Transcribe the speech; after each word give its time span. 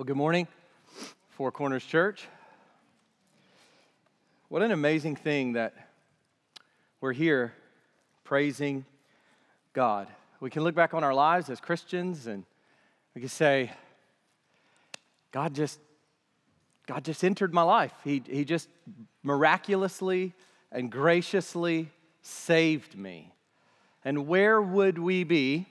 Well, 0.00 0.06
good 0.06 0.16
morning, 0.16 0.48
Four 1.28 1.52
Corners 1.52 1.84
Church. 1.84 2.26
What 4.48 4.62
an 4.62 4.72
amazing 4.72 5.14
thing 5.16 5.52
that 5.52 5.74
we're 7.02 7.12
here 7.12 7.52
praising 8.24 8.86
God. 9.74 10.08
We 10.40 10.48
can 10.48 10.64
look 10.64 10.74
back 10.74 10.94
on 10.94 11.04
our 11.04 11.12
lives 11.12 11.50
as 11.50 11.60
Christians 11.60 12.26
and 12.26 12.46
we 13.14 13.20
can 13.20 13.28
say, 13.28 13.72
God 15.32 15.52
just, 15.54 15.78
God 16.86 17.04
just 17.04 17.22
entered 17.22 17.52
my 17.52 17.60
life. 17.60 17.92
He, 18.02 18.22
he 18.26 18.46
just 18.46 18.70
miraculously 19.22 20.32
and 20.72 20.90
graciously 20.90 21.90
saved 22.22 22.96
me. 22.96 23.34
And 24.02 24.26
where 24.26 24.62
would 24.62 24.98
we 24.98 25.24
be? 25.24 25.66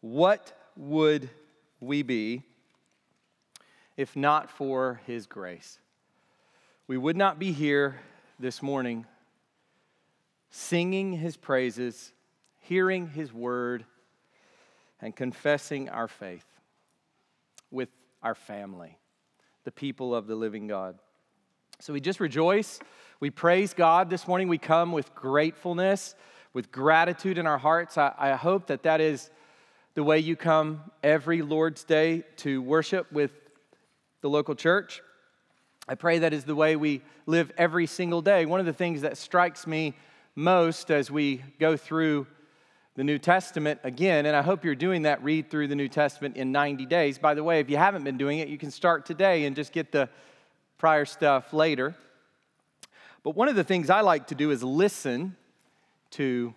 What 0.00 0.52
would 0.74 1.30
we 1.78 2.02
be 2.02 2.42
if 3.96 4.16
not 4.16 4.50
for 4.50 5.00
His 5.06 5.26
grace. 5.26 5.78
We 6.86 6.98
would 6.98 7.16
not 7.16 7.38
be 7.38 7.52
here 7.52 8.00
this 8.38 8.62
morning 8.62 9.06
singing 10.50 11.12
His 11.12 11.36
praises, 11.36 12.12
hearing 12.60 13.08
His 13.08 13.32
word, 13.32 13.84
and 15.00 15.14
confessing 15.14 15.88
our 15.88 16.08
faith 16.08 16.46
with 17.70 17.88
our 18.22 18.34
family, 18.34 18.98
the 19.64 19.72
people 19.72 20.14
of 20.14 20.26
the 20.26 20.34
living 20.34 20.66
God. 20.66 20.98
So 21.80 21.92
we 21.92 22.00
just 22.00 22.20
rejoice. 22.20 22.80
We 23.20 23.30
praise 23.30 23.74
God 23.74 24.08
this 24.08 24.26
morning. 24.26 24.48
We 24.48 24.58
come 24.58 24.92
with 24.92 25.14
gratefulness, 25.14 26.14
with 26.54 26.72
gratitude 26.72 27.36
in 27.38 27.46
our 27.46 27.58
hearts. 27.58 27.98
I, 27.98 28.12
I 28.16 28.32
hope 28.32 28.68
that 28.68 28.84
that 28.84 29.00
is 29.00 29.30
the 29.94 30.02
way 30.02 30.18
you 30.18 30.36
come 30.36 30.90
every 31.02 31.42
Lord's 31.42 31.84
Day 31.84 32.24
to 32.38 32.62
worship 32.62 33.10
with 33.12 33.32
the 34.26 34.30
local 34.30 34.56
church. 34.56 35.02
I 35.86 35.94
pray 35.94 36.18
that 36.18 36.32
is 36.32 36.42
the 36.42 36.56
way 36.56 36.74
we 36.74 37.00
live 37.26 37.52
every 37.56 37.86
single 37.86 38.22
day. 38.22 38.44
One 38.44 38.58
of 38.58 38.66
the 38.66 38.72
things 38.72 39.02
that 39.02 39.16
strikes 39.16 39.68
me 39.68 39.94
most 40.34 40.90
as 40.90 41.12
we 41.12 41.44
go 41.60 41.76
through 41.76 42.26
the 42.96 43.04
New 43.04 43.20
Testament 43.20 43.78
again, 43.84 44.26
and 44.26 44.34
I 44.34 44.42
hope 44.42 44.64
you're 44.64 44.74
doing 44.74 45.02
that, 45.02 45.22
read 45.22 45.48
through 45.48 45.68
the 45.68 45.76
New 45.76 45.88
Testament 45.88 46.36
in 46.36 46.50
90 46.50 46.86
days. 46.86 47.18
By 47.18 47.34
the 47.34 47.44
way, 47.44 47.60
if 47.60 47.70
you 47.70 47.76
haven't 47.76 48.02
been 48.02 48.18
doing 48.18 48.40
it, 48.40 48.48
you 48.48 48.58
can 48.58 48.72
start 48.72 49.06
today 49.06 49.44
and 49.44 49.54
just 49.54 49.70
get 49.70 49.92
the 49.92 50.08
prior 50.76 51.04
stuff 51.04 51.52
later. 51.52 51.94
But 53.22 53.36
one 53.36 53.46
of 53.46 53.54
the 53.54 53.62
things 53.62 53.90
I 53.90 54.00
like 54.00 54.26
to 54.26 54.34
do 54.34 54.50
is 54.50 54.60
listen 54.60 55.36
to 56.12 56.52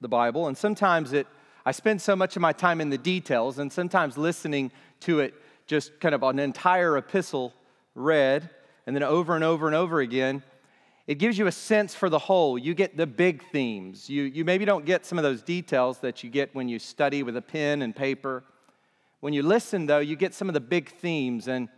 the 0.00 0.08
Bible, 0.08 0.46
and 0.46 0.56
sometimes 0.56 1.12
it 1.12 1.26
I 1.64 1.72
spend 1.72 2.00
so 2.00 2.14
much 2.14 2.36
of 2.36 2.42
my 2.42 2.52
time 2.52 2.80
in 2.80 2.90
the 2.90 2.98
details, 2.98 3.58
and 3.58 3.72
sometimes 3.72 4.16
listening 4.16 4.70
to 5.00 5.18
it 5.18 5.34
just 5.66 5.98
kind 6.00 6.14
of 6.14 6.22
an 6.22 6.38
entire 6.38 6.96
epistle 6.96 7.52
read, 7.94 8.48
and 8.86 8.94
then 8.94 9.02
over 9.02 9.34
and 9.34 9.42
over 9.42 9.66
and 9.66 9.74
over 9.74 10.00
again, 10.00 10.42
it 11.06 11.16
gives 11.16 11.38
you 11.38 11.46
a 11.46 11.52
sense 11.52 11.94
for 11.94 12.08
the 12.08 12.18
whole. 12.18 12.58
You 12.58 12.74
get 12.74 12.96
the 12.96 13.06
big 13.06 13.42
themes. 13.50 14.10
You, 14.10 14.24
you 14.24 14.44
maybe 14.44 14.64
don't 14.64 14.84
get 14.84 15.06
some 15.06 15.18
of 15.18 15.24
those 15.24 15.42
details 15.42 15.98
that 15.98 16.24
you 16.24 16.30
get 16.30 16.54
when 16.54 16.68
you 16.68 16.78
study 16.78 17.22
with 17.22 17.36
a 17.36 17.42
pen 17.42 17.82
and 17.82 17.94
paper. 17.94 18.42
When 19.20 19.32
you 19.32 19.42
listen, 19.42 19.86
though, 19.86 20.00
you 20.00 20.16
get 20.16 20.34
some 20.34 20.48
of 20.48 20.54
the 20.54 20.60
big 20.60 20.90
themes. 20.90 21.46
And 21.46 21.68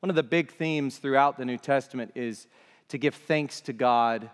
one 0.00 0.10
of 0.10 0.16
the 0.16 0.22
big 0.22 0.52
themes 0.52 0.98
throughout 0.98 1.38
the 1.38 1.44
New 1.44 1.56
Testament 1.56 2.12
is 2.14 2.48
to 2.88 2.98
give 2.98 3.14
thanks 3.14 3.62
to 3.62 3.72
God 3.72 4.30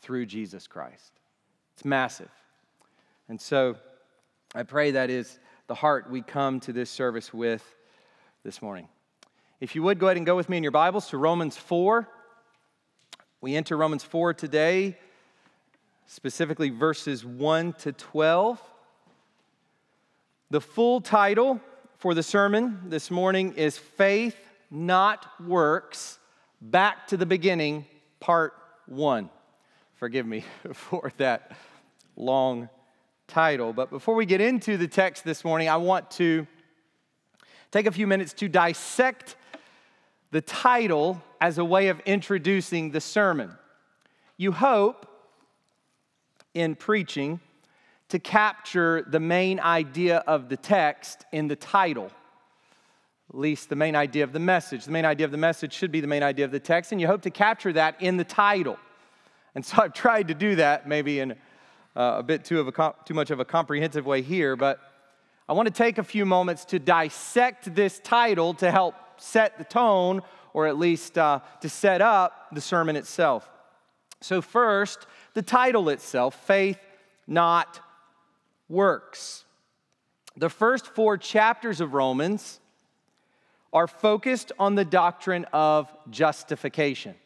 through 0.00 0.26
Jesus 0.26 0.66
Christ. 0.66 1.12
It's 1.74 1.84
massive. 1.84 2.30
And 3.28 3.40
so 3.40 3.76
I 4.54 4.62
pray 4.62 4.92
that 4.92 5.10
is 5.10 5.38
the 5.66 5.74
heart 5.74 6.10
we 6.10 6.22
come 6.22 6.60
to 6.60 6.72
this 6.72 6.90
service 6.90 7.34
with 7.34 7.64
this 8.42 8.62
morning. 8.62 8.88
If 9.60 9.74
you 9.74 9.82
would 9.82 9.98
go 9.98 10.06
ahead 10.06 10.16
and 10.16 10.24
go 10.24 10.34
with 10.34 10.48
me 10.48 10.56
in 10.56 10.62
your 10.62 10.72
Bibles 10.72 11.08
to 11.10 11.18
Romans 11.18 11.58
4. 11.58 12.08
We 13.42 13.54
enter 13.54 13.76
Romans 13.76 14.02
4 14.02 14.32
today, 14.32 14.96
specifically 16.06 16.70
verses 16.70 17.24
1 17.24 17.74
to 17.74 17.92
12. 17.92 18.62
The 20.50 20.60
full 20.60 21.02
title 21.02 21.60
for 21.98 22.14
the 22.14 22.22
sermon 22.22 22.80
this 22.86 23.10
morning 23.10 23.52
is 23.54 23.76
Faith, 23.76 24.36
Not 24.70 25.26
Works, 25.46 26.18
Back 26.62 27.08
to 27.08 27.18
the 27.18 27.26
Beginning, 27.26 27.84
Part 28.20 28.54
1. 28.86 29.28
Forgive 29.96 30.26
me 30.26 30.44
for 30.72 31.12
that 31.18 31.52
long 32.16 32.70
title. 33.28 33.74
But 33.74 33.90
before 33.90 34.14
we 34.14 34.24
get 34.24 34.40
into 34.40 34.78
the 34.78 34.88
text 34.88 35.24
this 35.24 35.44
morning, 35.44 35.68
I 35.68 35.76
want 35.76 36.10
to 36.12 36.46
take 37.70 37.86
a 37.86 37.92
few 37.92 38.06
minutes 38.06 38.32
to 38.34 38.48
dissect 38.48 39.36
the 40.30 40.40
title 40.40 41.22
as 41.40 41.58
a 41.58 41.64
way 41.64 41.88
of 41.88 42.00
introducing 42.00 42.90
the 42.90 43.00
sermon. 43.00 43.56
You 44.36 44.52
hope 44.52 45.06
in 46.54 46.74
preaching 46.74 47.40
to 48.08 48.18
capture 48.18 49.02
the 49.02 49.20
main 49.20 49.60
idea 49.60 50.18
of 50.26 50.48
the 50.48 50.56
text 50.56 51.24
in 51.32 51.48
the 51.48 51.56
title, 51.56 52.10
at 53.28 53.38
least 53.38 53.68
the 53.68 53.76
main 53.76 53.94
idea 53.94 54.24
of 54.24 54.32
the 54.32 54.40
message. 54.40 54.84
The 54.84 54.90
main 54.90 55.04
idea 55.04 55.24
of 55.24 55.30
the 55.30 55.38
message 55.38 55.72
should 55.72 55.92
be 55.92 56.00
the 56.00 56.08
main 56.08 56.22
idea 56.22 56.44
of 56.44 56.50
the 56.50 56.60
text, 56.60 56.90
and 56.90 57.00
you 57.00 57.06
hope 57.06 57.22
to 57.22 57.30
capture 57.30 57.72
that 57.74 58.00
in 58.02 58.16
the 58.16 58.24
title. 58.24 58.78
And 59.54 59.64
so 59.64 59.82
I've 59.82 59.92
tried 59.92 60.28
to 60.28 60.34
do 60.34 60.56
that 60.56 60.88
maybe 60.88 61.20
in 61.20 61.32
uh, 61.96 62.16
a 62.18 62.22
bit 62.22 62.44
too, 62.44 62.60
of 62.60 62.68
a, 62.68 62.94
too 63.04 63.14
much 63.14 63.30
of 63.30 63.40
a 63.40 63.44
comprehensive 63.44 64.06
way 64.06 64.22
here, 64.22 64.56
but 64.56 64.80
I 65.50 65.52
want 65.52 65.66
to 65.66 65.74
take 65.74 65.98
a 65.98 66.04
few 66.04 66.24
moments 66.24 66.64
to 66.66 66.78
dissect 66.78 67.74
this 67.74 67.98
title 67.98 68.54
to 68.54 68.70
help 68.70 68.94
set 69.16 69.58
the 69.58 69.64
tone, 69.64 70.22
or 70.54 70.68
at 70.68 70.78
least 70.78 71.18
uh, 71.18 71.40
to 71.60 71.68
set 71.68 72.00
up 72.00 72.46
the 72.52 72.60
sermon 72.60 72.94
itself. 72.94 73.50
So, 74.20 74.42
first, 74.42 75.08
the 75.34 75.42
title 75.42 75.88
itself 75.88 76.36
Faith, 76.46 76.78
Not 77.26 77.80
Works. 78.68 79.44
The 80.36 80.48
first 80.48 80.86
four 80.86 81.18
chapters 81.18 81.80
of 81.80 81.94
Romans 81.94 82.60
are 83.72 83.88
focused 83.88 84.52
on 84.56 84.76
the 84.76 84.84
doctrine 84.84 85.46
of 85.52 85.92
justification. 86.10 87.16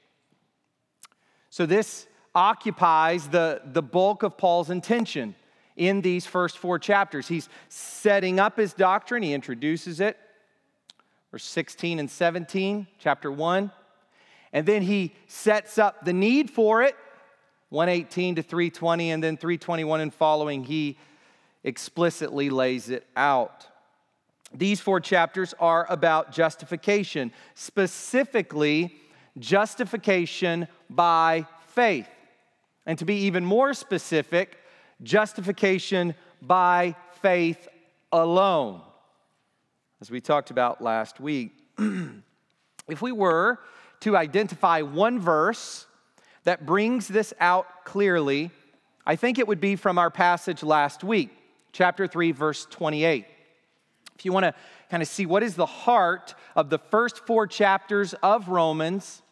So, 1.51 1.67
this 1.67 2.07
occupies 2.35 3.29
the, 3.29 3.61
the 3.67 3.83
bulk 3.83 4.23
of 4.23 4.39
Paul's 4.39 4.71
intention 4.71 5.35
in 5.77 6.01
these 6.01 6.27
first 6.27 6.59
four 6.59 6.79
chapters. 6.79 7.29
He's 7.29 7.49
setting 7.69 8.39
up 8.39 8.57
his 8.57 8.73
doctrine, 8.73 9.23
he 9.23 9.33
introduces 9.33 10.01
it, 10.01 10.17
verse 11.31 11.45
16 11.45 11.99
and 11.99 12.11
17, 12.11 12.87
chapter 12.99 13.31
1. 13.31 13.71
And 14.53 14.67
then 14.67 14.83
he 14.83 15.15
sets 15.27 15.79
up 15.79 16.05
the 16.05 16.13
need 16.13 16.51
for 16.51 16.83
it, 16.83 16.95
118 17.71 18.37
to 18.37 18.43
320, 18.43 19.11
and 19.11 19.23
then 19.23 19.37
321 19.37 20.01
and 20.01 20.15
following, 20.15 20.63
he 20.63 20.97
explicitly 21.65 22.51
lays 22.51 22.89
it 22.89 23.05
out. 23.17 23.67
These 24.53 24.81
four 24.81 25.01
chapters 25.01 25.55
are 25.59 25.91
about 25.91 26.31
justification, 26.31 27.33
specifically 27.55 28.95
justification 29.39 30.69
by 30.89 31.47
faith. 31.69 32.09
And 32.87 32.97
to 33.01 33.05
be 33.05 33.17
even 33.23 33.45
more 33.45 33.75
specific, 33.75 34.59
justification 35.03 36.15
by 36.41 36.95
faith 37.21 37.69
alone. 38.13 38.81
As 40.01 40.11
we 40.11 40.21
talked 40.21 40.51
about 40.51 40.83
last 40.83 41.21
week, 41.21 41.53
if 42.89 43.01
we 43.03 43.13
were 43.13 43.59
to 44.01 44.17
identify 44.17 44.83
one 44.83 45.19
verse 45.19 45.87
that 46.45 46.67
brings 46.67 47.09
this 47.09 47.33
out 47.41 47.85
clearly, 47.85 48.51
I 49.07 49.17
think 49.17 49.39
it 49.39 49.49
would 49.49 49.61
be 49.61 49.77
from 49.77 49.99
our 49.99 50.11
passage 50.11 50.63
last 50.63 51.03
week, 51.03 51.31
chapter 51.73 52.07
3, 52.07 52.33
verse 52.33 52.67
28. 52.71 53.27
If 54.17 54.25
you 54.25 54.33
want 54.33 54.45
to 54.45 54.55
kind 54.91 55.03
of 55.03 55.09
see 55.09 55.27
what 55.27 55.43
is 55.43 55.55
the 55.55 55.67
heart 55.67 56.35
of 56.55 56.71
the 56.71 56.79
first 56.79 57.27
four 57.27 57.47
chapters 57.47 58.15
of 58.23 58.49
Romans, 58.49 59.23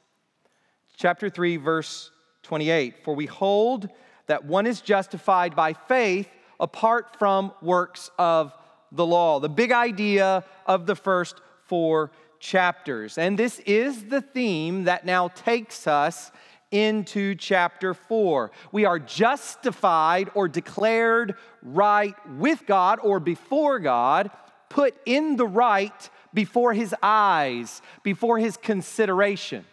chapter 0.96 1.30
3, 1.30 1.56
verse 1.56 2.10
28. 2.42 3.04
For 3.04 3.14
we 3.14 3.26
hold 3.26 3.88
that 4.26 4.44
one 4.44 4.66
is 4.66 4.80
justified 4.80 5.54
by 5.56 5.72
faith 5.72 6.28
apart 6.60 7.18
from 7.18 7.52
works 7.60 8.10
of 8.18 8.56
the 8.92 9.06
law. 9.06 9.40
The 9.40 9.48
big 9.48 9.72
idea 9.72 10.44
of 10.66 10.86
the 10.86 10.94
first 10.94 11.40
four 11.66 12.12
chapters. 12.38 13.18
And 13.18 13.38
this 13.38 13.60
is 13.60 14.04
the 14.04 14.20
theme 14.20 14.84
that 14.84 15.06
now 15.06 15.28
takes 15.28 15.86
us 15.86 16.30
into 16.70 17.34
chapter 17.34 17.94
4. 17.94 18.50
We 18.72 18.84
are 18.84 18.98
justified 18.98 20.30
or 20.34 20.48
declared 20.48 21.36
right 21.62 22.14
with 22.36 22.66
God 22.66 22.98
or 23.02 23.20
before 23.20 23.78
God, 23.78 24.30
put 24.68 24.94
in 25.04 25.36
the 25.36 25.46
right 25.46 26.10
before 26.34 26.72
his 26.72 26.94
eyes, 27.02 27.82
before 28.02 28.38
his 28.38 28.56
consideration. 28.56 29.64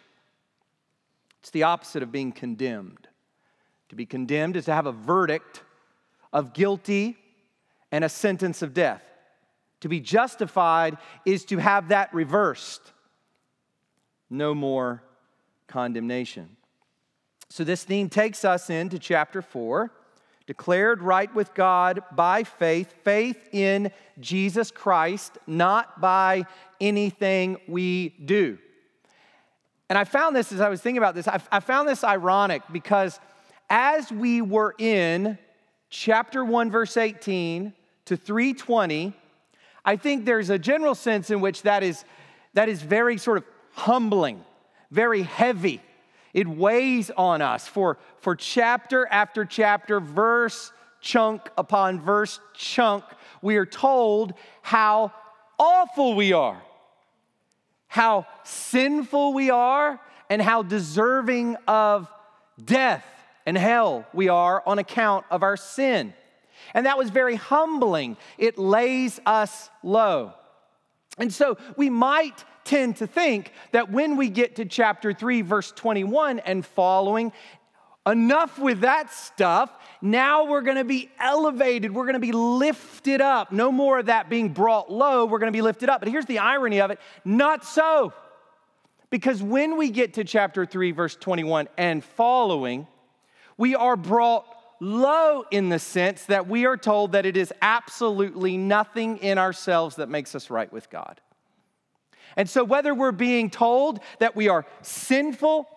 It's 1.40 1.50
the 1.50 1.62
opposite 1.62 2.02
of 2.02 2.12
being 2.12 2.32
condemned. 2.32 2.99
To 3.90 3.96
be 3.96 4.06
condemned 4.06 4.56
is 4.56 4.64
to 4.66 4.72
have 4.72 4.86
a 4.86 4.92
verdict 4.92 5.62
of 6.32 6.52
guilty 6.52 7.16
and 7.92 8.04
a 8.04 8.08
sentence 8.08 8.62
of 8.62 8.72
death. 8.72 9.02
To 9.80 9.88
be 9.88 10.00
justified 10.00 10.96
is 11.26 11.44
to 11.46 11.58
have 11.58 11.88
that 11.88 12.14
reversed. 12.14 12.80
No 14.30 14.54
more 14.54 15.02
condemnation. 15.66 16.56
So, 17.48 17.64
this 17.64 17.82
theme 17.82 18.08
takes 18.08 18.44
us 18.44 18.70
into 18.70 18.98
chapter 18.98 19.42
4 19.42 19.90
declared 20.46 21.00
right 21.00 21.32
with 21.32 21.54
God 21.54 22.02
by 22.10 22.42
faith, 22.42 22.92
faith 23.04 23.48
in 23.52 23.92
Jesus 24.18 24.72
Christ, 24.72 25.38
not 25.46 26.00
by 26.00 26.44
anything 26.80 27.56
we 27.68 28.08
do. 28.24 28.58
And 29.88 29.96
I 29.96 30.02
found 30.02 30.34
this 30.34 30.50
as 30.50 30.60
I 30.60 30.68
was 30.68 30.80
thinking 30.80 30.98
about 30.98 31.14
this, 31.14 31.28
I, 31.28 31.40
I 31.52 31.60
found 31.60 31.88
this 31.88 32.02
ironic 32.02 32.62
because 32.72 33.20
as 33.70 34.10
we 34.10 34.42
were 34.42 34.74
in 34.78 35.38
chapter 35.88 36.44
1, 36.44 36.70
verse 36.72 36.96
18 36.96 37.72
to 38.06 38.16
320, 38.16 39.12
I 39.84 39.96
think 39.96 40.24
there's 40.24 40.50
a 40.50 40.58
general 40.58 40.96
sense 40.96 41.30
in 41.30 41.40
which 41.40 41.62
that 41.62 41.84
is, 41.84 42.04
that 42.54 42.68
is 42.68 42.82
very 42.82 43.16
sort 43.16 43.38
of 43.38 43.44
humbling, 43.72 44.44
very 44.90 45.22
heavy. 45.22 45.80
It 46.34 46.48
weighs 46.48 47.10
on 47.16 47.40
us 47.42 47.68
for, 47.68 47.98
for 48.18 48.34
chapter 48.34 49.06
after 49.06 49.44
chapter, 49.44 50.00
verse 50.00 50.72
chunk 51.00 51.48
upon 51.56 52.00
verse 52.00 52.40
chunk. 52.54 53.04
We 53.40 53.56
are 53.56 53.66
told 53.66 54.34
how 54.62 55.12
awful 55.58 56.14
we 56.14 56.32
are, 56.32 56.60
how 57.86 58.26
sinful 58.42 59.32
we 59.32 59.50
are, 59.50 59.98
and 60.28 60.42
how 60.42 60.62
deserving 60.62 61.56
of 61.66 62.08
death 62.62 63.04
and 63.46 63.56
hell 63.56 64.06
we 64.12 64.28
are 64.28 64.62
on 64.66 64.78
account 64.78 65.26
of 65.30 65.42
our 65.42 65.56
sin. 65.56 66.12
And 66.74 66.86
that 66.86 66.98
was 66.98 67.10
very 67.10 67.36
humbling. 67.36 68.16
It 68.38 68.58
lays 68.58 69.20
us 69.24 69.70
low. 69.82 70.34
And 71.18 71.32
so 71.32 71.58
we 71.76 71.90
might 71.90 72.44
tend 72.64 72.96
to 72.96 73.06
think 73.06 73.52
that 73.72 73.90
when 73.90 74.16
we 74.16 74.28
get 74.28 74.56
to 74.56 74.64
chapter 74.64 75.12
3, 75.12 75.42
verse 75.42 75.72
21 75.72 76.38
and 76.40 76.64
following, 76.64 77.32
enough 78.06 78.58
with 78.58 78.80
that 78.80 79.12
stuff. 79.12 79.70
Now 80.00 80.44
we're 80.44 80.62
gonna 80.62 80.84
be 80.84 81.10
elevated. 81.18 81.92
We're 81.92 82.06
gonna 82.06 82.18
be 82.18 82.32
lifted 82.32 83.20
up. 83.20 83.52
No 83.52 83.70
more 83.70 83.98
of 83.98 84.06
that 84.06 84.30
being 84.30 84.50
brought 84.50 84.90
low. 84.90 85.26
We're 85.26 85.38
gonna 85.38 85.52
be 85.52 85.62
lifted 85.62 85.88
up. 85.88 86.00
But 86.00 86.08
here's 86.08 86.26
the 86.26 86.38
irony 86.38 86.80
of 86.80 86.90
it 86.90 86.98
not 87.24 87.64
so. 87.64 88.12
Because 89.10 89.42
when 89.42 89.76
we 89.76 89.90
get 89.90 90.14
to 90.14 90.24
chapter 90.24 90.64
3, 90.64 90.92
verse 90.92 91.16
21 91.16 91.68
and 91.76 92.02
following, 92.02 92.86
we 93.60 93.74
are 93.74 93.94
brought 93.94 94.46
low 94.80 95.44
in 95.50 95.68
the 95.68 95.78
sense 95.78 96.24
that 96.24 96.48
we 96.48 96.64
are 96.64 96.78
told 96.78 97.12
that 97.12 97.26
it 97.26 97.36
is 97.36 97.52
absolutely 97.60 98.56
nothing 98.56 99.18
in 99.18 99.36
ourselves 99.36 99.96
that 99.96 100.08
makes 100.08 100.34
us 100.34 100.48
right 100.48 100.72
with 100.72 100.88
God. 100.88 101.20
And 102.38 102.48
so, 102.48 102.64
whether 102.64 102.94
we're 102.94 103.12
being 103.12 103.50
told 103.50 104.00
that 104.18 104.34
we 104.34 104.48
are 104.48 104.64
sinful 104.80 105.68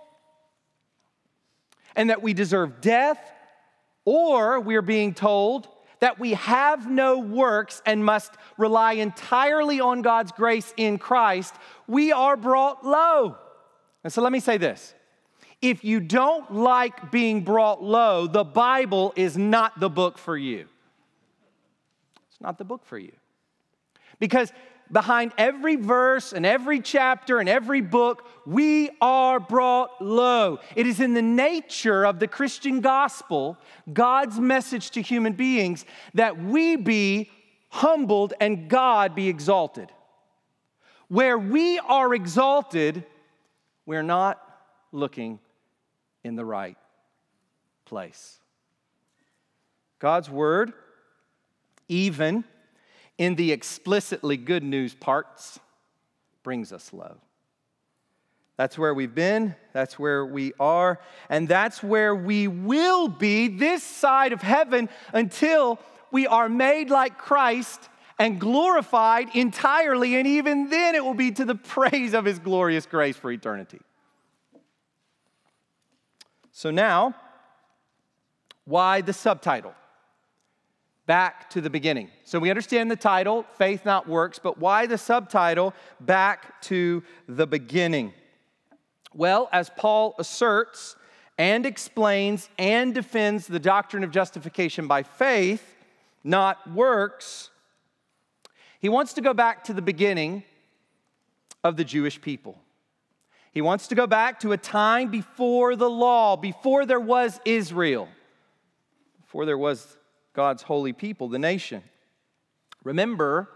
and 1.94 2.10
that 2.10 2.24
we 2.24 2.34
deserve 2.34 2.80
death, 2.80 3.20
or 4.06 4.62
we're 4.62 4.82
being 4.82 5.14
told 5.14 5.68
that 6.00 6.18
we 6.20 6.36
have 6.36 6.90
no 6.90 7.20
works 7.20 7.82
and 7.86 8.06
must 8.06 8.32
rely 8.58 8.94
entirely 8.94 9.82
on 9.82 10.02
God's 10.02 10.32
grace 10.32 10.74
in 10.78 10.98
Christ, 10.98 11.54
we 11.88 12.14
are 12.14 12.38
brought 12.38 12.86
low. 12.86 13.36
And 14.06 14.14
so, 14.14 14.22
let 14.22 14.32
me 14.32 14.40
say 14.40 14.56
this 14.56 14.94
if 15.64 15.86
you 15.86 16.02
don't 16.02 16.54
like 16.54 17.10
being 17.10 17.42
brought 17.42 17.82
low, 17.82 18.28
the 18.28 18.44
Bible 18.44 19.14
is 19.16 19.38
not 19.38 19.80
the 19.80 19.90
book 19.90 20.18
for 20.18 20.36
you. 20.36 20.68
It's 22.30 22.42
not 22.42 22.58
the 22.58 22.66
book 22.66 22.84
for 22.84 22.98
you. 22.98 23.14
Because 24.20 24.52
behind 24.92 25.32
every 25.38 25.78
verse 25.78 26.34
and 26.34 26.46
every 26.46 26.82
chapter 26.82 27.40
and 27.40 27.48
every 27.48 27.80
book, 27.80 28.28
we 28.46 28.90
are 29.00 29.40
brought 29.40 30.02
low. 30.02 30.60
It 30.76 30.86
is 30.86 31.00
in 31.00 31.14
the 31.14 31.22
nature 31.22 32.06
of 32.06 32.20
the 32.20 32.28
Christian 32.28 32.82
gospel, 32.82 33.58
God's 33.92 34.42
message 34.42 34.92
to 34.92 35.02
human 35.02 35.32
beings, 35.32 35.86
that 36.14 36.44
we 36.44 36.76
be 36.76 37.32
humbled 37.70 38.34
and 38.42 38.70
God 38.70 39.16
be 39.16 39.30
exalted. 39.30 39.94
Where 41.08 41.38
we 41.38 41.80
are 41.80 42.14
exalted, 42.14 43.06
we're 43.86 44.04
not 44.04 44.42
looking 44.92 45.40
in 46.24 46.36
the 46.36 46.46
right 46.46 46.78
place. 47.86 48.40
God's 50.00 50.30
word, 50.30 50.74
even 51.88 52.44
in 53.18 53.36
the 53.36 53.52
explicitly 53.52 54.38
good 54.38 54.64
news 54.64 54.94
parts, 54.94 55.60
brings 56.44 56.74
us 56.74 56.92
low. 56.92 57.18
That's 58.58 58.78
where 58.78 58.94
we've 58.94 59.16
been, 59.16 59.56
that's 59.72 59.98
where 59.98 60.26
we 60.26 60.54
are, 60.60 61.00
and 61.30 61.48
that's 61.48 61.82
where 61.82 62.16
we 62.16 62.48
will 62.48 63.08
be 63.08 63.48
this 63.48 63.82
side 63.82 64.32
of 64.32 64.42
heaven 64.42 64.90
until 65.12 65.80
we 66.12 66.28
are 66.28 66.50
made 66.50 66.90
like 66.90 67.18
Christ 67.18 67.90
and 68.20 68.40
glorified 68.40 69.36
entirely, 69.36 70.16
and 70.16 70.28
even 70.28 70.70
then 70.70 70.94
it 70.94 71.04
will 71.04 71.16
be 71.16 71.32
to 71.32 71.46
the 71.46 71.56
praise 71.76 72.14
of 72.14 72.26
his 72.26 72.40
glorious 72.40 72.86
grace 72.86 73.18
for 73.18 73.32
eternity. 73.32 73.80
So 76.54 76.70
now, 76.70 77.16
why 78.64 79.02
the 79.02 79.12
subtitle? 79.12 79.74
Back 81.08 81.50
to 81.50 81.60
the 81.60 81.70
beginning. 81.70 82.10
So 82.24 82.40
we 82.40 82.50
understand 82.50 82.90
the 82.90 82.96
title, 82.96 83.44
Faith 83.58 83.86
Not 83.86 84.08
Works, 84.08 84.40
but 84.40 84.60
why 84.60 84.86
the 84.86 84.98
subtitle, 84.98 85.74
Back 86.00 86.62
to 86.64 87.04
the 87.28 87.48
Beginning? 87.48 88.14
Well, 89.14 89.50
as 89.52 89.70
Paul 89.76 90.16
asserts 90.20 90.96
and 91.38 91.66
explains 91.66 92.50
and 92.58 92.94
defends 92.94 93.48
the 93.48 93.60
doctrine 93.60 94.04
of 94.04 94.12
justification 94.12 94.88
by 94.88 95.04
faith, 95.04 95.76
not 96.24 96.72
works, 96.72 97.50
he 98.80 98.90
wants 98.90 99.14
to 99.14 99.22
go 99.22 99.34
back 99.34 99.64
to 99.66 99.74
the 99.74 99.82
beginning 99.82 100.44
of 101.64 101.78
the 101.78 101.84
Jewish 101.84 102.22
people. 102.22 102.60
He 103.54 103.62
wants 103.62 103.88
to 103.88 103.96
go 103.96 104.08
back 104.08 104.40
to 104.40 104.52
a 104.52 104.58
time 104.58 105.10
before 105.10 105.76
the 105.76 105.90
law, 105.90 106.36
before 106.36 106.88
there 106.88 107.00
was 107.00 107.40
Israel, 107.46 108.10
before 109.22 109.46
there 109.46 109.58
was 109.58 109.96
God's 110.34 110.64
holy 110.64 110.92
people, 110.92 111.30
the 111.30 111.38
nation. 111.38 111.84
Remember, 112.84 113.48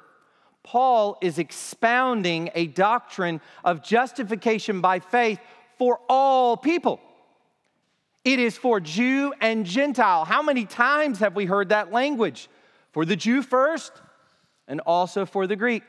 Paul 0.62 1.18
is 1.22 1.40
expounding 1.40 2.52
a 2.54 2.68
doctrine 2.68 3.42
of 3.64 3.84
justification 3.84 4.82
by 4.82 5.00
faith 5.00 5.40
for 5.80 6.00
all 6.08 6.58
people. 6.58 7.00
It 8.24 8.40
is 8.40 8.56
for 8.56 8.80
Jew 8.80 9.34
and 9.42 9.66
Gentile. 9.66 10.26
How 10.26 10.44
many 10.44 10.66
times 10.66 11.20
have 11.20 11.36
we 11.36 11.46
heard 11.46 11.70
that 11.70 11.92
language? 11.92 12.50
For 12.92 13.04
the 13.04 13.16
Jew 13.16 13.42
first, 13.42 13.94
and 14.68 14.80
also 14.82 15.26
for 15.26 15.48
the 15.48 15.56
Greek. 15.56 15.84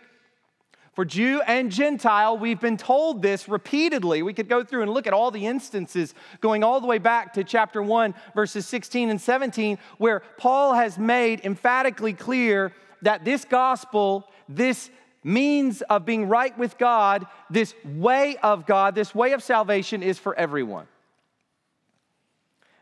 For 0.99 1.05
Jew 1.05 1.40
and 1.47 1.71
Gentile, 1.71 2.37
we've 2.37 2.59
been 2.59 2.76
told 2.76 3.23
this 3.23 3.49
repeatedly. 3.49 4.25
We 4.25 4.35
could 4.35 4.49
go 4.49 4.64
through 4.64 4.83
and 4.83 4.90
look 4.90 5.07
at 5.07 5.12
all 5.12 5.31
the 5.31 5.47
instances 5.47 6.12
going 6.40 6.64
all 6.64 6.81
the 6.81 6.88
way 6.88 6.99
back 6.99 7.35
to 7.35 7.45
chapter 7.45 7.81
1, 7.81 8.17
verses 8.35 8.67
16 8.67 9.09
and 9.09 9.21
17, 9.21 9.78
where 9.99 10.25
Paul 10.38 10.75
has 10.75 10.99
made 10.99 11.45
emphatically 11.45 12.14
clear 12.14 12.73
that 13.02 13.25
this 13.25 13.45
gospel, 13.45 14.28
this 14.49 14.90
means 15.23 15.83
of 15.83 16.05
being 16.05 16.26
right 16.26 16.59
with 16.59 16.76
God, 16.78 17.28
this 17.49 17.76
way 17.85 18.37
of 18.43 18.67
God, 18.67 18.97
this 18.97 19.14
way 19.14 19.35
of 19.35 19.40
salvation 19.40 20.02
is 20.02 20.19
for 20.19 20.35
everyone. 20.35 20.88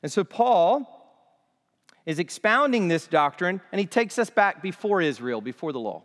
And 0.03 0.11
so 0.11 0.25
Paul 0.25 0.89
is 2.07 2.19
expounding 2.19 2.89
this 2.89 3.07
doctrine, 3.07 3.61
and 3.73 3.79
he 3.79 3.87
takes 3.87 4.19
us 4.19 4.31
back 4.31 4.63
before 4.63 5.03
Israel, 5.03 5.43
before 5.43 5.75
the 5.75 5.81
law 5.81 6.03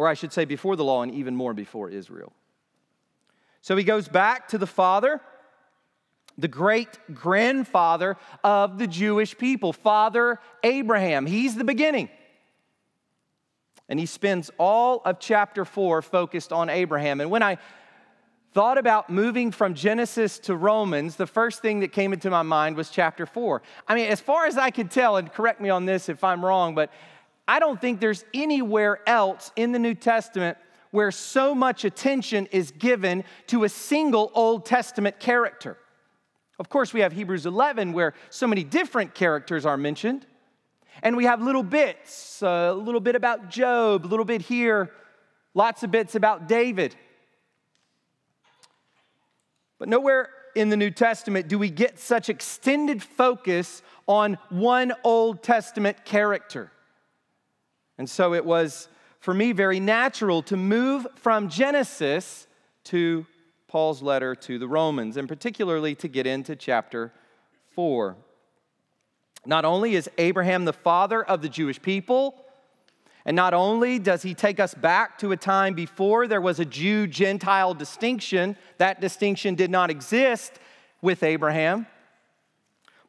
or 0.00 0.08
I 0.08 0.14
should 0.14 0.32
say, 0.32 0.46
before 0.46 0.76
the 0.76 0.84
law 0.84 1.02
and 1.02 1.14
even 1.14 1.36
more 1.36 1.52
before 1.52 1.90
Israel. 1.90 2.32
So 3.60 3.76
he 3.76 3.84
goes 3.84 4.08
back 4.08 4.48
to 4.48 4.56
the 4.56 4.66
father, 4.66 5.20
the 6.38 6.48
great 6.48 6.88
grandfather 7.12 8.16
of 8.42 8.78
the 8.78 8.86
Jewish 8.86 9.36
people, 9.36 9.74
Father 9.74 10.40
Abraham. 10.64 11.26
He's 11.26 11.54
the 11.54 11.64
beginning. 11.64 12.08
And 13.90 14.00
he 14.00 14.06
spends 14.06 14.50
all 14.56 15.02
of 15.04 15.20
chapter 15.20 15.66
4 15.66 16.00
focused 16.00 16.50
on 16.50 16.70
Abraham. 16.70 17.20
And 17.20 17.30
when 17.30 17.42
I 17.42 17.58
thought 18.54 18.78
about 18.78 19.10
moving 19.10 19.52
from 19.52 19.74
Genesis 19.74 20.38
to 20.38 20.56
Romans, 20.56 21.16
the 21.16 21.26
first 21.26 21.60
thing 21.60 21.80
that 21.80 21.92
came 21.92 22.14
into 22.14 22.30
my 22.30 22.40
mind 22.40 22.74
was 22.74 22.88
chapter 22.88 23.26
4. 23.26 23.60
I 23.86 23.94
mean, 23.94 24.06
as 24.06 24.18
far 24.18 24.46
as 24.46 24.56
I 24.56 24.70
could 24.70 24.90
tell, 24.90 25.18
and 25.18 25.30
correct 25.30 25.60
me 25.60 25.68
on 25.68 25.84
this 25.84 26.08
if 26.08 26.24
I'm 26.24 26.42
wrong, 26.42 26.74
but 26.74 26.90
I 27.50 27.58
don't 27.58 27.80
think 27.80 27.98
there's 27.98 28.24
anywhere 28.32 29.00
else 29.08 29.50
in 29.56 29.72
the 29.72 29.80
New 29.80 29.96
Testament 29.96 30.56
where 30.92 31.10
so 31.10 31.52
much 31.52 31.84
attention 31.84 32.46
is 32.52 32.70
given 32.70 33.24
to 33.48 33.64
a 33.64 33.68
single 33.68 34.30
Old 34.36 34.64
Testament 34.64 35.18
character. 35.18 35.76
Of 36.60 36.68
course, 36.68 36.94
we 36.94 37.00
have 37.00 37.12
Hebrews 37.12 37.46
11 37.46 37.92
where 37.92 38.14
so 38.28 38.46
many 38.46 38.62
different 38.62 39.16
characters 39.16 39.66
are 39.66 39.76
mentioned. 39.76 40.26
And 41.02 41.16
we 41.16 41.24
have 41.24 41.42
little 41.42 41.64
bits, 41.64 42.40
uh, 42.40 42.70
a 42.70 42.72
little 42.72 43.00
bit 43.00 43.16
about 43.16 43.50
Job, 43.50 44.06
a 44.06 44.08
little 44.08 44.24
bit 44.24 44.42
here, 44.42 44.92
lots 45.52 45.82
of 45.82 45.90
bits 45.90 46.14
about 46.14 46.46
David. 46.46 46.94
But 49.80 49.88
nowhere 49.88 50.28
in 50.54 50.68
the 50.68 50.76
New 50.76 50.92
Testament 50.92 51.48
do 51.48 51.58
we 51.58 51.68
get 51.68 51.98
such 51.98 52.28
extended 52.28 53.02
focus 53.02 53.82
on 54.06 54.38
one 54.50 54.92
Old 55.02 55.42
Testament 55.42 56.04
character. 56.04 56.70
And 58.00 58.08
so 58.08 58.32
it 58.32 58.46
was, 58.46 58.88
for 59.18 59.34
me, 59.34 59.52
very 59.52 59.78
natural 59.78 60.40
to 60.44 60.56
move 60.56 61.06
from 61.16 61.50
Genesis 61.50 62.46
to 62.84 63.26
Paul's 63.68 64.00
letter 64.00 64.34
to 64.36 64.58
the 64.58 64.66
Romans, 64.66 65.18
and 65.18 65.28
particularly 65.28 65.94
to 65.96 66.08
get 66.08 66.26
into 66.26 66.56
chapter 66.56 67.12
4. 67.74 68.16
Not 69.44 69.66
only 69.66 69.96
is 69.96 70.08
Abraham 70.16 70.64
the 70.64 70.72
father 70.72 71.22
of 71.22 71.42
the 71.42 71.50
Jewish 71.50 71.82
people, 71.82 72.42
and 73.26 73.36
not 73.36 73.52
only 73.52 73.98
does 73.98 74.22
he 74.22 74.32
take 74.32 74.58
us 74.60 74.72
back 74.72 75.18
to 75.18 75.32
a 75.32 75.36
time 75.36 75.74
before 75.74 76.26
there 76.26 76.40
was 76.40 76.58
a 76.58 76.64
Jew 76.64 77.06
Gentile 77.06 77.74
distinction, 77.74 78.56
that 78.78 79.02
distinction 79.02 79.56
did 79.56 79.70
not 79.70 79.90
exist 79.90 80.54
with 81.02 81.22
Abraham, 81.22 81.86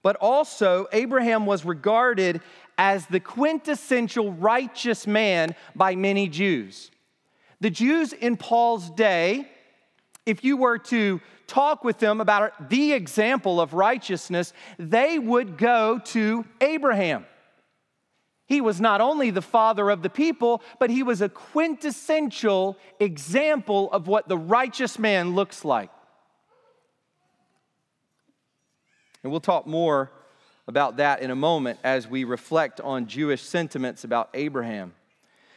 but 0.04 0.18
also 0.18 0.88
Abraham 0.92 1.46
was 1.46 1.64
regarded 1.64 2.42
as 2.82 3.06
the 3.06 3.20
quintessential 3.20 4.34
righteous 4.34 5.06
man 5.06 5.54
by 5.76 5.96
many 5.96 6.28
Jews. 6.28 6.90
The 7.60 7.70
Jews 7.70 8.12
in 8.12 8.38
Paul's 8.38 8.90
day, 8.90 9.48
if 10.26 10.44
you 10.44 10.58
were 10.58 10.80
to 10.80 11.22
talk 11.46 11.84
with 11.84 12.00
them 12.00 12.20
about 12.20 12.72
the 12.72 12.94
example 12.94 13.62
of 13.62 13.76
righteousness, 13.76 14.52
they 14.80 15.20
would 15.20 15.60
go 15.60 16.00
to 16.06 16.44
Abraham. 16.60 17.28
He 18.48 18.62
was 18.62 18.82
not 18.82 19.00
only 19.00 19.30
the 19.30 19.44
father 19.44 19.92
of 19.92 20.02
the 20.02 20.10
people, 20.10 20.64
but 20.80 20.90
he 20.90 21.04
was 21.04 21.22
a 21.22 21.30
quintessential 21.30 22.80
example 23.00 23.92
of 23.92 24.08
what 24.08 24.28
the 24.28 24.40
righteous 24.40 24.98
man 24.98 25.36
looks 25.36 25.64
like. 25.64 25.92
And 29.22 29.32
we'll 29.32 29.40
talk 29.40 29.68
more 29.68 30.12
about 30.72 30.98
that 30.98 31.22
in 31.22 31.32
a 31.32 31.36
moment 31.36 31.80
as 31.84 32.08
we 32.08 32.24
reflect 32.24 32.80
on 32.80 33.06
Jewish 33.06 33.42
sentiments 33.42 34.06
about 34.06 34.30
Abraham. 34.34 34.94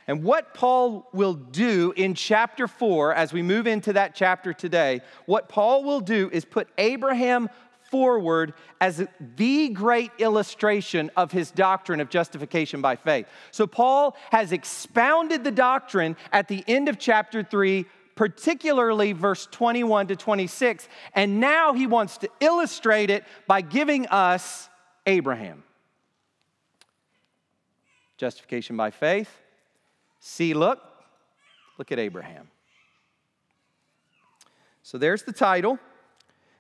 And 0.09 0.25
what 0.25 0.55
Paul 0.55 1.09
will 1.13 1.35
do 1.35 1.95
in 1.97 2.15
chapter 2.15 2.67
4, 2.67 3.15
as 3.15 3.33
we 3.33 3.41
move 3.41 3.69
into 3.69 3.93
that 3.93 4.17
chapter 4.17 4.53
today, 4.53 5.03
what 5.27 5.49
Paul 5.49 5.85
will 5.85 6.01
do 6.01 6.29
is 6.33 6.45
put 6.45 6.69
Abraham 6.77 7.49
forward 7.91 8.55
as 8.81 9.07
the 9.37 9.69
great 9.69 10.11
illustration 10.19 11.13
of 11.17 11.31
his 11.31 11.53
doctrine 11.53 12.01
of 12.01 12.11
justification 12.11 12.81
by 12.83 12.97
faith. 12.97 13.27
So, 13.53 13.69
Paul 13.69 14.17
has 14.33 14.51
expounded 14.51 15.45
the 15.45 15.53
doctrine 15.53 16.17
at 16.33 16.49
the 16.49 16.65
end 16.67 16.89
of 16.89 16.99
chapter 16.99 17.45
3, 17.45 17.87
particularly 18.17 19.13
verse 19.13 19.47
21 19.51 20.09
to 20.09 20.17
26, 20.17 20.89
and 21.15 21.41
now 21.41 21.73
he 21.73 21.87
wants 21.87 22.19
to 22.19 22.29
illustrate 22.41 23.11
it 23.11 23.25
by 23.47 23.61
giving 23.61 24.07
us 24.09 24.69
Abraham. 25.07 25.63
Justification 28.17 28.77
by 28.77 28.91
faith. 28.91 29.31
See, 30.21 30.55
look, 30.55 30.81
look 31.79 31.93
at 31.93 31.99
Abraham. 31.99 32.49
So 34.83 34.99
there's 34.99 35.23
the 35.23 35.33
title 35.33 35.79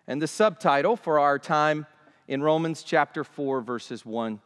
and 0.06 0.20
the 0.20 0.26
subtitle 0.26 0.96
for 0.96 1.18
our 1.18 1.38
time 1.38 1.86
in 2.28 2.42
Romans 2.42 2.82
chapter 2.82 3.24
4, 3.24 3.60
verses 3.60 4.04
1 4.04 4.40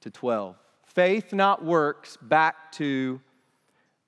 to 0.00 0.10
12. 0.10 0.56
Faith, 0.84 1.32
not 1.32 1.64
works, 1.64 2.16
back 2.16 2.72
to 2.72 3.20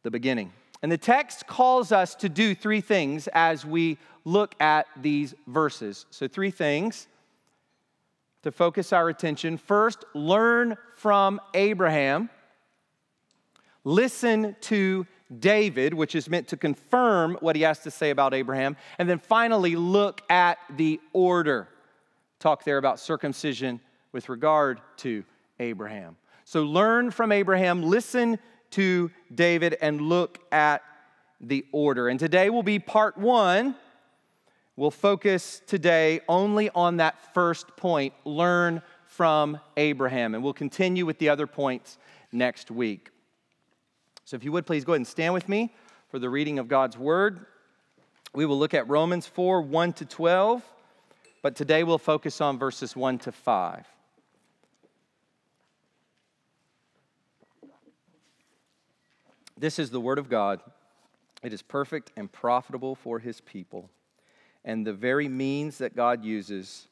the 0.02 0.10
beginning. 0.10 0.52
And 0.82 0.90
the 0.90 0.98
text 0.98 1.46
calls 1.46 1.92
us 1.92 2.14
to 2.16 2.28
do 2.28 2.54
three 2.54 2.80
things 2.80 3.28
as 3.28 3.64
we 3.64 3.98
look 4.24 4.54
at 4.60 4.86
these 4.96 5.34
verses. 5.46 6.06
So, 6.10 6.26
three 6.26 6.50
things 6.50 7.06
to 8.42 8.52
focus 8.52 8.92
our 8.92 9.08
attention. 9.08 9.56
First, 9.56 10.04
learn 10.14 10.76
from 10.96 11.40
Abraham, 11.54 12.28
listen 13.84 14.56
to 14.62 15.06
David, 15.38 15.94
which 15.94 16.14
is 16.14 16.28
meant 16.28 16.48
to 16.48 16.56
confirm 16.56 17.36
what 17.40 17.56
he 17.56 17.62
has 17.62 17.80
to 17.80 17.90
say 17.90 18.10
about 18.10 18.34
Abraham. 18.34 18.76
And 18.98 19.08
then 19.08 19.18
finally, 19.18 19.76
look 19.76 20.20
at 20.30 20.58
the 20.76 21.00
order. 21.12 21.68
Talk 22.38 22.64
there 22.64 22.78
about 22.78 23.00
circumcision 23.00 23.80
with 24.12 24.28
regard 24.28 24.80
to 24.98 25.24
Abraham. 25.58 26.16
So 26.44 26.64
learn 26.64 27.10
from 27.10 27.32
Abraham, 27.32 27.82
listen 27.82 28.38
to 28.72 29.10
David, 29.34 29.78
and 29.80 30.00
look 30.00 30.38
at 30.50 30.82
the 31.40 31.64
order. 31.72 32.08
And 32.08 32.18
today 32.18 32.50
will 32.50 32.62
be 32.62 32.78
part 32.78 33.16
one. 33.16 33.74
We'll 34.76 34.90
focus 34.90 35.60
today 35.66 36.20
only 36.28 36.70
on 36.70 36.96
that 36.96 37.34
first 37.34 37.76
point 37.76 38.14
learn 38.24 38.82
from 39.04 39.60
Abraham. 39.76 40.34
And 40.34 40.42
we'll 40.42 40.54
continue 40.54 41.04
with 41.04 41.18
the 41.18 41.28
other 41.28 41.46
points 41.46 41.98
next 42.32 42.70
week. 42.70 43.10
So, 44.24 44.36
if 44.36 44.44
you 44.44 44.52
would 44.52 44.64
please 44.64 44.84
go 44.84 44.92
ahead 44.92 45.00
and 45.00 45.06
stand 45.06 45.34
with 45.34 45.48
me 45.48 45.74
for 46.08 46.18
the 46.18 46.30
reading 46.30 46.58
of 46.58 46.68
God's 46.68 46.96
word. 46.96 47.46
We 48.34 48.46
will 48.46 48.58
look 48.58 48.72
at 48.72 48.88
Romans 48.88 49.26
4 49.26 49.60
1 49.62 49.92
to 49.94 50.04
12, 50.06 50.62
but 51.42 51.54
today 51.54 51.84
we'll 51.84 51.98
focus 51.98 52.40
on 52.40 52.58
verses 52.58 52.96
1 52.96 53.18
to 53.20 53.32
5. 53.32 53.86
This 59.58 59.78
is 59.78 59.90
the 59.90 60.00
word 60.00 60.18
of 60.18 60.28
God. 60.28 60.60
It 61.42 61.52
is 61.52 61.62
perfect 61.62 62.10
and 62.16 62.30
profitable 62.30 62.94
for 62.94 63.18
his 63.18 63.40
people, 63.40 63.90
and 64.64 64.86
the 64.86 64.92
very 64.92 65.28
means 65.28 65.78
that 65.78 65.96
God 65.96 66.24
uses 66.24 66.88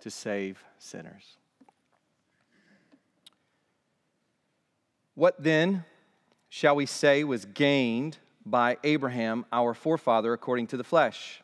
to 0.00 0.10
save 0.10 0.62
sinners. 0.78 1.36
What 5.14 5.42
then? 5.42 5.84
shall 6.54 6.76
we 6.76 6.86
say, 6.86 7.24
was 7.24 7.46
gained 7.46 8.16
by 8.46 8.76
Abraham, 8.84 9.44
our 9.52 9.74
forefather, 9.74 10.32
according 10.32 10.68
to 10.68 10.76
the 10.76 10.84
flesh? 10.84 11.42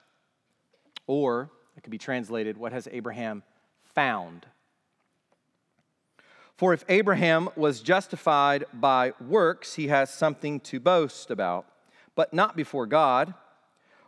Or, 1.08 1.50
it 1.76 1.82
could 1.82 1.90
be 1.90 1.98
translated, 1.98 2.56
what 2.56 2.70
has 2.70 2.86
Abraham 2.92 3.42
found? 3.92 4.46
For 6.56 6.72
if 6.72 6.84
Abraham 6.88 7.48
was 7.56 7.80
justified 7.80 8.66
by 8.72 9.14
works, 9.20 9.74
he 9.74 9.88
has 9.88 10.14
something 10.14 10.60
to 10.60 10.78
boast 10.78 11.32
about, 11.32 11.66
but 12.14 12.32
not 12.32 12.54
before 12.54 12.86
God. 12.86 13.34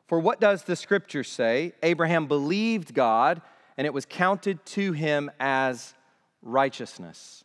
For 0.06 0.18
what 0.18 0.40
does 0.40 0.64
the 0.64 0.76
scripture 0.76 1.24
say? 1.24 1.72
Abraham 1.82 2.26
believed 2.26 2.94
God, 2.94 3.40
and 3.76 3.86
it 3.86 3.94
was 3.94 4.04
counted 4.04 4.64
to 4.66 4.92
him 4.92 5.30
as 5.40 5.94
righteousness. 6.42 7.44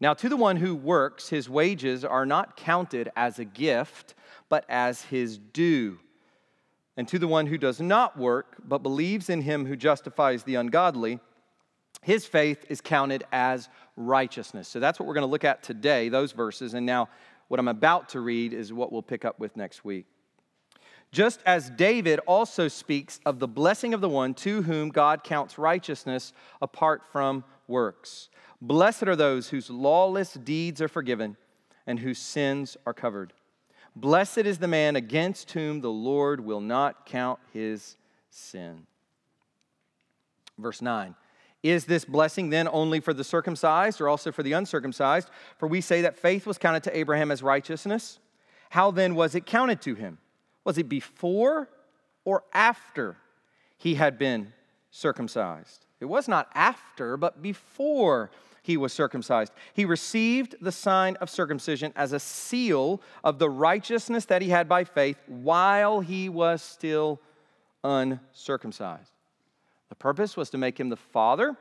Now, 0.00 0.14
to 0.14 0.28
the 0.28 0.36
one 0.36 0.56
who 0.56 0.74
works, 0.74 1.28
his 1.28 1.48
wages 1.48 2.04
are 2.04 2.26
not 2.26 2.56
counted 2.56 3.10
as 3.14 3.38
a 3.38 3.44
gift, 3.44 4.14
but 4.48 4.64
as 4.68 5.02
his 5.02 5.38
due. 5.38 6.00
And 6.96 7.06
to 7.06 7.20
the 7.20 7.28
one 7.28 7.46
who 7.46 7.56
does 7.56 7.80
not 7.80 8.18
work, 8.18 8.56
but 8.64 8.82
believes 8.82 9.30
in 9.30 9.42
him 9.42 9.64
who 9.64 9.76
justifies 9.76 10.42
the 10.42 10.56
ungodly, 10.56 11.20
his 12.02 12.26
faith 12.26 12.64
is 12.68 12.80
counted 12.80 13.22
as 13.30 13.68
righteousness. 13.96 14.66
So 14.66 14.80
that's 14.80 14.98
what 14.98 15.06
we're 15.06 15.14
going 15.14 15.26
to 15.26 15.30
look 15.30 15.44
at 15.44 15.62
today, 15.62 16.08
those 16.08 16.32
verses. 16.32 16.74
And 16.74 16.84
now, 16.84 17.08
what 17.46 17.60
I'm 17.60 17.68
about 17.68 18.08
to 18.10 18.20
read 18.20 18.52
is 18.52 18.72
what 18.72 18.92
we'll 18.92 19.02
pick 19.02 19.24
up 19.24 19.38
with 19.38 19.56
next 19.56 19.84
week. 19.84 20.06
Just 21.12 21.40
as 21.44 21.68
David 21.68 22.20
also 22.26 22.68
speaks 22.68 23.20
of 23.26 23.38
the 23.38 23.46
blessing 23.46 23.92
of 23.92 24.00
the 24.00 24.08
one 24.08 24.32
to 24.34 24.62
whom 24.62 24.88
God 24.88 25.22
counts 25.22 25.58
righteousness 25.58 26.32
apart 26.62 27.02
from 27.12 27.44
works. 27.68 28.30
Blessed 28.62 29.04
are 29.04 29.16
those 29.16 29.50
whose 29.50 29.68
lawless 29.68 30.32
deeds 30.32 30.80
are 30.80 30.88
forgiven 30.88 31.36
and 31.86 31.98
whose 31.98 32.18
sins 32.18 32.78
are 32.86 32.94
covered. 32.94 33.34
Blessed 33.94 34.38
is 34.38 34.58
the 34.58 34.68
man 34.68 34.96
against 34.96 35.50
whom 35.52 35.82
the 35.82 35.90
Lord 35.90 36.40
will 36.40 36.62
not 36.62 37.04
count 37.04 37.38
his 37.52 37.96
sin. 38.30 38.86
Verse 40.58 40.80
9 40.80 41.14
Is 41.62 41.84
this 41.84 42.06
blessing 42.06 42.48
then 42.48 42.68
only 42.72 43.00
for 43.00 43.12
the 43.12 43.24
circumcised 43.24 44.00
or 44.00 44.08
also 44.08 44.32
for 44.32 44.42
the 44.42 44.52
uncircumcised? 44.52 45.28
For 45.58 45.66
we 45.66 45.82
say 45.82 46.00
that 46.02 46.18
faith 46.18 46.46
was 46.46 46.56
counted 46.56 46.84
to 46.84 46.96
Abraham 46.96 47.30
as 47.30 47.42
righteousness. 47.42 48.18
How 48.70 48.90
then 48.90 49.14
was 49.14 49.34
it 49.34 49.44
counted 49.44 49.82
to 49.82 49.94
him? 49.94 50.16
Was 50.64 50.78
it 50.78 50.88
before 50.88 51.68
or 52.24 52.44
after 52.52 53.16
he 53.76 53.94
had 53.94 54.18
been 54.18 54.52
circumcised? 54.90 55.86
It 56.00 56.06
was 56.06 56.28
not 56.28 56.48
after, 56.54 57.16
but 57.16 57.42
before 57.42 58.30
he 58.62 58.76
was 58.76 58.92
circumcised. 58.92 59.52
He 59.74 59.84
received 59.84 60.54
the 60.60 60.72
sign 60.72 61.16
of 61.16 61.28
circumcision 61.28 61.92
as 61.96 62.12
a 62.12 62.20
seal 62.20 63.02
of 63.24 63.38
the 63.38 63.50
righteousness 63.50 64.24
that 64.26 64.42
he 64.42 64.50
had 64.50 64.68
by 64.68 64.84
faith 64.84 65.18
while 65.26 66.00
he 66.00 66.28
was 66.28 66.62
still 66.62 67.20
uncircumcised. 67.82 69.10
The 69.88 69.96
purpose 69.96 70.36
was 70.36 70.50
to 70.50 70.58
make 70.58 70.78
him 70.78 70.88
the 70.88 70.96
father 70.96 71.56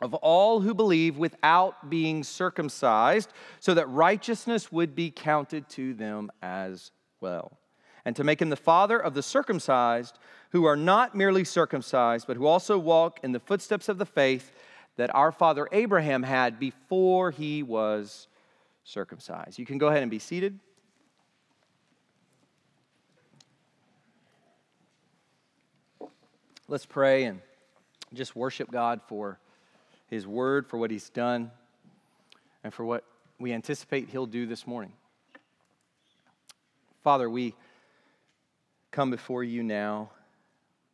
of 0.00 0.14
all 0.14 0.60
who 0.60 0.72
believe 0.72 1.18
without 1.18 1.90
being 1.90 2.24
circumcised, 2.24 3.32
so 3.58 3.74
that 3.74 3.86
righteousness 3.88 4.72
would 4.72 4.94
be 4.94 5.10
counted 5.10 5.68
to 5.68 5.92
them 5.92 6.32
as 6.40 6.90
well. 7.20 7.58
And 8.04 8.16
to 8.16 8.24
make 8.24 8.40
him 8.40 8.50
the 8.50 8.56
father 8.56 8.98
of 8.98 9.14
the 9.14 9.22
circumcised, 9.22 10.18
who 10.50 10.64
are 10.64 10.76
not 10.76 11.14
merely 11.14 11.44
circumcised, 11.44 12.26
but 12.26 12.36
who 12.36 12.46
also 12.46 12.78
walk 12.78 13.20
in 13.22 13.32
the 13.32 13.40
footsteps 13.40 13.88
of 13.88 13.98
the 13.98 14.06
faith 14.06 14.52
that 14.96 15.14
our 15.14 15.32
father 15.32 15.68
Abraham 15.72 16.22
had 16.22 16.58
before 16.58 17.30
he 17.30 17.62
was 17.62 18.26
circumcised. 18.84 19.58
You 19.58 19.66
can 19.66 19.78
go 19.78 19.88
ahead 19.88 20.02
and 20.02 20.10
be 20.10 20.18
seated. 20.18 20.58
Let's 26.68 26.86
pray 26.86 27.24
and 27.24 27.40
just 28.14 28.36
worship 28.36 28.70
God 28.70 29.00
for 29.06 29.38
his 30.08 30.26
word, 30.26 30.66
for 30.66 30.78
what 30.78 30.90
he's 30.90 31.08
done, 31.10 31.50
and 32.64 32.72
for 32.72 32.84
what 32.84 33.04
we 33.38 33.52
anticipate 33.52 34.08
he'll 34.08 34.26
do 34.26 34.46
this 34.46 34.66
morning. 34.66 34.92
Father, 37.02 37.30
we 37.30 37.54
come 38.90 39.10
before 39.10 39.42
you 39.42 39.62
now 39.62 40.10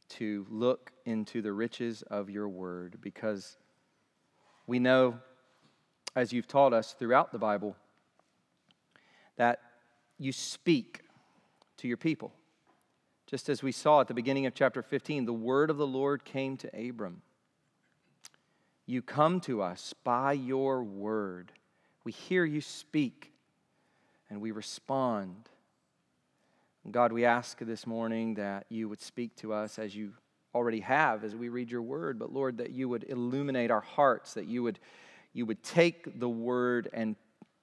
to 0.08 0.46
look 0.48 0.92
into 1.04 1.42
the 1.42 1.52
riches 1.52 2.02
of 2.02 2.30
your 2.30 2.48
word 2.48 2.98
because 3.00 3.56
we 4.68 4.78
know, 4.78 5.18
as 6.14 6.32
you've 6.32 6.46
taught 6.46 6.72
us 6.72 6.92
throughout 6.92 7.32
the 7.32 7.40
Bible, 7.40 7.74
that 9.36 9.58
you 10.16 10.30
speak 10.30 11.00
to 11.78 11.88
your 11.88 11.96
people. 11.96 12.32
Just 13.26 13.48
as 13.48 13.60
we 13.60 13.72
saw 13.72 14.00
at 14.00 14.06
the 14.06 14.14
beginning 14.14 14.46
of 14.46 14.54
chapter 14.54 14.82
15, 14.82 15.24
the 15.24 15.32
word 15.32 15.70
of 15.70 15.76
the 15.76 15.88
Lord 15.88 16.24
came 16.24 16.56
to 16.58 16.88
Abram. 16.88 17.22
You 18.86 19.02
come 19.02 19.40
to 19.40 19.60
us 19.60 19.92
by 20.04 20.34
your 20.34 20.84
word. 20.84 21.50
We 22.04 22.12
hear 22.12 22.44
you 22.44 22.60
speak 22.60 23.32
and 24.30 24.40
we 24.40 24.52
respond. 24.52 25.48
God, 26.90 27.12
we 27.12 27.24
ask 27.24 27.58
this 27.58 27.84
morning 27.84 28.34
that 28.34 28.66
you 28.68 28.88
would 28.88 29.00
speak 29.00 29.34
to 29.36 29.52
us 29.52 29.78
as 29.78 29.96
you 29.96 30.12
already 30.54 30.80
have 30.80 31.24
as 31.24 31.34
we 31.34 31.48
read 31.48 31.68
your 31.68 31.82
word, 31.82 32.16
but 32.16 32.32
Lord, 32.32 32.58
that 32.58 32.70
you 32.70 32.88
would 32.88 33.04
illuminate 33.08 33.72
our 33.72 33.80
hearts, 33.80 34.34
that 34.34 34.46
you 34.46 34.62
would, 34.62 34.78
you 35.32 35.46
would 35.46 35.64
take 35.64 36.20
the 36.20 36.28
word 36.28 36.88
and 36.92 37.16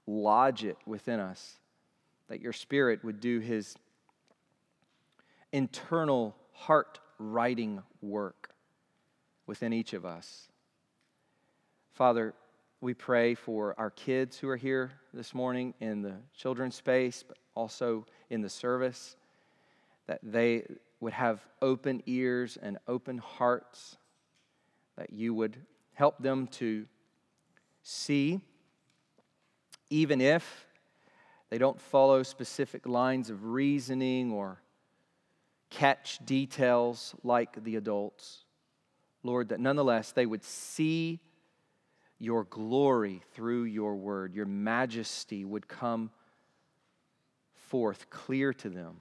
lodge 0.05 0.65
it 0.65 0.77
within 0.85 1.21
us, 1.21 1.59
that 2.27 2.41
your 2.41 2.51
spirit 2.51 3.03
would 3.05 3.21
do 3.21 3.39
his 3.39 3.75
internal 5.53 6.35
heart 6.51 6.99
writing 7.17 7.81
work 8.01 8.49
within 9.47 9.71
each 9.71 9.93
of 9.93 10.05
us. 10.05 10.49
Father, 11.93 12.33
we 12.81 12.93
pray 12.93 13.35
for 13.35 13.73
our 13.77 13.91
kids 13.91 14.37
who 14.37 14.49
are 14.49 14.57
here 14.57 14.91
this 15.13 15.33
morning 15.33 15.73
in 15.79 16.01
the 16.01 16.15
children's 16.35 16.75
space, 16.75 17.23
but 17.25 17.37
also 17.55 18.05
in 18.33 18.41
the 18.41 18.49
service, 18.49 19.15
that 20.07 20.19
they 20.23 20.65
would 20.99 21.13
have 21.13 21.45
open 21.61 22.01
ears 22.05 22.57
and 22.61 22.77
open 22.87 23.17
hearts, 23.17 23.97
that 24.97 25.13
you 25.13 25.33
would 25.33 25.57
help 25.93 26.17
them 26.17 26.47
to 26.47 26.85
see, 27.83 28.41
even 29.89 30.19
if 30.19 30.65
they 31.49 31.57
don't 31.57 31.79
follow 31.79 32.23
specific 32.23 32.87
lines 32.87 33.29
of 33.29 33.45
reasoning 33.45 34.31
or 34.31 34.61
catch 35.69 36.19
details 36.25 37.13
like 37.23 37.63
the 37.63 37.75
adults. 37.75 38.45
Lord, 39.23 39.49
that 39.49 39.59
nonetheless 39.59 40.11
they 40.11 40.25
would 40.25 40.43
see 40.43 41.19
your 42.19 42.45
glory 42.45 43.21
through 43.33 43.63
your 43.63 43.95
word, 43.95 44.33
your 44.33 44.45
majesty 44.45 45.45
would 45.45 45.67
come 45.67 46.09
forth 47.73 48.07
clear 48.11 48.53
to 48.53 48.69
them. 48.69 48.97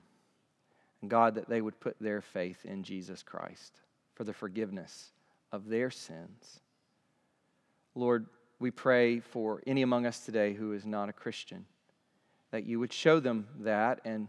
God, 1.07 1.35
that 1.35 1.47
they 1.47 1.61
would 1.61 1.79
put 1.79 1.95
their 2.01 2.23
faith 2.23 2.65
in 2.65 2.83
Jesus 2.83 3.23
Christ 3.23 3.83
for 4.15 4.25
the 4.25 4.33
forgiveness 4.33 5.13
of 5.53 5.69
their 5.69 5.91
sins. 5.91 6.61
Lord, 7.95 8.25
we 8.59 8.71
pray 8.71 9.21
for 9.21 9.63
any 9.67 9.83
among 9.83 10.07
us 10.07 10.25
today 10.25 10.55
who 10.55 10.73
is 10.73 10.87
not 10.87 11.11
a 11.11 11.13
Christian, 11.13 11.67
that 12.51 12.65
you 12.65 12.81
would 12.81 12.95
show 12.95 13.21
them 13.21 13.47
that 13.61 14.01
and 14.07 14.29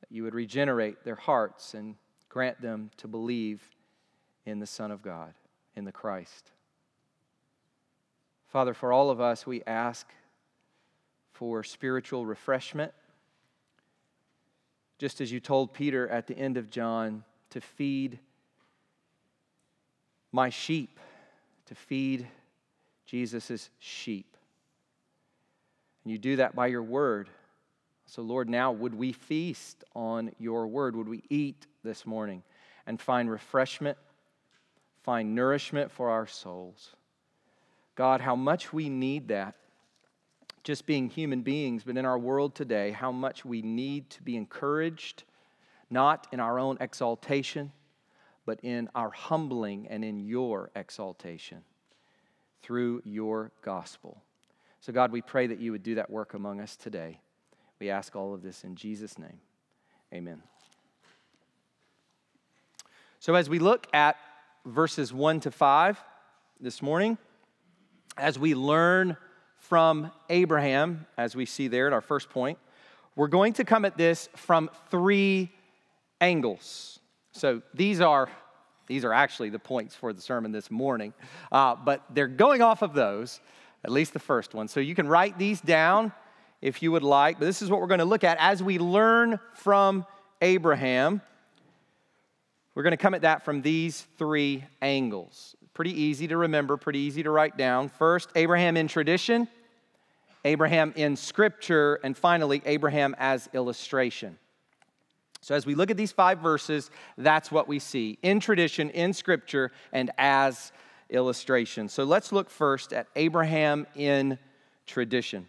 that 0.00 0.12
you 0.12 0.22
would 0.24 0.34
regenerate 0.34 1.02
their 1.02 1.14
hearts 1.14 1.72
and 1.72 1.94
grant 2.28 2.60
them 2.60 2.90
to 2.98 3.08
believe 3.08 3.62
in 4.44 4.58
the 4.58 4.66
Son 4.66 4.90
of 4.90 5.00
God, 5.00 5.32
in 5.76 5.86
the 5.86 5.92
Christ. 5.92 6.50
Father, 8.48 8.74
for 8.74 8.92
all 8.92 9.08
of 9.08 9.18
us, 9.18 9.46
we 9.46 9.62
ask 9.66 10.06
for 11.30 11.64
spiritual 11.64 12.26
refreshment. 12.26 12.92
Just 15.02 15.20
as 15.20 15.32
you 15.32 15.40
told 15.40 15.72
Peter 15.72 16.08
at 16.08 16.28
the 16.28 16.38
end 16.38 16.56
of 16.56 16.70
John 16.70 17.24
to 17.50 17.60
feed 17.60 18.20
my 20.30 20.48
sheep, 20.48 20.96
to 21.66 21.74
feed 21.74 22.28
Jesus' 23.04 23.68
sheep. 23.80 24.36
And 26.04 26.12
you 26.12 26.18
do 26.18 26.36
that 26.36 26.54
by 26.54 26.68
your 26.68 26.84
word. 26.84 27.28
So, 28.06 28.22
Lord, 28.22 28.48
now 28.48 28.70
would 28.70 28.94
we 28.94 29.10
feast 29.10 29.82
on 29.92 30.30
your 30.38 30.68
word? 30.68 30.94
Would 30.94 31.08
we 31.08 31.24
eat 31.28 31.66
this 31.82 32.06
morning 32.06 32.44
and 32.86 33.00
find 33.00 33.28
refreshment, 33.28 33.98
find 35.02 35.34
nourishment 35.34 35.90
for 35.90 36.10
our 36.10 36.28
souls? 36.28 36.94
God, 37.96 38.20
how 38.20 38.36
much 38.36 38.72
we 38.72 38.88
need 38.88 39.26
that. 39.26 39.56
Just 40.64 40.86
being 40.86 41.08
human 41.10 41.42
beings, 41.42 41.82
but 41.84 41.96
in 41.96 42.04
our 42.04 42.18
world 42.18 42.54
today, 42.54 42.92
how 42.92 43.10
much 43.10 43.44
we 43.44 43.62
need 43.62 44.10
to 44.10 44.22
be 44.22 44.36
encouraged, 44.36 45.24
not 45.90 46.28
in 46.32 46.38
our 46.38 46.58
own 46.58 46.78
exaltation, 46.80 47.72
but 48.46 48.60
in 48.62 48.88
our 48.94 49.10
humbling 49.10 49.88
and 49.88 50.04
in 50.04 50.20
your 50.20 50.70
exaltation 50.76 51.62
through 52.62 53.02
your 53.04 53.50
gospel. 53.62 54.22
So, 54.80 54.92
God, 54.92 55.12
we 55.12 55.20
pray 55.20 55.46
that 55.48 55.58
you 55.58 55.72
would 55.72 55.82
do 55.82 55.96
that 55.96 56.10
work 56.10 56.34
among 56.34 56.60
us 56.60 56.76
today. 56.76 57.20
We 57.78 57.90
ask 57.90 58.14
all 58.14 58.34
of 58.34 58.42
this 58.42 58.64
in 58.64 58.76
Jesus' 58.76 59.18
name. 59.18 59.40
Amen. 60.12 60.42
So, 63.18 63.34
as 63.34 63.48
we 63.48 63.58
look 63.58 63.86
at 63.92 64.16
verses 64.64 65.12
1 65.12 65.40
to 65.40 65.50
5 65.50 66.02
this 66.60 66.82
morning, 66.82 67.18
as 68.16 68.38
we 68.38 68.54
learn 68.54 69.16
from 69.62 70.10
Abraham, 70.28 71.06
as 71.16 71.36
we 71.36 71.46
see 71.46 71.68
there 71.68 71.86
at 71.86 71.92
our 71.92 72.00
first 72.00 72.28
point, 72.28 72.58
we're 73.14 73.28
going 73.28 73.52
to 73.54 73.64
come 73.64 73.84
at 73.84 73.96
this 73.96 74.28
from 74.34 74.68
three 74.90 75.50
angles. 76.20 76.98
So 77.32 77.62
these 77.72 78.00
are 78.00 78.28
these 78.88 79.04
are 79.04 79.12
actually 79.12 79.48
the 79.48 79.60
points 79.60 79.94
for 79.94 80.12
the 80.12 80.20
sermon 80.20 80.50
this 80.50 80.70
morning, 80.70 81.14
uh, 81.50 81.76
but 81.76 82.02
they're 82.10 82.26
going 82.26 82.60
off 82.60 82.82
of 82.82 82.92
those, 82.92 83.40
at 83.84 83.92
least 83.92 84.12
the 84.12 84.18
first 84.18 84.52
one. 84.52 84.66
So 84.68 84.80
you 84.80 84.94
can 84.94 85.06
write 85.06 85.38
these 85.38 85.60
down 85.60 86.12
if 86.60 86.82
you 86.82 86.92
would 86.92 87.04
like. 87.04 87.38
But 87.38 87.46
this 87.46 87.62
is 87.62 87.70
what 87.70 87.80
we're 87.80 87.86
going 87.86 88.00
to 88.00 88.04
look 88.04 88.24
at 88.24 88.36
as 88.40 88.62
we 88.62 88.78
learn 88.78 89.38
from 89.54 90.04
Abraham. 90.42 91.22
We're 92.74 92.82
going 92.82 92.92
to 92.92 92.98
come 92.98 93.14
at 93.14 93.22
that 93.22 93.44
from 93.44 93.62
these 93.62 94.06
three 94.18 94.64
angles. 94.82 95.54
Pretty 95.74 95.98
easy 96.00 96.28
to 96.28 96.36
remember, 96.36 96.76
pretty 96.76 96.98
easy 96.98 97.22
to 97.22 97.30
write 97.30 97.56
down. 97.56 97.88
First, 97.88 98.30
Abraham 98.34 98.76
in 98.76 98.88
tradition, 98.88 99.48
Abraham 100.44 100.92
in 100.96 101.16
scripture, 101.16 101.98
and 102.04 102.16
finally, 102.16 102.60
Abraham 102.66 103.14
as 103.18 103.48
illustration. 103.54 104.38
So, 105.40 105.54
as 105.54 105.66
we 105.66 105.74
look 105.74 105.90
at 105.90 105.96
these 105.96 106.12
five 106.12 106.38
verses, 106.38 106.90
that's 107.16 107.50
what 107.50 107.66
we 107.66 107.78
see 107.78 108.18
in 108.22 108.38
tradition, 108.38 108.90
in 108.90 109.12
scripture, 109.12 109.72
and 109.92 110.10
as 110.18 110.72
illustration. 111.10 111.88
So, 111.88 112.04
let's 112.04 112.32
look 112.32 112.50
first 112.50 112.92
at 112.92 113.08
Abraham 113.16 113.86
in 113.96 114.38
tradition. 114.86 115.48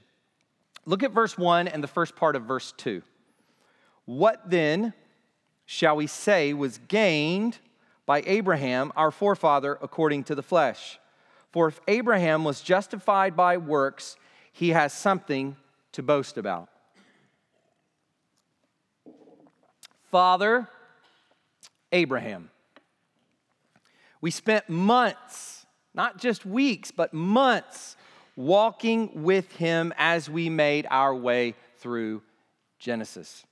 Look 0.86 1.03
at 1.03 1.12
verse 1.12 1.38
1 1.38 1.67
and 1.67 1.83
the 1.83 1.88
first 1.88 2.15
part 2.15 2.36
of 2.36 2.43
verse 2.43 2.73
2. 2.77 3.01
What 4.05 4.49
then 4.49 4.93
shall 5.65 5.95
we 5.95 6.07
say 6.07 6.53
was 6.53 6.79
gained 6.88 7.59
by 8.05 8.23
Abraham, 8.25 8.91
our 8.95 9.11
forefather, 9.11 9.77
according 9.81 10.25
to 10.25 10.35
the 10.35 10.43
flesh. 10.43 10.99
For 11.51 11.67
if 11.67 11.79
Abraham 11.87 12.43
was 12.43 12.61
justified 12.61 13.35
by 13.35 13.57
works, 13.57 14.17
he 14.51 14.69
has 14.69 14.93
something 14.93 15.55
to 15.93 16.03
boast 16.03 16.37
about. 16.37 16.69
Father 20.11 20.67
Abraham. 21.91 22.49
We 24.21 24.31
spent 24.31 24.69
months, 24.69 25.65
not 25.93 26.17
just 26.17 26.45
weeks, 26.45 26.91
but 26.91 27.13
months, 27.13 27.95
walking 28.35 29.23
with 29.23 29.51
him 29.55 29.93
as 29.97 30.29
we 30.29 30.49
made 30.49 30.87
our 30.89 31.13
way 31.13 31.55
through 31.77 32.21
Genesis. 32.79 33.45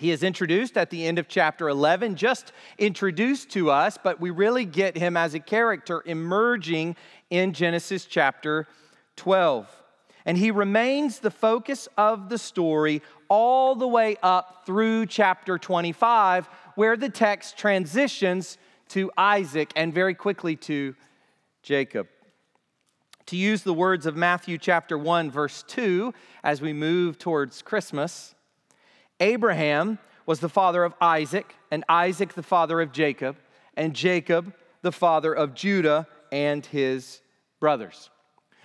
He 0.00 0.12
is 0.12 0.22
introduced 0.22 0.78
at 0.78 0.88
the 0.88 1.04
end 1.04 1.18
of 1.18 1.28
chapter 1.28 1.68
11, 1.68 2.16
just 2.16 2.54
introduced 2.78 3.50
to 3.50 3.70
us, 3.70 3.98
but 4.02 4.18
we 4.18 4.30
really 4.30 4.64
get 4.64 4.96
him 4.96 5.14
as 5.14 5.34
a 5.34 5.40
character 5.40 6.02
emerging 6.06 6.96
in 7.28 7.52
Genesis 7.52 8.06
chapter 8.06 8.66
12. 9.16 9.68
And 10.24 10.38
he 10.38 10.52
remains 10.52 11.18
the 11.18 11.30
focus 11.30 11.86
of 11.98 12.30
the 12.30 12.38
story 12.38 13.02
all 13.28 13.74
the 13.74 13.86
way 13.86 14.16
up 14.22 14.62
through 14.64 15.04
chapter 15.04 15.58
25, 15.58 16.48
where 16.76 16.96
the 16.96 17.10
text 17.10 17.58
transitions 17.58 18.56
to 18.88 19.12
Isaac 19.18 19.70
and 19.76 19.92
very 19.92 20.14
quickly 20.14 20.56
to 20.56 20.94
Jacob. 21.62 22.08
To 23.26 23.36
use 23.36 23.64
the 23.64 23.74
words 23.74 24.06
of 24.06 24.16
Matthew 24.16 24.56
chapter 24.56 24.96
1, 24.96 25.30
verse 25.30 25.62
2, 25.68 26.14
as 26.42 26.62
we 26.62 26.72
move 26.72 27.18
towards 27.18 27.60
Christmas, 27.60 28.34
Abraham 29.20 29.98
was 30.26 30.40
the 30.40 30.48
father 30.48 30.82
of 30.84 30.94
Isaac, 31.00 31.54
and 31.70 31.84
Isaac 31.88 32.34
the 32.34 32.42
father 32.42 32.80
of 32.80 32.92
Jacob, 32.92 33.36
and 33.76 33.94
Jacob 33.94 34.54
the 34.82 34.92
father 34.92 35.32
of 35.32 35.54
Judah 35.54 36.06
and 36.32 36.64
his 36.64 37.20
brothers. 37.60 38.10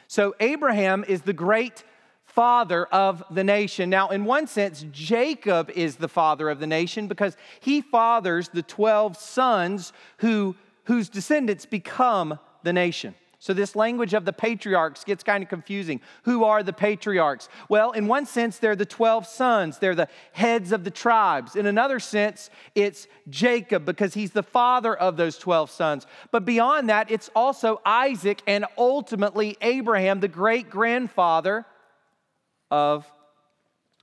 So 0.07 0.35
Abraham 0.39 1.03
is 1.07 1.21
the 1.21 1.33
great 1.33 1.83
father 2.23 2.85
of 2.87 3.23
the 3.31 3.43
nation. 3.43 3.89
Now, 3.89 4.09
in 4.09 4.25
one 4.25 4.47
sense, 4.47 4.85
Jacob 4.91 5.69
is 5.71 5.95
the 5.95 6.07
father 6.07 6.49
of 6.49 6.59
the 6.59 6.67
nation 6.67 7.07
because 7.07 7.37
he 7.59 7.81
fathers 7.81 8.49
the 8.49 8.61
12 8.61 9.17
sons 9.17 9.93
who, 10.17 10.55
whose 10.83 11.09
descendants 11.09 11.65
become 11.65 12.39
the 12.63 12.73
nation. 12.73 13.15
So, 13.45 13.53
this 13.53 13.75
language 13.75 14.15
of 14.15 14.25
the 14.25 14.33
patriarchs 14.33 15.03
gets 15.03 15.23
kind 15.23 15.43
of 15.43 15.49
confusing. 15.49 16.01
Who 16.23 16.45
are 16.45 16.63
the 16.63 16.73
patriarchs? 16.73 17.47
Well, 17.69 17.91
in 17.91 18.07
one 18.07 18.25
sense, 18.25 18.57
they're 18.57 18.75
the 18.75 18.87
12 18.87 19.27
sons, 19.27 19.77
they're 19.77 19.93
the 19.93 20.07
heads 20.31 20.71
of 20.71 20.83
the 20.83 20.89
tribes. 20.89 21.55
In 21.55 21.67
another 21.67 21.99
sense, 21.99 22.49
it's 22.73 23.07
Jacob 23.29 23.85
because 23.85 24.15
he's 24.15 24.31
the 24.31 24.41
father 24.41 24.95
of 24.95 25.15
those 25.15 25.37
12 25.37 25.69
sons. 25.69 26.07
But 26.31 26.43
beyond 26.43 26.89
that, 26.89 27.11
it's 27.11 27.29
also 27.35 27.81
Isaac 27.85 28.41
and 28.47 28.65
ultimately 28.79 29.57
Abraham, 29.61 30.21
the 30.21 30.27
great 30.27 30.71
grandfather 30.71 31.67
of 32.71 33.05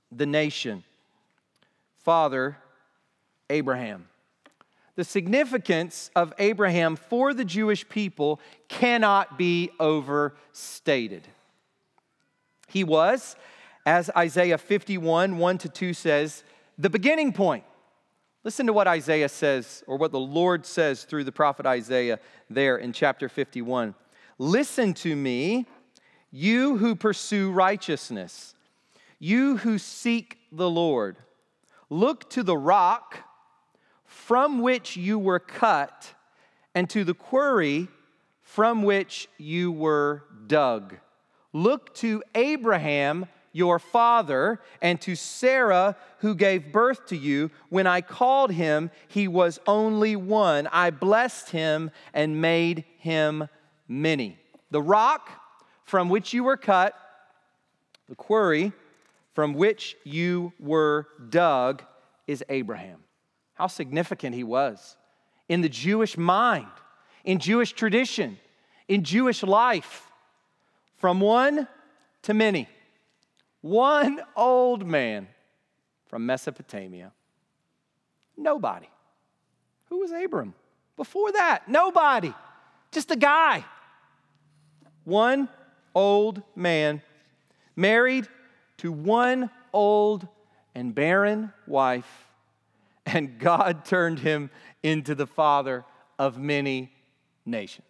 the 0.09 0.25
nation. 0.25 0.85
Father 1.97 2.55
Abraham. 3.49 4.07
The 4.95 5.03
significance 5.03 6.11
of 6.15 6.33
Abraham 6.37 6.95
for 6.95 7.33
the 7.33 7.45
Jewish 7.45 7.87
people 7.89 8.39
cannot 8.67 9.37
be 9.37 9.71
overstated. 9.79 11.27
He 12.67 12.83
was, 12.83 13.35
as 13.85 14.09
Isaiah 14.15 14.57
51 14.57 15.37
1 15.37 15.57
to 15.59 15.69
2 15.69 15.93
says, 15.93 16.43
the 16.77 16.89
beginning 16.89 17.33
point. 17.33 17.63
Listen 18.43 18.67
to 18.67 18.73
what 18.73 18.87
Isaiah 18.87 19.29
says, 19.29 19.83
or 19.87 19.97
what 19.97 20.11
the 20.11 20.19
Lord 20.19 20.65
says 20.65 21.05
through 21.05 21.23
the 21.23 21.31
prophet 21.31 21.65
Isaiah 21.65 22.19
there 22.49 22.77
in 22.77 22.91
chapter 22.91 23.29
51. 23.29 23.95
Listen 24.37 24.93
to 24.95 25.15
me, 25.15 25.65
you 26.29 26.77
who 26.77 26.95
pursue 26.95 27.51
righteousness, 27.51 28.53
you 29.17 29.57
who 29.57 29.77
seek 29.77 30.39
the 30.51 30.69
Lord. 30.69 31.17
Look 31.89 32.29
to 32.31 32.43
the 32.43 32.57
rock 32.57 33.19
from 34.13 34.61
which 34.61 34.95
you 34.95 35.19
were 35.19 35.39
cut, 35.39 36.13
and 36.73 36.89
to 36.89 37.03
the 37.03 37.13
quarry 37.13 37.87
from 38.41 38.83
which 38.83 39.27
you 39.37 39.71
were 39.71 40.23
dug. 40.47 40.95
Look 41.51 41.93
to 41.95 42.23
Abraham, 42.33 43.25
your 43.51 43.79
father, 43.79 44.61
and 44.81 45.01
to 45.01 45.15
Sarah, 45.15 45.97
who 46.19 46.35
gave 46.35 46.71
birth 46.71 47.07
to 47.07 47.17
you. 47.17 47.51
When 47.69 47.85
I 47.85 48.01
called 48.01 48.51
him, 48.51 48.91
he 49.07 49.27
was 49.27 49.59
only 49.67 50.15
one. 50.15 50.67
I 50.71 50.91
blessed 50.91 51.49
him 51.49 51.91
and 52.13 52.41
made 52.41 52.85
him 52.97 53.49
many. 53.87 54.37
The 54.71 54.81
rock 54.81 55.29
from 55.85 56.09
which 56.09 56.33
you 56.33 56.43
were 56.43 56.57
cut, 56.57 56.95
the 58.07 58.15
quarry 58.15 58.71
from 59.33 59.53
which 59.53 59.97
you 60.03 60.53
were 60.59 61.07
dug, 61.29 61.83
is 62.25 62.43
Abraham 62.47 63.02
how 63.53 63.67
significant 63.67 64.35
he 64.35 64.43
was 64.43 64.97
in 65.49 65.61
the 65.61 65.69
Jewish 65.69 66.17
mind, 66.17 66.67
in 67.23 67.39
Jewish 67.39 67.73
tradition, 67.73 68.37
in 68.87 69.03
Jewish 69.03 69.43
life, 69.43 70.11
from 70.97 71.19
one 71.19 71.67
to 72.23 72.33
many. 72.33 72.67
One 73.61 74.21
old 74.35 74.85
man 74.85 75.27
from 76.07 76.25
Mesopotamia. 76.25 77.11
Nobody. 78.37 78.89
Who 79.89 79.99
was 79.99 80.11
Abram? 80.11 80.53
Before 80.97 81.31
that, 81.31 81.67
nobody. 81.67 82.33
Just 82.91 83.11
a 83.11 83.15
guy. 83.15 83.63
One 85.03 85.49
old 85.95 86.41
man 86.55 87.01
married 87.75 88.27
to 88.77 88.91
one 88.91 89.49
old 89.71 90.27
and 90.75 90.93
barren 90.93 91.53
wife 91.67 92.22
and 93.05 93.39
God 93.39 93.85
turned 93.85 94.19
him 94.19 94.49
into 94.81 95.15
the 95.15 95.27
father 95.27 95.85
of 96.17 96.37
many 96.37 96.91
nations. 97.45 97.87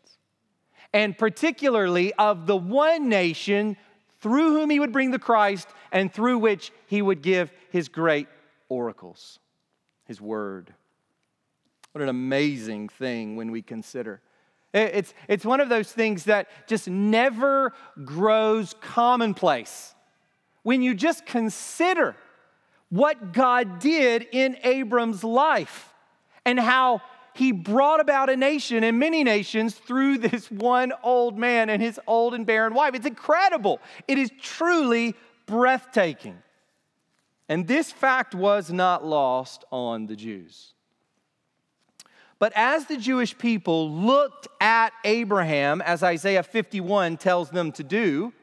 And 0.93 1.17
particularly 1.17 2.13
of 2.13 2.45
the 2.45 2.55
one 2.55 3.09
nation 3.09 3.77
through 4.19 4.51
whom 4.51 4.69
he 4.69 4.79
would 4.79 4.93
bring 4.93 5.11
the 5.11 5.19
Christ 5.19 5.67
and 5.91 6.11
through 6.11 6.39
which 6.39 6.71
he 6.87 7.01
would 7.01 7.21
give 7.21 7.51
his 7.71 7.89
great 7.89 8.27
oracles, 8.69 9.39
his 10.05 10.21
word. 10.21 10.73
What 11.91 12.01
an 12.01 12.09
amazing 12.09 12.89
thing 12.89 13.35
when 13.35 13.51
we 13.51 13.61
consider. 13.61 14.21
It's, 14.73 15.13
it's 15.27 15.45
one 15.45 15.61
of 15.61 15.69
those 15.69 15.91
things 15.91 16.23
that 16.23 16.47
just 16.67 16.87
never 16.87 17.73
grows 18.03 18.73
commonplace. 18.81 19.93
When 20.63 20.81
you 20.81 20.95
just 20.95 21.25
consider 21.25 22.15
what 22.93 23.33
God 23.33 23.79
did 23.79 24.27
in 24.31 24.55
Abram's 24.63 25.23
life 25.23 25.91
and 26.45 26.59
how 26.59 27.01
he 27.33 27.51
brought 27.51 27.99
about 27.99 28.29
a 28.29 28.37
nation 28.37 28.83
and 28.83 28.99
many 28.99 29.23
nations 29.23 29.73
through 29.73 30.19
this 30.19 30.51
one 30.51 30.93
old 31.01 31.35
man 31.35 31.71
and 31.71 31.81
his 31.81 31.99
old 32.05 32.35
and 32.35 32.45
barren 32.45 32.75
wife. 32.75 32.93
It's 32.93 33.07
incredible. 33.07 33.79
It 34.07 34.19
is 34.19 34.29
truly 34.39 35.15
breathtaking. 35.47 36.37
And 37.49 37.67
this 37.67 37.91
fact 37.91 38.35
was 38.35 38.71
not 38.71 39.03
lost 39.03 39.65
on 39.71 40.05
the 40.05 40.15
Jews. 40.15 40.75
But 42.37 42.53
as 42.55 42.85
the 42.85 42.97
Jewish 42.97 43.35
people 43.35 43.89
looked 43.89 44.47
at 44.61 44.93
Abraham, 45.03 45.81
as 45.81 46.03
Isaiah 46.03 46.43
51 46.43 47.17
tells 47.17 47.49
them 47.49 47.71
to 47.71 47.83
do, 47.83 48.33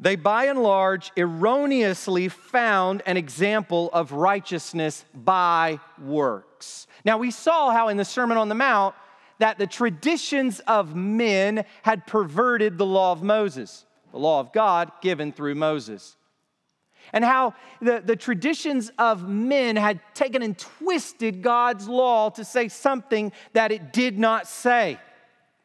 they 0.00 0.16
by 0.16 0.46
and 0.46 0.62
large 0.62 1.12
erroneously 1.16 2.28
found 2.28 3.02
an 3.04 3.18
example 3.18 3.90
of 3.92 4.12
righteousness 4.12 5.04
by 5.14 5.78
works. 6.02 6.86
Now, 7.04 7.18
we 7.18 7.30
saw 7.30 7.70
how 7.70 7.88
in 7.88 7.98
the 7.98 8.04
Sermon 8.04 8.38
on 8.38 8.48
the 8.48 8.54
Mount 8.54 8.94
that 9.40 9.58
the 9.58 9.66
traditions 9.66 10.60
of 10.60 10.96
men 10.96 11.64
had 11.82 12.06
perverted 12.06 12.78
the 12.78 12.86
law 12.86 13.12
of 13.12 13.22
Moses, 13.22 13.84
the 14.10 14.18
law 14.18 14.40
of 14.40 14.52
God 14.54 14.90
given 15.02 15.32
through 15.32 15.54
Moses. 15.54 16.16
And 17.12 17.24
how 17.24 17.54
the, 17.82 18.02
the 18.04 18.16
traditions 18.16 18.90
of 18.98 19.28
men 19.28 19.76
had 19.76 20.00
taken 20.14 20.42
and 20.42 20.56
twisted 20.56 21.42
God's 21.42 21.88
law 21.88 22.30
to 22.30 22.44
say 22.44 22.68
something 22.68 23.32
that 23.52 23.72
it 23.72 23.92
did 23.92 24.18
not 24.18 24.46
say 24.46 24.98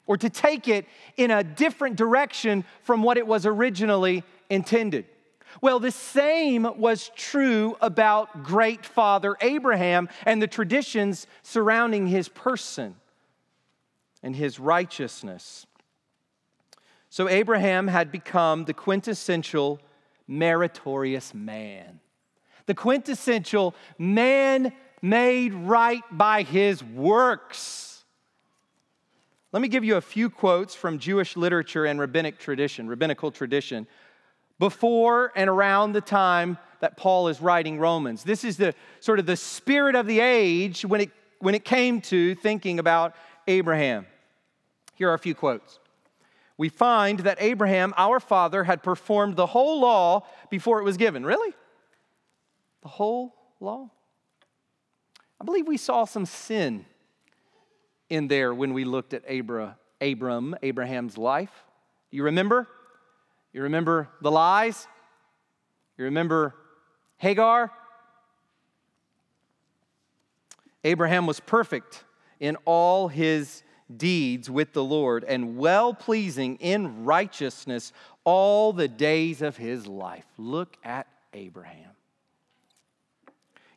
or 0.07 0.17
to 0.17 0.29
take 0.29 0.67
it 0.67 0.85
in 1.17 1.31
a 1.31 1.43
different 1.43 1.95
direction 1.95 2.63
from 2.83 3.03
what 3.03 3.17
it 3.17 3.25
was 3.25 3.45
originally 3.45 4.23
intended. 4.49 5.05
Well, 5.61 5.79
the 5.79 5.91
same 5.91 6.67
was 6.77 7.11
true 7.15 7.77
about 7.81 8.43
great 8.43 8.85
father 8.85 9.37
Abraham 9.41 10.09
and 10.25 10.41
the 10.41 10.47
traditions 10.47 11.27
surrounding 11.43 12.07
his 12.07 12.27
person 12.27 12.95
and 14.21 14.35
his 14.35 14.59
righteousness. 14.59 15.65
So, 17.09 17.29
Abraham 17.29 17.87
had 17.87 18.11
become 18.11 18.65
the 18.65 18.73
quintessential 18.73 19.79
meritorious 20.27 21.33
man, 21.33 21.99
the 22.65 22.73
quintessential 22.73 23.75
man 23.97 24.73
made 25.01 25.53
right 25.53 26.03
by 26.11 26.41
his 26.41 26.83
works. 26.83 27.94
Let 29.55 29.61
me 29.61 29.69
give 29.69 29.85
you 29.85 29.95
a 29.95 30.01
few 30.01 30.29
quotes 30.29 30.75
from 30.75 30.99
Jewish 30.99 31.37
literature 31.37 31.85
and 31.85 31.97
rabbinic 31.97 32.39
tradition, 32.39 32.89
rabbinical 32.89 33.31
tradition, 33.31 33.87
before 34.59 35.31
and 35.33 35.49
around 35.49 35.93
the 35.93 36.01
time 36.01 36.57
that 36.81 36.97
Paul 36.97 37.29
is 37.29 37.39
writing 37.39 37.79
Romans. 37.79 38.25
This 38.25 38.43
is 38.43 38.57
the 38.57 38.75
sort 38.99 39.17
of 39.17 39.25
the 39.25 39.37
spirit 39.37 39.95
of 39.95 40.07
the 40.07 40.19
age 40.19 40.83
when 40.83 40.99
it, 40.99 41.11
when 41.39 41.55
it 41.55 41.63
came 41.63 42.01
to 42.01 42.35
thinking 42.35 42.79
about 42.79 43.15
Abraham. 43.47 44.05
Here 44.95 45.09
are 45.09 45.13
a 45.13 45.19
few 45.19 45.33
quotes. 45.33 45.79
We 46.57 46.67
find 46.67 47.19
that 47.19 47.37
Abraham, 47.39 47.93
our 47.95 48.19
father, 48.19 48.65
had 48.65 48.83
performed 48.83 49.37
the 49.37 49.45
whole 49.45 49.79
law 49.79 50.27
before 50.49 50.81
it 50.81 50.83
was 50.83 50.97
given. 50.97 51.25
Really? 51.25 51.53
The 52.81 52.89
whole 52.89 53.33
law? 53.61 53.89
I 55.39 55.45
believe 55.45 55.65
we 55.65 55.77
saw 55.77 56.03
some 56.03 56.25
sin 56.25 56.85
in 58.09 58.27
there 58.27 58.53
when 58.53 58.73
we 58.73 58.85
looked 58.85 59.13
at 59.13 59.23
Abra, 59.29 59.77
Abram, 60.01 60.55
Abraham's 60.61 61.17
life. 61.17 61.51
You 62.11 62.23
remember? 62.23 62.67
You 63.53 63.63
remember 63.63 64.09
the 64.21 64.31
lies? 64.31 64.87
You 65.97 66.05
remember 66.05 66.55
Hagar? 67.17 67.71
Abraham 70.83 71.25
was 71.25 71.39
perfect 71.39 72.03
in 72.39 72.57
all 72.65 73.07
his 73.07 73.63
deeds 73.95 74.49
with 74.49 74.73
the 74.73 74.83
Lord 74.83 75.23
and 75.23 75.57
well 75.57 75.93
pleasing 75.93 76.57
in 76.57 77.05
righteousness 77.05 77.91
all 78.23 78.73
the 78.73 78.87
days 78.87 79.41
of 79.41 79.57
his 79.57 79.87
life. 79.87 80.25
Look 80.37 80.77
at 80.83 81.07
Abraham. 81.33 81.94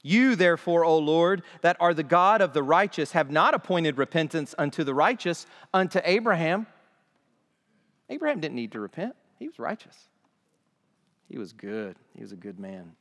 You, 0.09 0.37
therefore, 0.37 0.87
O 0.87 0.97
Lord, 0.97 1.42
that 1.61 1.77
are 1.81 1.92
the 1.92 2.03
God 2.03 2.40
of 2.40 2.55
the 2.55 2.62
righteous, 2.62 3.12
have 3.12 3.31
not 3.31 3.53
appointed 3.53 3.99
repentance 3.99 4.55
unto 4.57 4.83
the 4.83 4.94
righteous, 4.94 5.47
unto 5.75 6.01
Abraham. 6.03 6.66
Abraham 8.09 8.40
didn't 8.40 8.55
need 8.55 8.73
to 8.73 8.81
repent, 8.81 9.16
he 9.38 9.47
was 9.49 9.59
righteous. 9.59 10.09
He 11.29 11.37
was 11.37 11.53
good, 11.53 11.97
he 12.14 12.23
was 12.23 12.33
a 12.33 12.37
good 12.37 12.59
man. 12.59 12.92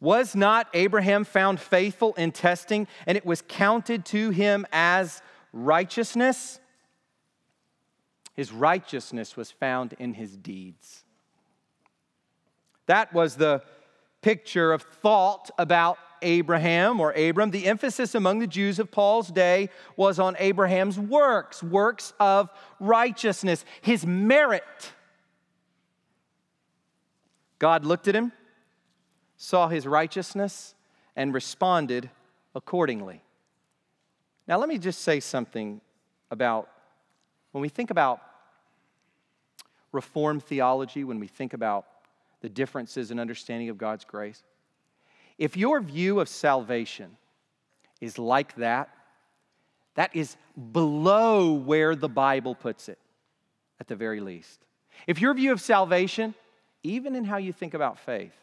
Was 0.00 0.34
not 0.34 0.66
Abraham 0.74 1.22
found 1.22 1.60
faithful 1.60 2.12
in 2.14 2.32
testing, 2.32 2.88
and 3.06 3.16
it 3.16 3.24
was 3.24 3.44
counted 3.46 4.04
to 4.06 4.30
him 4.30 4.66
as 4.72 5.22
righteousness? 5.52 6.58
His 8.34 8.50
righteousness 8.50 9.36
was 9.36 9.52
found 9.52 9.92
in 10.00 10.14
his 10.14 10.36
deeds. 10.36 11.04
That 12.86 13.14
was 13.14 13.36
the 13.36 13.62
picture 14.24 14.72
of 14.72 14.80
thought 14.80 15.50
about 15.58 15.98
Abraham 16.22 16.98
or 16.98 17.12
Abram. 17.12 17.50
The 17.50 17.66
emphasis 17.66 18.14
among 18.14 18.38
the 18.38 18.46
Jews 18.46 18.78
of 18.78 18.90
Paul's 18.90 19.28
day 19.28 19.68
was 19.98 20.18
on 20.18 20.34
Abraham's 20.38 20.98
works, 20.98 21.62
works 21.62 22.14
of 22.18 22.48
righteousness, 22.80 23.66
his 23.82 24.06
merit. 24.06 24.64
God 27.58 27.84
looked 27.84 28.08
at 28.08 28.16
him, 28.16 28.32
saw 29.36 29.68
his 29.68 29.86
righteousness, 29.86 30.74
and 31.14 31.34
responded 31.34 32.08
accordingly. 32.54 33.20
Now, 34.48 34.56
let 34.56 34.70
me 34.70 34.78
just 34.78 35.02
say 35.02 35.20
something 35.20 35.82
about 36.30 36.70
when 37.52 37.60
we 37.60 37.68
think 37.68 37.90
about 37.90 38.22
Reformed 39.92 40.42
theology, 40.42 41.04
when 41.04 41.20
we 41.20 41.26
think 41.26 41.52
about 41.52 41.84
the 42.44 42.50
differences 42.50 43.10
in 43.10 43.18
understanding 43.18 43.70
of 43.70 43.78
God's 43.78 44.04
grace, 44.04 44.42
if 45.38 45.56
your 45.56 45.80
view 45.80 46.20
of 46.20 46.28
salvation 46.28 47.16
is 48.02 48.18
like 48.18 48.54
that, 48.56 48.90
that 49.94 50.14
is 50.14 50.36
below 50.72 51.54
where 51.54 51.96
the 51.96 52.10
Bible 52.10 52.54
puts 52.54 52.90
it, 52.90 52.98
at 53.80 53.88
the 53.88 53.96
very 53.96 54.20
least. 54.20 54.60
If 55.06 55.22
your 55.22 55.32
view 55.32 55.52
of 55.52 55.60
salvation, 55.62 56.34
even 56.82 57.14
in 57.14 57.24
how 57.24 57.38
you 57.38 57.50
think 57.50 57.72
about 57.72 57.98
faith, 57.98 58.34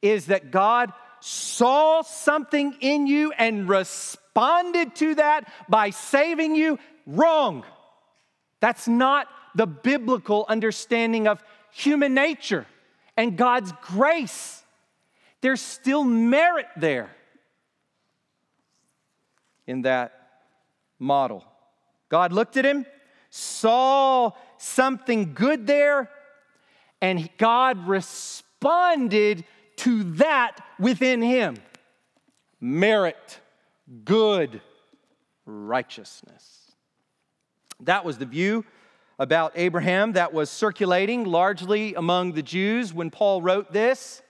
is 0.00 0.26
that 0.26 0.52
God 0.52 0.92
saw 1.18 2.02
something 2.02 2.76
in 2.80 3.08
you 3.08 3.32
and 3.32 3.68
responded 3.68 4.94
to 4.94 5.16
that 5.16 5.52
by 5.68 5.90
saving 5.90 6.54
you, 6.54 6.78
wrong. 7.08 7.64
That's 8.60 8.86
not 8.86 9.26
the 9.56 9.66
biblical 9.66 10.46
understanding 10.48 11.26
of 11.26 11.42
human 11.72 12.14
nature 12.14 12.68
and 13.16 13.36
God's 13.36 13.72
grace. 13.82 14.62
There's 15.40 15.60
still 15.60 16.04
merit 16.04 16.66
there 16.76 17.10
in 19.66 19.82
that 19.82 20.12
model. 20.98 21.44
God 22.08 22.32
looked 22.32 22.56
at 22.56 22.64
him, 22.64 22.86
saw 23.30 24.30
something 24.58 25.34
good 25.34 25.66
there, 25.66 26.10
and 27.00 27.28
God 27.36 27.86
responded 27.86 29.44
to 29.76 30.02
that 30.14 30.58
within 30.78 31.20
him 31.20 31.56
merit, 32.60 33.38
good, 34.04 34.60
righteousness. 35.44 36.72
That 37.80 38.04
was 38.04 38.18
the 38.18 38.26
view 38.26 38.64
about 39.18 39.52
Abraham 39.54 40.12
that 40.12 40.32
was 40.32 40.50
circulating 40.50 41.24
largely 41.24 41.94
among 41.94 42.32
the 42.32 42.42
Jews 42.42 42.92
when 42.92 43.10
Paul 43.10 43.40
wrote 43.40 43.72
this. 43.72 44.22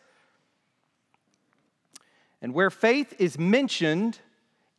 And 2.41 2.55
where 2.55 2.71
faith 2.71 3.15
is 3.19 3.39
mentioned 3.39 4.19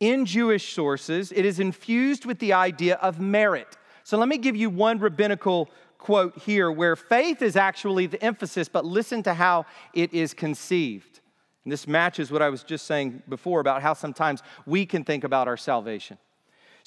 in 0.00 0.24
Jewish 0.24 0.72
sources, 0.72 1.32
it 1.32 1.44
is 1.44 1.60
infused 1.60 2.24
with 2.24 2.38
the 2.38 2.52
idea 2.52 2.94
of 2.96 3.20
merit. 3.20 3.76
So 4.04 4.16
let 4.16 4.28
me 4.28 4.38
give 4.38 4.56
you 4.56 4.70
one 4.70 4.98
rabbinical 4.98 5.68
quote 5.98 6.38
here 6.38 6.70
where 6.70 6.96
faith 6.96 7.42
is 7.42 7.56
actually 7.56 8.06
the 8.06 8.22
emphasis, 8.22 8.68
but 8.68 8.84
listen 8.84 9.22
to 9.24 9.34
how 9.34 9.66
it 9.92 10.14
is 10.14 10.32
conceived. 10.32 11.20
And 11.64 11.72
this 11.72 11.86
matches 11.86 12.30
what 12.30 12.40
I 12.40 12.48
was 12.48 12.62
just 12.62 12.86
saying 12.86 13.22
before 13.28 13.60
about 13.60 13.82
how 13.82 13.92
sometimes 13.92 14.42
we 14.64 14.86
can 14.86 15.04
think 15.04 15.24
about 15.24 15.48
our 15.48 15.56
salvation. 15.56 16.16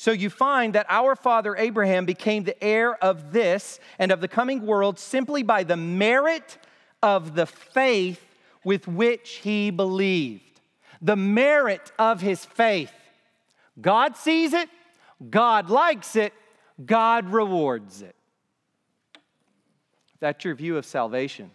So 0.01 0.11
you 0.11 0.31
find 0.31 0.73
that 0.73 0.87
our 0.89 1.15
father 1.15 1.55
Abraham 1.55 2.05
became 2.05 2.43
the 2.43 2.63
heir 2.63 2.95
of 3.03 3.31
this 3.31 3.79
and 3.99 4.11
of 4.11 4.19
the 4.19 4.27
coming 4.27 4.65
world 4.65 4.97
simply 4.97 5.43
by 5.43 5.63
the 5.63 5.77
merit 5.77 6.57
of 7.03 7.35
the 7.35 7.45
faith 7.45 8.19
with 8.63 8.87
which 8.87 9.33
he 9.43 9.69
believed. 9.69 10.59
The 11.03 11.15
merit 11.15 11.91
of 11.99 12.19
his 12.19 12.43
faith. 12.43 12.91
God 13.79 14.17
sees 14.17 14.53
it, 14.53 14.69
God 15.29 15.69
likes 15.69 16.15
it, 16.15 16.33
God 16.83 17.29
rewards 17.29 18.01
it. 18.01 18.15
That's 20.19 20.43
your 20.43 20.55
view 20.55 20.77
of 20.77 20.85
salvation. 20.87 21.51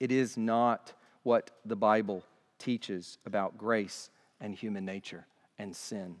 It 0.00 0.10
is 0.10 0.38
not 0.38 0.94
what 1.24 1.50
the 1.66 1.76
Bible 1.76 2.24
teaches 2.58 3.18
about 3.26 3.58
grace 3.58 4.08
and 4.40 4.54
human 4.54 4.86
nature 4.86 5.26
and 5.58 5.76
sin. 5.76 6.16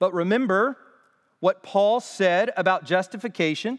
But 0.00 0.12
remember 0.12 0.76
what 1.38 1.62
Paul 1.62 2.00
said 2.00 2.50
about 2.56 2.84
justification 2.84 3.78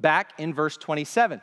back 0.00 0.32
in 0.38 0.52
verse 0.52 0.76
27. 0.76 1.40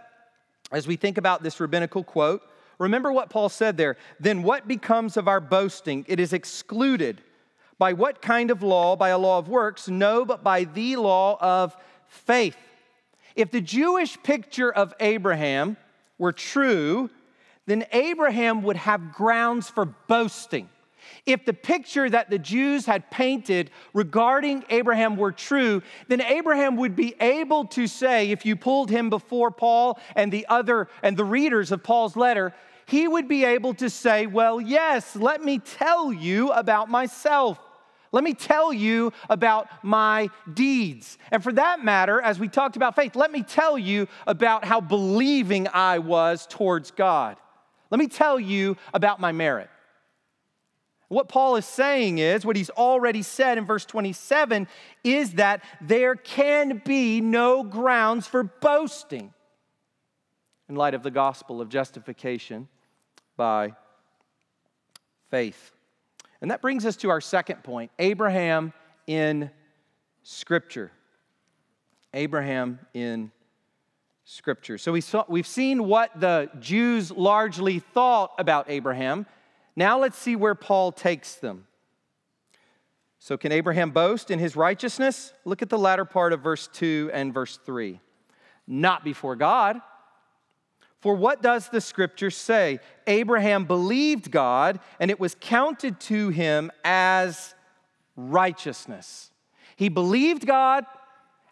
As 0.72 0.88
we 0.88 0.98
think 0.98 1.18
about 1.18 1.44
this 1.44 1.60
rabbinical 1.60 2.04
quote, 2.04 2.42
remember 2.80 3.12
what 3.12 3.30
Paul 3.30 3.48
said 3.48 3.78
there. 3.78 3.96
Then 4.20 4.44
what 4.44 4.68
becomes 4.68 5.16
of 5.16 5.28
our 5.28 5.40
boasting? 5.40 6.04
It 6.08 6.20
is 6.20 6.34
excluded. 6.34 7.22
By 7.78 7.94
what 7.94 8.22
kind 8.22 8.52
of 8.52 8.62
law? 8.62 8.96
By 8.96 9.10
a 9.10 9.18
law 9.18 9.40
of 9.40 9.48
works? 9.48 9.88
No, 9.88 10.26
but 10.26 10.44
by 10.44 10.66
the 10.66 10.98
law 10.98 11.38
of 11.40 11.76
faith. 12.08 12.58
If 13.36 13.52
the 13.52 13.62
Jewish 13.62 14.22
picture 14.22 14.72
of 14.72 14.94
Abraham 15.00 15.78
were 16.18 16.34
true, 16.34 17.10
then 17.66 17.86
Abraham 17.92 18.64
would 18.64 18.78
have 18.78 19.14
grounds 19.14 19.70
for 19.70 19.86
boasting. 19.86 20.70
If 21.26 21.46
the 21.46 21.54
picture 21.54 22.10
that 22.10 22.30
the 22.30 22.40
Jews 22.40 22.86
had 22.86 23.10
painted 23.12 23.72
regarding 23.94 24.64
Abraham 24.70 25.16
were 25.16 25.32
true, 25.32 25.82
then 26.08 26.22
Abraham 26.22 26.78
would 26.78 26.96
be 26.96 27.16
able 27.20 27.66
to 27.68 27.88
say, 27.88 28.32
if 28.32 28.46
you 28.46 28.56
pulled 28.56 28.90
him 28.90 29.10
before 29.10 29.52
Paul 29.52 30.00
and 30.16 30.32
the 30.32 30.46
other 30.48 30.88
and 31.04 31.18
the 31.18 31.26
readers 31.26 31.72
of 31.72 31.84
Paul's 31.84 32.16
letter, 32.16 32.54
he 32.86 33.08
would 33.08 33.28
be 33.28 33.46
able 33.46 33.74
to 33.76 33.90
say, 33.90 34.28
Well, 34.28 34.60
yes, 34.60 35.16
let 35.16 35.44
me 35.44 35.60
tell 35.60 36.12
you 36.12 36.52
about 36.52 36.90
myself. 36.90 37.58
Let 38.12 38.24
me 38.24 38.34
tell 38.34 38.74
you 38.74 39.14
about 39.30 39.70
my 39.84 40.30
deeds. 40.54 41.18
And 41.32 41.42
for 41.42 41.54
that 41.54 41.84
matter, 41.84 42.20
as 42.22 42.40
we 42.40 42.50
talked 42.50 42.76
about 42.76 42.96
faith, 42.96 43.16
let 43.16 43.32
me 43.32 43.44
tell 43.44 43.78
you 43.78 44.08
about 44.28 44.66
how 44.66 44.82
believing 44.82 45.70
I 45.74 46.00
was 46.00 46.46
towards 46.48 46.92
God. 46.92 47.38
Let 47.90 48.00
me 48.00 48.08
tell 48.08 48.40
you 48.40 48.76
about 48.94 49.20
my 49.22 49.32
merit. 49.32 49.70
What 51.12 51.28
Paul 51.28 51.58
is 51.58 51.66
saying 51.66 52.20
is, 52.20 52.46
what 52.46 52.56
he's 52.56 52.70
already 52.70 53.22
said 53.22 53.58
in 53.58 53.66
verse 53.66 53.84
27 53.84 54.66
is 55.04 55.34
that 55.34 55.62
there 55.82 56.16
can 56.16 56.82
be 56.86 57.20
no 57.20 57.66
grounds 57.66 58.28
for 58.28 58.44
boasting 58.44 59.34
in 60.70 60.76
light 60.76 60.94
of 60.94 61.04
the 61.04 61.12
gospel 61.12 61.60
of 61.60 61.68
justification 61.68 62.70
by 63.36 63.74
faith. 65.30 65.74
And 66.40 66.50
that 66.50 66.62
brings 66.62 66.86
us 66.86 66.96
to 66.98 67.10
our 67.10 67.20
second 67.20 67.62
point 67.62 67.92
Abraham 68.00 68.72
in 69.06 69.52
Scripture. 70.24 70.94
Abraham 72.14 72.80
in 72.94 73.34
Scripture. 74.24 74.78
So 74.78 74.94
we 74.94 75.02
saw, 75.02 75.26
we've 75.28 75.46
seen 75.46 75.88
what 75.88 76.18
the 76.18 76.50
Jews 76.62 77.12
largely 77.12 77.80
thought 77.80 78.32
about 78.40 78.68
Abraham. 78.70 79.26
Now 79.76 80.00
let's 80.00 80.18
see 80.18 80.36
where 80.36 80.56
Paul 80.56 80.92
takes 80.92 81.36
them. 81.36 81.68
So, 83.20 83.38
can 83.38 83.52
Abraham 83.52 83.92
boast 83.92 84.32
in 84.32 84.40
his 84.40 84.56
righteousness? 84.56 85.34
Look 85.46 85.62
at 85.62 85.70
the 85.70 85.78
latter 85.78 86.06
part 86.06 86.34
of 86.34 86.42
verse 86.42 86.68
2 86.74 87.12
and 87.14 87.32
verse 87.32 87.60
3. 87.64 88.00
Not 88.66 89.04
before 89.04 89.36
God. 89.36 89.80
For 91.02 91.16
what 91.16 91.42
does 91.42 91.70
the 91.70 91.82
scripture 91.82 92.32
say? 92.32 92.80
Abraham 93.06 93.66
believed 93.66 94.32
God, 94.32 94.80
and 95.00 95.12
it 95.12 95.20
was 95.20 95.36
counted 95.40 96.00
to 96.02 96.30
him 96.30 96.72
as 96.84 97.54
righteousness. 98.16 99.32
He 99.76 99.90
believed 99.90 100.46
God, 100.46 100.86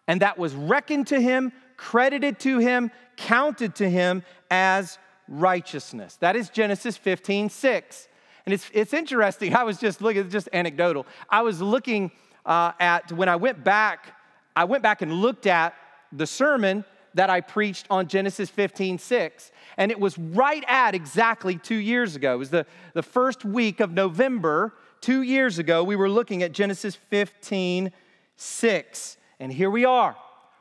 and 0.06 0.22
that 0.22 0.38
was 0.38 0.54
reckoned 0.54 1.08
to 1.08 1.20
him, 1.20 1.52
credited 1.76 2.38
to 2.40 2.58
him, 2.58 2.90
counted 3.16 3.74
to 3.76 3.88
him 3.88 4.22
as 4.50 4.98
righteousness. 5.28 6.16
That 6.16 6.36
is 6.36 6.48
Genesis 6.48 6.96
15 6.96 7.48
6. 7.50 8.08
And 8.46 8.52
it's, 8.52 8.70
it's 8.72 8.92
interesting. 8.92 9.54
I 9.62 9.64
was 9.64 9.78
just 9.78 10.00
looking, 10.00 10.28
just 10.30 10.48
anecdotal. 10.52 11.06
I 11.28 11.42
was 11.42 11.60
looking 11.60 12.10
uh, 12.44 12.72
at, 12.80 13.12
when 13.12 13.28
I 13.28 13.36
went 13.36 13.62
back, 13.64 14.14
I 14.56 14.64
went 14.64 14.82
back 14.82 15.02
and 15.02 15.12
looked 15.12 15.46
at 15.46 15.74
the 16.12 16.26
sermon 16.26 16.84
that 17.14 17.30
I 17.30 17.40
preached 17.40 17.86
on 17.90 18.06
Genesis 18.06 18.50
15 18.50 18.98
6. 18.98 19.50
And 19.76 19.90
it 19.90 19.98
was 19.98 20.18
right 20.18 20.64
at 20.66 20.94
exactly 20.94 21.56
two 21.56 21.76
years 21.76 22.16
ago. 22.16 22.34
It 22.34 22.38
was 22.38 22.50
the, 22.50 22.66
the 22.94 23.02
first 23.02 23.44
week 23.44 23.80
of 23.80 23.92
November, 23.92 24.74
two 25.00 25.22
years 25.22 25.58
ago. 25.58 25.82
We 25.82 25.96
were 25.96 26.08
looking 26.10 26.42
at 26.42 26.52
Genesis 26.52 26.94
15 26.94 27.92
6. 28.36 29.16
And 29.38 29.52
here 29.52 29.70
we 29.70 29.84
are, 29.84 30.16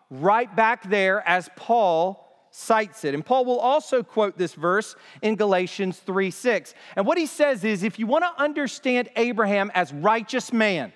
right 0.10 0.54
back 0.56 0.89
there 0.89 1.28
as 1.28 1.50
Paul 1.56 2.29
cites 2.60 3.06
it. 3.06 3.13
And 3.13 3.26
Paul 3.26 3.45
will 3.45 3.60
also 3.60 4.04
quote 4.04 4.38
this 4.38 4.54
verse 4.54 4.95
in 5.22 5.36
Galatians 5.36 6.00
3 6.00 6.30
6. 6.30 6.74
And 6.95 7.06
what 7.06 7.17
he 7.17 7.26
says 7.26 7.63
is 7.63 7.84
if 7.84 7.98
you 7.98 8.06
want 8.06 8.26
to 8.26 8.41
understand 8.41 9.10
Abraham 9.15 9.72
as 9.74 9.93
righteous 9.93 10.52
man, 10.52 10.91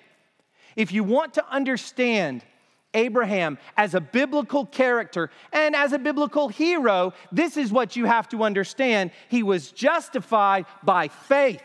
if 0.76 0.92
you 0.92 1.02
want 1.02 1.34
to 1.34 1.50
understand 1.50 2.44
Abraham 2.92 3.58
as 3.76 3.94
a 3.94 4.00
biblical 4.00 4.66
character 4.66 5.30
and 5.52 5.74
as 5.74 5.92
a 5.92 5.98
biblical 5.98 6.48
hero, 6.48 7.14
this 7.32 7.56
is 7.56 7.72
what 7.72 7.96
you 7.96 8.04
have 8.04 8.28
to 8.28 8.42
understand. 8.42 9.10
He 9.28 9.42
was 9.42 9.72
justified 9.72 10.66
by 10.82 11.08
faith, 11.08 11.62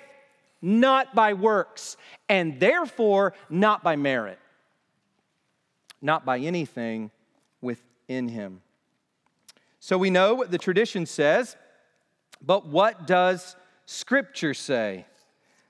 not 0.62 1.14
by 1.14 1.34
works, 1.34 1.98
and 2.30 2.60
therefore 2.60 3.34
not 3.50 3.84
by 3.84 3.96
merit, 3.98 4.40
not 6.02 6.26
by 6.26 6.40
anything 6.40 7.12
within 7.62 8.30
him. 8.30 8.62
So 9.80 9.98
we 9.98 10.10
know 10.10 10.36
what 10.36 10.52
the 10.52 10.58
tradition 10.58 11.06
says, 11.06 11.56
but 12.42 12.68
what 12.68 13.08
does 13.08 13.56
Scripture 13.86 14.54
say? 14.54 15.06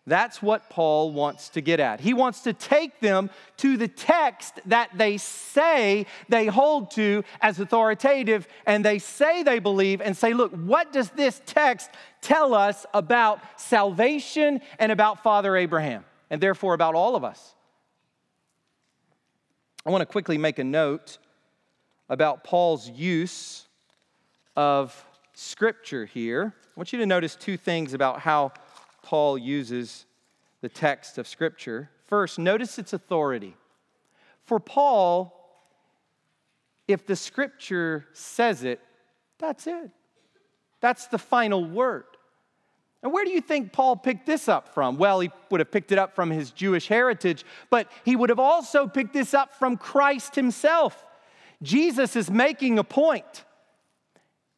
That's 0.10 0.42
what 0.42 0.70
Paul 0.72 1.12
wants 1.12 1.50
to 1.50 1.62
get 1.62 1.80
at. 1.80 2.00
He 2.00 2.16
wants 2.16 2.42
to 2.42 2.54
take 2.54 3.00
them 3.00 3.30
to 3.58 3.78
the 3.78 3.88
text 3.88 4.60
that 4.66 4.90
they 4.96 5.18
say 5.18 6.08
they 6.30 6.48
hold 6.48 6.90
to 6.92 7.24
as 7.42 7.60
authoritative 7.60 8.48
and 8.66 8.84
they 8.84 8.98
say 8.98 9.44
they 9.44 9.60
believe 9.60 10.02
and 10.02 10.18
say, 10.18 10.34
look, 10.34 10.52
what 10.52 10.92
does 10.92 11.12
this 11.12 11.40
text 11.46 11.92
tell 12.22 12.56
us 12.56 12.88
about 12.94 13.40
salvation 13.60 14.62
and 14.80 14.92
about 14.92 15.22
Father 15.22 15.56
Abraham 15.56 16.04
and 16.32 16.42
therefore 16.42 16.74
about 16.74 16.96
all 16.96 17.16
of 17.16 17.24
us? 17.24 17.54
I 19.86 19.92
want 19.92 20.02
to 20.02 20.08
quickly 20.08 20.40
make 20.40 20.58
a 20.58 20.64
note 20.64 21.20
about 22.10 22.44
Paul's 22.44 22.90
use 22.90 23.68
of 24.60 25.06
Scripture 25.36 26.04
here. 26.04 26.54
I 26.54 26.70
want 26.76 26.92
you 26.92 27.00
to 27.00 27.06
notice 27.06 27.38
two 27.38 27.56
things 27.56 27.94
about 27.94 28.20
how 28.20 28.52
Paul 29.04 29.38
uses 29.38 30.06
the 30.60 30.68
text 30.68 31.18
of 31.18 31.30
Scripture. 31.30 31.90
First, 32.08 32.38
notice 32.38 32.78
its 32.78 32.92
authority. 32.92 33.56
For 34.44 34.60
Paul, 34.60 35.34
if 36.90 37.06
the 37.06 37.16
Scripture 37.16 38.06
says 38.12 38.66
it, 38.66 38.82
that's 39.38 39.66
it. 39.66 39.92
That's 40.82 41.08
the 41.08 41.18
final 41.18 41.64
word. 41.64 42.04
And 43.02 43.14
where 43.14 43.24
do 43.24 43.32
you 43.32 43.40
think 43.40 43.72
Paul 43.72 43.96
picked 43.96 44.26
this 44.26 44.50
up 44.50 44.74
from? 44.74 44.98
Well, 44.98 45.22
he 45.22 45.32
would 45.50 45.62
have 45.62 45.72
picked 45.72 45.94
it 45.94 45.98
up 45.98 46.16
from 46.16 46.32
his 46.32 46.52
Jewish 46.52 46.90
heritage, 46.90 47.46
but 47.70 47.90
he 48.04 48.18
would 48.18 48.30
have 48.30 48.40
also 48.40 48.88
picked 48.88 49.14
this 49.14 49.34
up 49.34 49.56
from 49.56 49.78
Christ 49.78 50.36
himself. 50.36 51.06
Jesus 51.64 52.18
is 52.18 52.30
making 52.30 52.78
a 52.78 52.84
point 52.84 53.46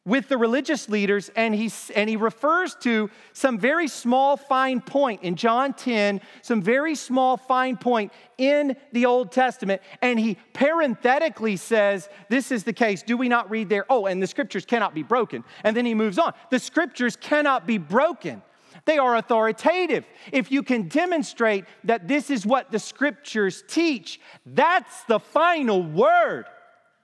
with 0.04 0.28
the 0.28 0.36
religious 0.36 0.88
leaders, 0.88 1.30
and 1.36 1.54
he, 1.54 1.70
and 1.94 2.10
he 2.10 2.16
refers 2.16 2.74
to 2.74 3.08
some 3.32 3.56
very 3.56 3.86
small, 3.86 4.36
fine 4.36 4.80
point 4.80 5.22
in 5.22 5.36
John 5.36 5.74
10, 5.74 6.20
some 6.42 6.60
very 6.60 6.96
small, 6.96 7.36
fine 7.36 7.76
point 7.76 8.12
in 8.36 8.76
the 8.90 9.06
Old 9.06 9.30
Testament, 9.30 9.80
and 10.00 10.18
he 10.18 10.36
parenthetically 10.54 11.56
says, 11.56 12.08
This 12.28 12.50
is 12.50 12.64
the 12.64 12.72
case. 12.72 13.04
Do 13.04 13.16
we 13.16 13.28
not 13.28 13.48
read 13.48 13.68
there? 13.68 13.86
Oh, 13.88 14.06
and 14.06 14.20
the 14.20 14.26
scriptures 14.26 14.64
cannot 14.64 14.92
be 14.92 15.04
broken. 15.04 15.44
And 15.62 15.76
then 15.76 15.86
he 15.86 15.94
moves 15.94 16.18
on. 16.18 16.32
The 16.50 16.58
scriptures 16.58 17.14
cannot 17.14 17.64
be 17.66 17.78
broken. 17.78 18.42
They 18.84 18.98
are 18.98 19.14
authoritative. 19.16 20.04
If 20.32 20.50
you 20.50 20.64
can 20.64 20.88
demonstrate 20.88 21.66
that 21.84 22.08
this 22.08 22.30
is 22.30 22.44
what 22.44 22.72
the 22.72 22.80
scriptures 22.80 23.62
teach, 23.68 24.20
that's 24.44 25.04
the 25.04 25.20
final 25.20 25.82
word. 25.82 26.46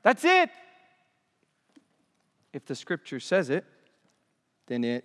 That's 0.02 0.24
it. 0.24 0.50
If 2.58 2.66
the 2.66 2.74
scripture 2.74 3.20
says 3.20 3.50
it, 3.50 3.64
then 4.66 4.82
it 4.82 5.04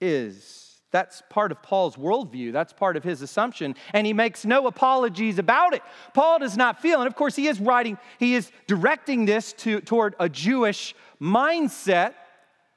is. 0.00 0.80
That's 0.90 1.22
part 1.28 1.52
of 1.52 1.62
Paul's 1.62 1.96
worldview. 1.96 2.50
That's 2.50 2.72
part 2.72 2.96
of 2.96 3.04
his 3.04 3.20
assumption. 3.20 3.74
And 3.92 4.06
he 4.06 4.14
makes 4.14 4.46
no 4.46 4.66
apologies 4.66 5.38
about 5.38 5.74
it. 5.74 5.82
Paul 6.14 6.38
does 6.38 6.56
not 6.56 6.80
feel, 6.80 7.00
and 7.02 7.06
of 7.06 7.14
course, 7.14 7.36
he 7.36 7.46
is 7.46 7.60
writing, 7.60 7.98
he 8.18 8.34
is 8.34 8.50
directing 8.66 9.26
this 9.26 9.52
to, 9.52 9.82
toward 9.82 10.14
a 10.18 10.30
Jewish 10.30 10.94
mindset, 11.20 12.14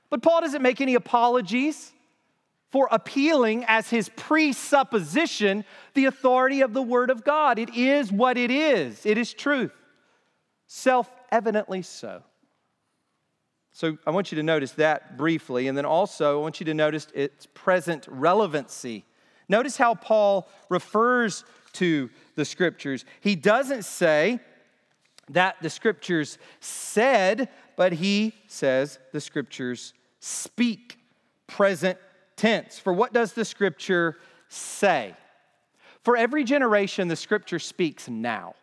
but 0.09 0.21
Paul 0.21 0.41
doesn't 0.41 0.61
make 0.61 0.81
any 0.81 0.95
apologies 0.95 1.93
for 2.73 2.89
appealing 2.91 3.63
as 3.65 3.89
his 3.89 4.09
presupposition 4.09 5.63
the 5.93 6.03
authority 6.03 6.59
of 6.59 6.73
the 6.73 6.81
Word 6.81 7.09
of 7.09 7.23
God. 7.23 7.57
It 7.57 7.73
is 7.73 8.11
what 8.11 8.37
it 8.37 8.51
is, 8.51 9.05
it 9.05 9.17
is 9.17 9.33
truth. 9.33 9.71
Self 10.67 11.09
evidently 11.31 11.81
so. 11.81 12.23
So 13.71 13.97
I 14.05 14.12
want 14.12 14.32
you 14.32 14.36
to 14.38 14.43
notice 14.43 14.71
that 14.73 15.17
briefly. 15.17 15.67
And 15.67 15.77
then 15.77 15.86
also, 15.86 16.39
I 16.39 16.41
want 16.41 16.60
you 16.60 16.65
to 16.65 16.73
notice 16.73 17.08
its 17.13 17.45
present 17.53 18.08
relevancy. 18.10 19.05
Notice 19.47 19.77
how 19.77 19.95
Paul 19.95 20.49
refers 20.69 21.43
to 21.73 22.10
the 22.36 22.45
scriptures. 22.45 23.05
He 23.21 23.36
doesn't 23.36 23.84
say 23.84 24.39
that 25.29 25.58
the 25.62 25.69
scriptures 25.69 26.38
said, 26.60 27.49
but 27.75 27.93
he 27.93 28.34
says 28.47 28.99
the 29.12 29.21
scriptures 29.21 29.93
speak. 30.19 30.97
Present 31.47 31.97
tense. 32.36 32.77
For 32.77 32.93
what 32.93 33.13
does 33.13 33.34
the 33.34 33.45
scripture 33.45 34.17
say? 34.49 35.15
For 36.03 36.15
every 36.15 36.43
generation, 36.43 37.08
the 37.08 37.15
scripture 37.15 37.60
speaks 37.60 38.08
now. 38.08 38.55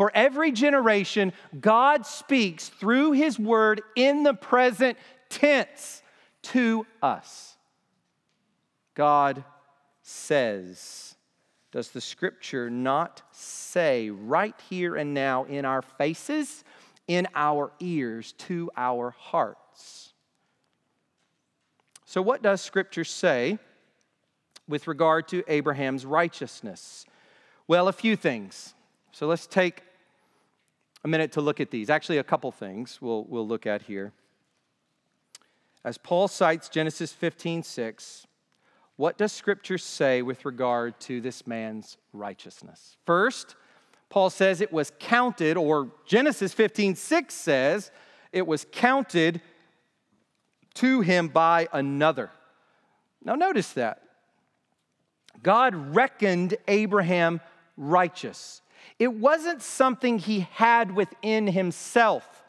For 0.00 0.10
every 0.14 0.50
generation, 0.50 1.34
God 1.60 2.06
speaks 2.06 2.70
through 2.70 3.12
his 3.12 3.38
word 3.38 3.82
in 3.94 4.22
the 4.22 4.32
present 4.32 4.96
tense 5.28 6.02
to 6.44 6.86
us. 7.02 7.58
God 8.94 9.44
says, 10.00 11.16
does 11.70 11.90
the 11.90 12.00
scripture 12.00 12.70
not 12.70 13.20
say 13.30 14.08
right 14.08 14.54
here 14.70 14.96
and 14.96 15.12
now 15.12 15.44
in 15.44 15.66
our 15.66 15.82
faces, 15.82 16.64
in 17.06 17.28
our 17.34 17.70
ears, 17.78 18.32
to 18.38 18.70
our 18.78 19.10
hearts? 19.10 20.14
So, 22.06 22.22
what 22.22 22.40
does 22.40 22.62
scripture 22.62 23.04
say 23.04 23.58
with 24.66 24.88
regard 24.88 25.28
to 25.28 25.44
Abraham's 25.46 26.06
righteousness? 26.06 27.04
Well, 27.68 27.86
a 27.86 27.92
few 27.92 28.16
things. 28.16 28.72
So, 29.12 29.26
let's 29.26 29.46
take 29.46 29.82
a 31.04 31.08
minute 31.08 31.32
to 31.32 31.40
look 31.40 31.60
at 31.60 31.70
these. 31.70 31.90
Actually, 31.90 32.18
a 32.18 32.24
couple 32.24 32.50
things 32.52 32.98
we'll, 33.00 33.24
we'll 33.24 33.46
look 33.46 33.66
at 33.66 33.82
here. 33.82 34.12
As 35.84 35.96
Paul 35.96 36.28
cites 36.28 36.68
Genesis 36.68 37.12
15 37.12 37.62
6, 37.62 38.26
what 38.96 39.16
does 39.16 39.32
Scripture 39.32 39.78
say 39.78 40.20
with 40.20 40.44
regard 40.44 41.00
to 41.00 41.22
this 41.22 41.46
man's 41.46 41.96
righteousness? 42.12 42.98
First, 43.06 43.56
Paul 44.10 44.28
says 44.28 44.60
it 44.60 44.72
was 44.72 44.92
counted, 44.98 45.56
or 45.56 45.90
Genesis 46.04 46.52
15 46.52 46.96
6 46.96 47.32
says 47.32 47.90
it 48.32 48.46
was 48.46 48.66
counted 48.70 49.40
to 50.74 51.00
him 51.00 51.28
by 51.28 51.68
another. 51.72 52.30
Now, 53.24 53.36
notice 53.36 53.72
that. 53.72 54.02
God 55.42 55.94
reckoned 55.94 56.56
Abraham 56.68 57.40
righteous. 57.76 58.60
It 58.98 59.12
wasn't 59.12 59.62
something 59.62 60.18
he 60.18 60.40
had 60.52 60.94
within 60.94 61.46
himself. 61.46 62.44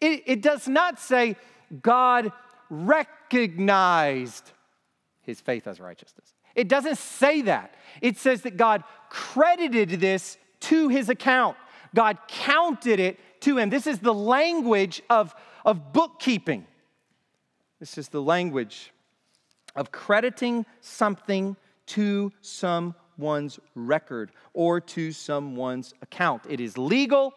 It, 0.00 0.22
it 0.26 0.42
does 0.42 0.68
not 0.68 0.98
say 0.98 1.36
God 1.82 2.32
recognized 2.68 4.52
his 5.22 5.40
faith 5.40 5.66
as 5.66 5.80
righteousness. 5.80 6.34
It 6.54 6.68
doesn't 6.68 6.98
say 6.98 7.42
that. 7.42 7.74
It 8.00 8.18
says 8.18 8.42
that 8.42 8.56
God 8.56 8.84
credited 9.08 10.00
this 10.00 10.38
to 10.60 10.88
his 10.88 11.08
account. 11.08 11.56
God 11.94 12.18
counted 12.28 13.00
it 13.00 13.18
to 13.42 13.58
him. 13.58 13.70
This 13.70 13.86
is 13.86 13.98
the 13.98 14.14
language 14.14 15.02
of, 15.10 15.34
of 15.64 15.92
bookkeeping. 15.92 16.66
This 17.78 17.98
is 17.98 18.08
the 18.08 18.22
language 18.22 18.92
of 19.74 19.90
crediting 19.90 20.66
something 20.80 21.56
to 21.86 22.32
someone's 23.20 23.60
record 23.74 24.32
or 24.54 24.80
to 24.80 25.12
someone's 25.12 25.92
account. 26.00 26.42
It 26.48 26.58
is 26.58 26.78
legal, 26.78 27.34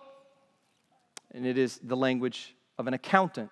and 1.33 1.45
it 1.45 1.57
is 1.57 1.77
the 1.83 1.97
language 1.97 2.55
of 2.77 2.87
an 2.87 2.93
accountant. 2.93 3.51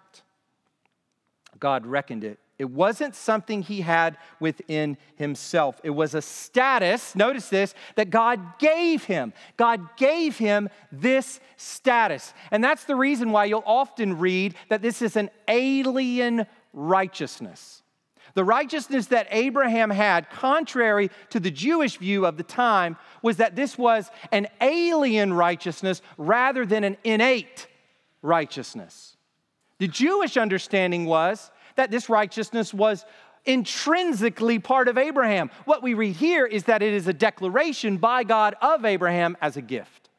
God 1.59 1.85
reckoned 1.85 2.23
it. 2.23 2.39
It 2.57 2.69
wasn't 2.69 3.15
something 3.15 3.63
he 3.63 3.81
had 3.81 4.17
within 4.39 4.97
himself. 5.15 5.81
It 5.83 5.89
was 5.89 6.15
a 6.15 6.21
status, 6.21 7.15
notice 7.15 7.49
this, 7.49 7.73
that 7.95 8.09
God 8.09 8.39
gave 8.59 9.03
him. 9.03 9.33
God 9.57 9.97
gave 9.97 10.37
him 10.37 10.69
this 10.89 11.41
status. 11.57 12.33
And 12.49 12.63
that's 12.63 12.85
the 12.85 12.95
reason 12.95 13.33
why 13.33 13.45
you'll 13.45 13.63
often 13.65 14.19
read 14.19 14.55
that 14.69 14.81
this 14.81 15.01
is 15.01 15.17
an 15.17 15.29
alien 15.49 16.45
righteousness. 16.71 17.83
The 18.33 18.43
righteousness 18.43 19.07
that 19.07 19.27
Abraham 19.31 19.89
had, 19.89 20.29
contrary 20.29 21.09
to 21.29 21.39
the 21.39 21.51
Jewish 21.51 21.97
view 21.97 22.25
of 22.25 22.37
the 22.37 22.43
time, 22.43 22.97
was 23.21 23.37
that 23.37 23.55
this 23.55 23.77
was 23.77 24.09
an 24.31 24.47
alien 24.61 25.33
righteousness 25.33 26.01
rather 26.17 26.65
than 26.65 26.83
an 26.83 26.97
innate 27.03 27.67
righteousness. 28.21 29.17
The 29.79 29.87
Jewish 29.87 30.37
understanding 30.37 31.05
was 31.05 31.51
that 31.75 31.91
this 31.91 32.09
righteousness 32.09 32.73
was 32.73 33.05
intrinsically 33.45 34.59
part 34.59 34.87
of 34.87 34.97
Abraham. 34.97 35.49
What 35.65 35.81
we 35.81 35.93
read 35.93 36.15
here 36.15 36.45
is 36.45 36.65
that 36.65 36.81
it 36.81 36.93
is 36.93 37.07
a 37.07 37.13
declaration 37.13 37.97
by 37.97 38.23
God 38.23 38.55
of 38.61 38.85
Abraham 38.85 39.35
as 39.41 39.57
a 39.57 39.61
gift. 39.61 40.09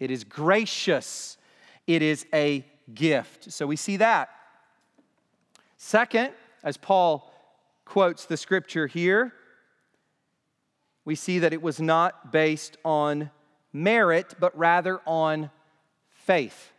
It 0.00 0.10
is 0.10 0.24
gracious, 0.24 1.38
it 1.86 2.02
is 2.02 2.26
a 2.32 2.64
gift. 2.94 3.52
So 3.52 3.66
we 3.66 3.76
see 3.76 3.98
that. 3.98 4.30
Second, 5.76 6.32
as 6.64 6.76
Paul 6.76 7.27
quotes 7.88 8.26
the 8.26 8.36
scripture 8.36 8.86
here, 8.86 9.32
we 11.04 11.14
see 11.14 11.38
that 11.38 11.54
it 11.54 11.62
was 11.62 11.80
not 11.80 12.30
based 12.30 12.76
on 12.84 13.30
merit, 13.72 14.34
but 14.38 14.56
rather 14.56 15.00
on 15.06 15.50
faith. 16.10 16.70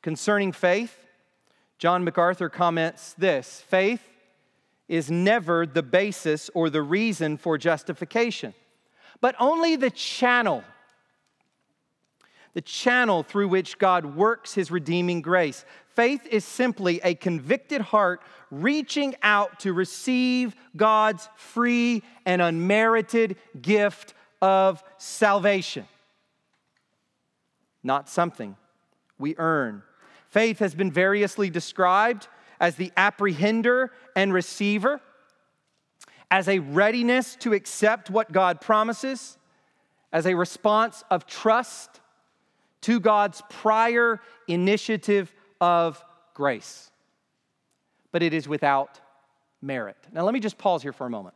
Concerning 0.00 0.52
faith, 0.52 1.06
John 1.78 2.04
MacArthur 2.04 2.48
comments 2.48 3.12
this 3.18 3.60
faith 3.68 4.00
is 4.88 5.10
never 5.10 5.66
the 5.66 5.82
basis 5.82 6.48
or 6.54 6.70
the 6.70 6.80
reason 6.80 7.36
for 7.36 7.58
justification, 7.58 8.54
but 9.20 9.34
only 9.38 9.76
the 9.76 9.90
channel. 9.90 10.64
The 12.54 12.62
channel 12.62 13.22
through 13.22 13.48
which 13.48 13.76
God 13.76 14.16
works 14.16 14.54
his 14.54 14.70
redeeming 14.70 15.20
grace. 15.20 15.66
Faith 15.88 16.26
is 16.30 16.46
simply 16.46 17.00
a 17.04 17.14
convicted 17.14 17.82
heart 17.82 18.22
reaching 18.62 19.14
out 19.22 19.60
to 19.60 19.72
receive 19.72 20.54
God's 20.76 21.28
free 21.36 22.02
and 22.24 22.40
unmerited 22.42 23.36
gift 23.60 24.14
of 24.42 24.82
salvation. 24.98 25.86
Not 27.82 28.08
something 28.08 28.56
we 29.18 29.34
earn 29.38 29.82
Faith 30.36 30.58
has 30.58 30.74
been 30.74 30.90
variously 30.90 31.48
described 31.48 32.28
as 32.60 32.76
the 32.76 32.92
apprehender 32.96 33.88
and 34.14 34.34
receiver, 34.34 35.00
as 36.30 36.46
a 36.46 36.58
readiness 36.58 37.36
to 37.36 37.54
accept 37.54 38.10
what 38.10 38.32
God 38.32 38.60
promises, 38.60 39.38
as 40.12 40.26
a 40.26 40.34
response 40.34 41.04
of 41.10 41.26
trust 41.26 42.00
to 42.82 43.00
God's 43.00 43.42
prior 43.48 44.20
initiative 44.46 45.32
of 45.58 46.04
grace. 46.34 46.90
But 48.16 48.22
it 48.22 48.32
is 48.32 48.48
without 48.48 48.98
merit. 49.60 49.98
Now, 50.10 50.22
let 50.24 50.32
me 50.32 50.40
just 50.40 50.56
pause 50.56 50.82
here 50.82 50.94
for 50.94 51.06
a 51.06 51.10
moment. 51.10 51.34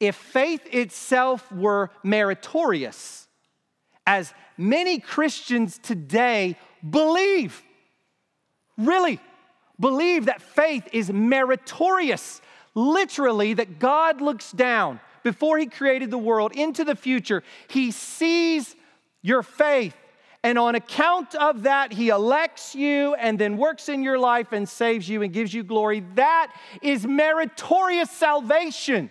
If 0.00 0.16
faith 0.16 0.66
itself 0.72 1.52
were 1.52 1.90
meritorious, 2.02 3.28
as 4.06 4.32
many 4.56 4.98
Christians 4.98 5.76
today 5.76 6.56
believe, 6.88 7.62
really 8.78 9.20
believe 9.78 10.24
that 10.24 10.40
faith 10.40 10.88
is 10.90 11.12
meritorious. 11.12 12.40
Literally, 12.74 13.52
that 13.52 13.78
God 13.78 14.22
looks 14.22 14.52
down 14.52 15.00
before 15.22 15.58
He 15.58 15.66
created 15.66 16.10
the 16.10 16.16
world 16.16 16.52
into 16.56 16.82
the 16.82 16.96
future. 16.96 17.42
He 17.68 17.90
sees 17.90 18.74
your 19.20 19.42
faith, 19.42 19.94
and 20.46 20.60
on 20.60 20.76
account 20.76 21.34
of 21.34 21.64
that, 21.64 21.92
He 21.92 22.10
elects 22.10 22.72
you 22.72 23.16
and 23.16 23.36
then 23.36 23.56
works 23.56 23.88
in 23.88 24.04
your 24.04 24.16
life 24.16 24.52
and 24.52 24.68
saves 24.68 25.08
you 25.08 25.22
and 25.22 25.32
gives 25.32 25.52
you 25.52 25.64
glory. 25.64 26.04
That 26.14 26.54
is 26.80 27.04
meritorious 27.04 28.12
salvation. 28.12 29.10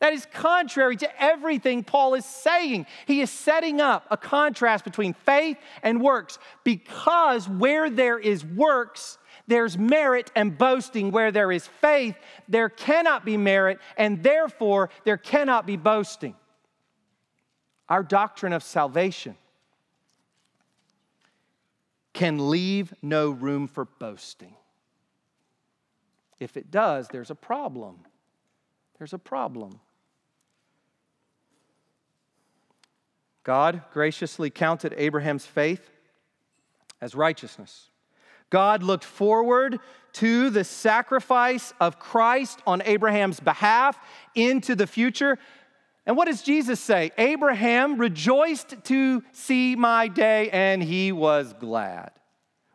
That 0.00 0.12
is 0.12 0.26
contrary 0.32 0.96
to 0.96 1.22
everything 1.22 1.84
Paul 1.84 2.14
is 2.14 2.24
saying. 2.24 2.86
He 3.06 3.20
is 3.20 3.30
setting 3.30 3.80
up 3.80 4.08
a 4.10 4.16
contrast 4.16 4.82
between 4.82 5.14
faith 5.14 5.56
and 5.84 6.02
works 6.02 6.36
because 6.64 7.48
where 7.48 7.88
there 7.88 8.18
is 8.18 8.44
works, 8.44 9.18
there's 9.46 9.78
merit 9.78 10.32
and 10.34 10.58
boasting. 10.58 11.12
Where 11.12 11.30
there 11.30 11.52
is 11.52 11.64
faith, 11.64 12.16
there 12.48 12.70
cannot 12.70 13.24
be 13.24 13.36
merit, 13.36 13.78
and 13.96 14.20
therefore 14.20 14.90
there 15.04 15.16
cannot 15.16 15.64
be 15.64 15.76
boasting. 15.76 16.34
Our 17.88 18.02
doctrine 18.02 18.52
of 18.52 18.64
salvation 18.64 19.36
can 22.16 22.48
leave 22.48 22.94
no 23.02 23.28
room 23.28 23.68
for 23.68 23.84
boasting. 23.84 24.54
If 26.40 26.56
it 26.56 26.70
does, 26.70 27.08
there's 27.08 27.30
a 27.30 27.34
problem. 27.34 27.98
There's 28.96 29.12
a 29.12 29.18
problem. 29.18 29.80
God 33.44 33.82
graciously 33.92 34.48
counted 34.48 34.94
Abraham's 34.96 35.44
faith 35.44 35.90
as 37.02 37.14
righteousness. 37.14 37.90
God 38.48 38.82
looked 38.82 39.04
forward 39.04 39.78
to 40.14 40.48
the 40.48 40.64
sacrifice 40.64 41.74
of 41.78 41.98
Christ 41.98 42.62
on 42.66 42.80
Abraham's 42.86 43.40
behalf 43.40 43.98
into 44.34 44.74
the 44.74 44.86
future. 44.86 45.38
And 46.06 46.16
what 46.16 46.26
does 46.26 46.42
Jesus 46.42 46.78
say? 46.78 47.10
Abraham 47.18 47.98
rejoiced 47.98 48.76
to 48.84 49.22
see 49.32 49.74
my 49.74 50.06
day 50.06 50.48
and 50.50 50.80
he 50.82 51.10
was 51.10 51.52
glad. 51.54 52.12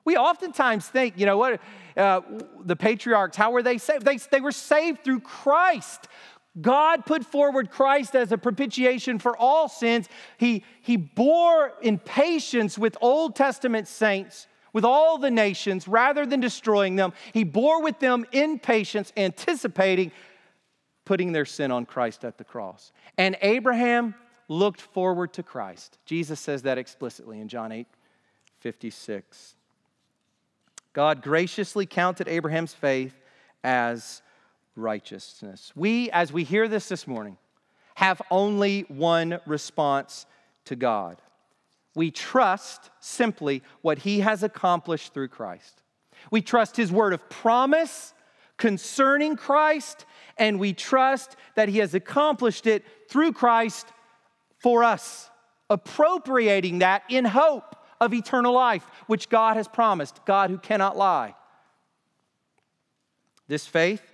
We 0.04 0.18
oftentimes 0.18 0.88
think, 0.88 1.18
you 1.18 1.26
know 1.26 1.38
what, 1.38 1.62
uh, 1.96 2.22
the 2.66 2.76
patriarchs, 2.76 3.38
how 3.38 3.52
were 3.52 3.64
they 3.64 3.78
saved? 3.78 4.04
They, 4.04 4.18
they 4.18 4.42
were 4.42 4.52
saved 4.52 5.04
through 5.04 5.22
Christ. 5.22 6.08
God 6.60 7.06
put 7.06 7.24
forward 7.24 7.72
Christ 7.72 8.16
as 8.16 8.34
a 8.34 8.38
propitiation 8.38 9.20
for 9.20 9.38
all 9.38 9.70
sins. 9.70 10.10
He, 10.38 10.66
he 10.82 10.98
bore 10.98 11.74
in 11.82 12.00
patience 12.00 12.78
with 12.78 12.98
Old 13.00 13.36
Testament 13.38 13.88
saints, 13.88 14.48
with 14.74 14.84
all 14.84 15.18
the 15.18 15.32
nations, 15.32 15.88
rather 15.88 16.26
than 16.26 16.42
destroying 16.42 16.98
them. 16.98 17.14
He 17.32 17.46
bore 17.46 17.82
with 17.82 18.00
them 18.00 18.26
in 18.34 18.60
patience, 18.60 19.14
anticipating 19.16 20.12
putting 21.06 21.32
their 21.32 21.46
sin 21.46 21.72
on 21.72 21.86
Christ 21.86 22.24
at 22.24 22.38
the 22.38 22.44
cross. 22.44 22.92
And 23.18 23.38
Abraham 23.42 24.16
looked 24.48 24.82
forward 24.82 25.34
to 25.34 25.44
Christ. 25.44 25.98
Jesus 26.06 26.40
says 26.40 26.64
that 26.64 26.78
explicitly 26.78 27.40
in 27.40 27.48
John 27.48 27.72
8 27.72 27.88
56. 28.60 29.56
God 30.94 31.24
graciously 31.24 31.86
counted 31.86 32.28
Abraham's 32.28 32.74
faith 32.74 33.16
as 33.64 34.22
righteousness. 34.76 35.72
We, 35.76 36.12
as 36.12 36.32
we 36.32 36.44
hear 36.44 36.68
this 36.68 36.90
this 36.90 37.08
morning, 37.08 37.38
have 37.96 38.22
only 38.30 38.86
one 38.88 39.40
response 39.46 40.26
to 40.66 40.76
God. 40.76 41.22
We 41.96 42.12
trust 42.12 42.90
simply 43.00 43.64
what 43.82 44.00
He 44.00 44.20
has 44.20 44.44
accomplished 44.44 45.14
through 45.14 45.30
Christ. 45.30 45.82
We 46.30 46.42
trust 46.42 46.78
His 46.78 46.92
word 46.92 47.14
of 47.14 47.30
promise 47.30 48.14
concerning 48.62 49.36
Christ, 49.36 50.06
and 50.38 50.60
we 50.60 50.72
trust 50.72 51.36
that 51.56 51.68
He 51.68 51.80
has 51.80 51.96
accomplished 51.96 52.68
it 52.68 52.86
through 53.10 53.34
Christ 53.34 53.88
for 54.60 54.84
us, 54.84 55.32
appropriating 55.68 56.78
that 56.80 57.02
in 57.10 57.26
hope 57.26 57.76
of 58.00 58.14
eternal 58.14 58.54
life, 58.54 58.86
which 59.08 59.30
God 59.30 59.58
has 59.58 59.68
promised, 59.68 60.24
God 60.26 60.52
who 60.52 60.60
cannot 60.60 60.96
lie. 60.96 61.34
This 63.48 63.66
faith 63.66 64.14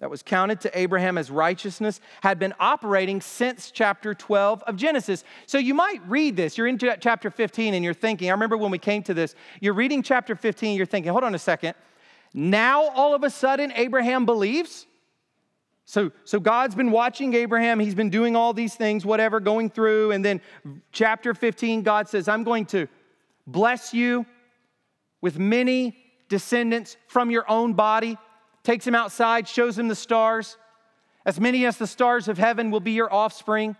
that 0.00 0.10
was 0.10 0.24
counted 0.24 0.60
to 0.62 0.76
Abraham 0.76 1.16
as 1.16 1.30
righteousness 1.30 2.00
had 2.22 2.40
been 2.40 2.54
operating 2.58 3.20
since 3.20 3.70
chapter 3.70 4.14
12 4.14 4.64
of 4.64 4.74
Genesis. 4.74 5.22
So 5.46 5.58
you 5.58 5.74
might 5.74 6.00
read 6.08 6.34
this. 6.34 6.58
You're 6.58 6.66
in 6.66 6.76
chapter 6.76 7.30
15 7.30 7.74
and 7.74 7.84
you're 7.84 7.94
thinking, 7.94 8.30
I 8.30 8.32
remember 8.32 8.56
when 8.56 8.72
we 8.72 8.78
came 8.78 9.04
to 9.04 9.14
this, 9.14 9.36
you're 9.60 9.74
reading 9.74 10.02
chapter 10.02 10.34
15, 10.34 10.76
you're 10.76 10.86
thinking, 10.86 11.12
hold 11.12 11.22
on 11.22 11.36
a 11.36 11.38
second. 11.38 11.76
Now 12.32 12.88
all 12.88 13.14
of 13.14 13.22
a 13.22 13.30
sudden 13.30 13.72
Abraham 13.74 14.26
believes? 14.26 14.86
So, 15.84 16.12
so 16.24 16.38
God's 16.38 16.74
been 16.74 16.92
watching 16.92 17.34
Abraham. 17.34 17.80
He's 17.80 17.96
been 17.96 18.10
doing 18.10 18.36
all 18.36 18.52
these 18.52 18.74
things, 18.74 19.04
whatever, 19.04 19.40
going 19.40 19.70
through. 19.70 20.12
And 20.12 20.24
then 20.24 20.40
chapter 20.92 21.34
15, 21.34 21.82
God 21.82 22.08
says, 22.08 22.28
I'm 22.28 22.44
going 22.44 22.66
to 22.66 22.86
bless 23.46 23.92
you 23.92 24.24
with 25.20 25.38
many 25.38 25.96
descendants 26.28 26.96
from 27.08 27.30
your 27.30 27.50
own 27.50 27.74
body 27.74 28.16
takes 28.62 28.86
him 28.86 28.94
outside, 28.94 29.48
shows 29.48 29.78
him 29.78 29.88
the 29.88 29.94
stars. 29.94 30.56
As 31.26 31.40
many 31.40 31.66
as 31.66 31.76
the 31.76 31.86
stars 31.86 32.28
of 32.28 32.38
heaven 32.38 32.70
will 32.70 32.80
be 32.80 32.92
your 32.92 33.12
offspring. 33.12 33.76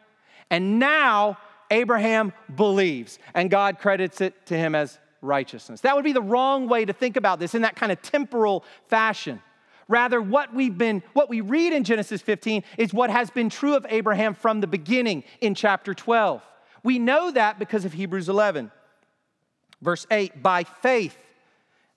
And 0.50 0.78
now 0.78 1.38
Abraham 1.70 2.32
believes, 2.54 3.18
and 3.34 3.50
God 3.50 3.78
credits 3.78 4.20
it 4.20 4.46
to 4.46 4.56
him 4.56 4.74
as 4.74 4.98
righteousness. 5.22 5.80
That 5.82 5.94
would 5.94 6.04
be 6.04 6.12
the 6.12 6.22
wrong 6.22 6.68
way 6.68 6.84
to 6.84 6.92
think 6.92 7.16
about 7.16 7.38
this 7.38 7.54
in 7.54 7.62
that 7.62 7.76
kind 7.76 7.92
of 7.92 8.00
temporal 8.02 8.64
fashion. 8.88 9.40
Rather, 9.88 10.22
what 10.22 10.54
we've 10.54 10.78
been, 10.78 11.02
what 11.14 11.28
we 11.28 11.40
read 11.40 11.72
in 11.72 11.82
Genesis 11.82 12.22
15 12.22 12.62
is 12.78 12.94
what 12.94 13.10
has 13.10 13.28
been 13.30 13.50
true 13.50 13.74
of 13.74 13.84
Abraham 13.88 14.34
from 14.34 14.60
the 14.60 14.66
beginning 14.66 15.24
in 15.40 15.54
chapter 15.54 15.94
12. 15.94 16.42
We 16.82 16.98
know 16.98 17.30
that 17.32 17.58
because 17.58 17.84
of 17.84 17.92
Hebrews 17.92 18.28
11. 18.28 18.70
Verse 19.82 20.06
8, 20.10 20.42
by 20.42 20.64
faith, 20.64 21.16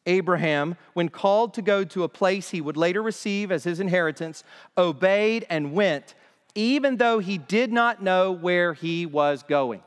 Abraham, 0.06 0.76
when 0.94 1.10
called 1.10 1.54
to 1.54 1.62
go 1.62 1.84
to 1.84 2.04
a 2.04 2.10
place 2.10 2.50
he 2.50 2.62
would 2.62 2.78
later 2.78 3.02
receive 3.02 3.52
as 3.52 3.64
his 3.64 3.80
inheritance, 3.80 4.44
obeyed 4.78 5.46
and 5.50 5.74
went, 5.74 6.16
even 6.56 6.98
though 6.98 7.20
he 7.20 7.38
did 7.38 7.72
not 7.72 8.02
know 8.02 8.32
where 8.32 8.74
he 8.74 9.06
was 9.06 9.44
going. 9.44 9.82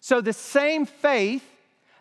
So 0.00 0.20
the 0.20 0.32
same 0.32 0.86
faith 0.86 1.44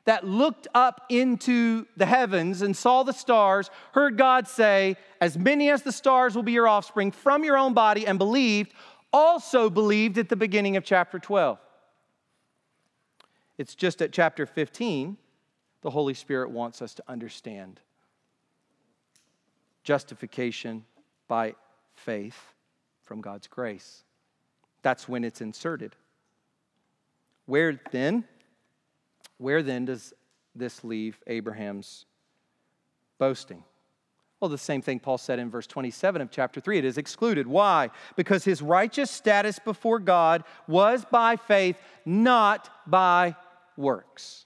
that 0.06 0.26
looked 0.26 0.68
up 0.74 1.02
into 1.10 1.86
the 1.98 2.06
heavens 2.06 2.62
and 2.62 2.76
saw 2.78 3.04
the 3.04 3.12
stars, 3.12 3.70
heard 3.92 4.18
God 4.18 4.48
say, 4.48 4.98
As 5.20 5.38
many 5.38 5.70
as 5.70 5.82
the 5.82 5.92
stars 5.92 6.36
will 6.36 6.44
be 6.44 6.54
your 6.54 6.68
offspring 6.68 7.12
from 7.12 7.44
your 7.44 7.58
own 7.58 7.74
body, 7.74 8.08
and 8.08 8.18
believed, 8.18 8.74
also 9.12 9.70
believed 9.70 10.18
at 10.18 10.30
the 10.30 10.36
beginning 10.36 10.78
of 10.78 10.84
chapter 10.84 11.20
12. 11.20 11.60
It's 13.58 13.76
just 13.76 14.02
at 14.02 14.12
chapter 14.12 14.46
15 14.46 15.18
the 15.82 15.92
Holy 15.92 16.16
Spirit 16.16 16.50
wants 16.50 16.82
us 16.82 16.96
to 16.96 17.04
understand 17.08 17.80
justification 19.84 20.84
by 21.28 21.54
faith 21.94 22.54
from 23.04 23.22
God's 23.22 23.46
grace. 23.46 24.04
That's 24.82 25.08
when 25.08 25.24
it's 25.24 25.42
inserted. 25.42 25.96
Where 27.46 27.80
then, 27.92 28.24
where 29.38 29.62
then 29.64 29.86
does 29.86 30.14
this 30.56 30.84
leave 30.84 31.20
Abraham's 31.28 32.06
boasting? 33.18 33.64
Well, 34.40 34.50
the 34.50 34.58
same 34.58 34.82
thing 34.82 35.00
Paul 35.00 35.18
said 35.18 35.40
in 35.40 35.50
verse 35.50 35.66
27 35.66 36.22
of 36.22 36.30
chapter 36.30 36.60
3. 36.60 36.78
It 36.78 36.86
is 36.86 36.98
excluded. 36.98 37.48
Why? 37.48 37.90
Because 38.16 38.44
his 38.44 38.62
righteous 38.62 39.10
status 39.10 39.60
before 39.60 40.00
God 40.00 40.44
was 40.68 41.06
by 41.06 41.36
faith, 41.36 41.78
not 42.06 42.70
by 42.86 43.36
works. 43.78 44.46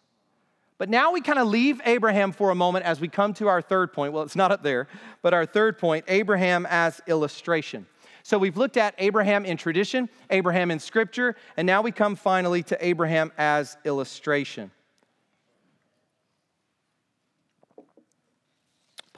But 0.77 0.89
now 0.89 1.11
we 1.11 1.21
kind 1.21 1.39
of 1.39 1.47
leave 1.47 1.81
Abraham 1.85 2.31
for 2.31 2.51
a 2.51 2.55
moment 2.55 2.85
as 2.85 3.01
we 3.01 3.09
come 3.09 3.33
to 3.35 3.47
our 3.47 3.61
third 3.61 3.91
point. 3.91 4.13
Well, 4.13 4.23
it's 4.23 4.35
not 4.35 4.51
up 4.51 4.63
there, 4.63 4.87
but 5.21 5.33
our 5.33 5.45
third 5.45 5.77
point 5.77 6.05
Abraham 6.07 6.65
as 6.69 7.01
illustration. 7.05 7.85
So 8.23 8.37
we've 8.37 8.57
looked 8.57 8.77
at 8.77 8.93
Abraham 8.99 9.43
in 9.43 9.57
tradition, 9.57 10.07
Abraham 10.29 10.71
in 10.71 10.79
scripture, 10.79 11.35
and 11.57 11.65
now 11.65 11.81
we 11.81 11.91
come 11.91 12.15
finally 12.15 12.63
to 12.63 12.85
Abraham 12.85 13.33
as 13.37 13.75
illustration. 13.83 14.71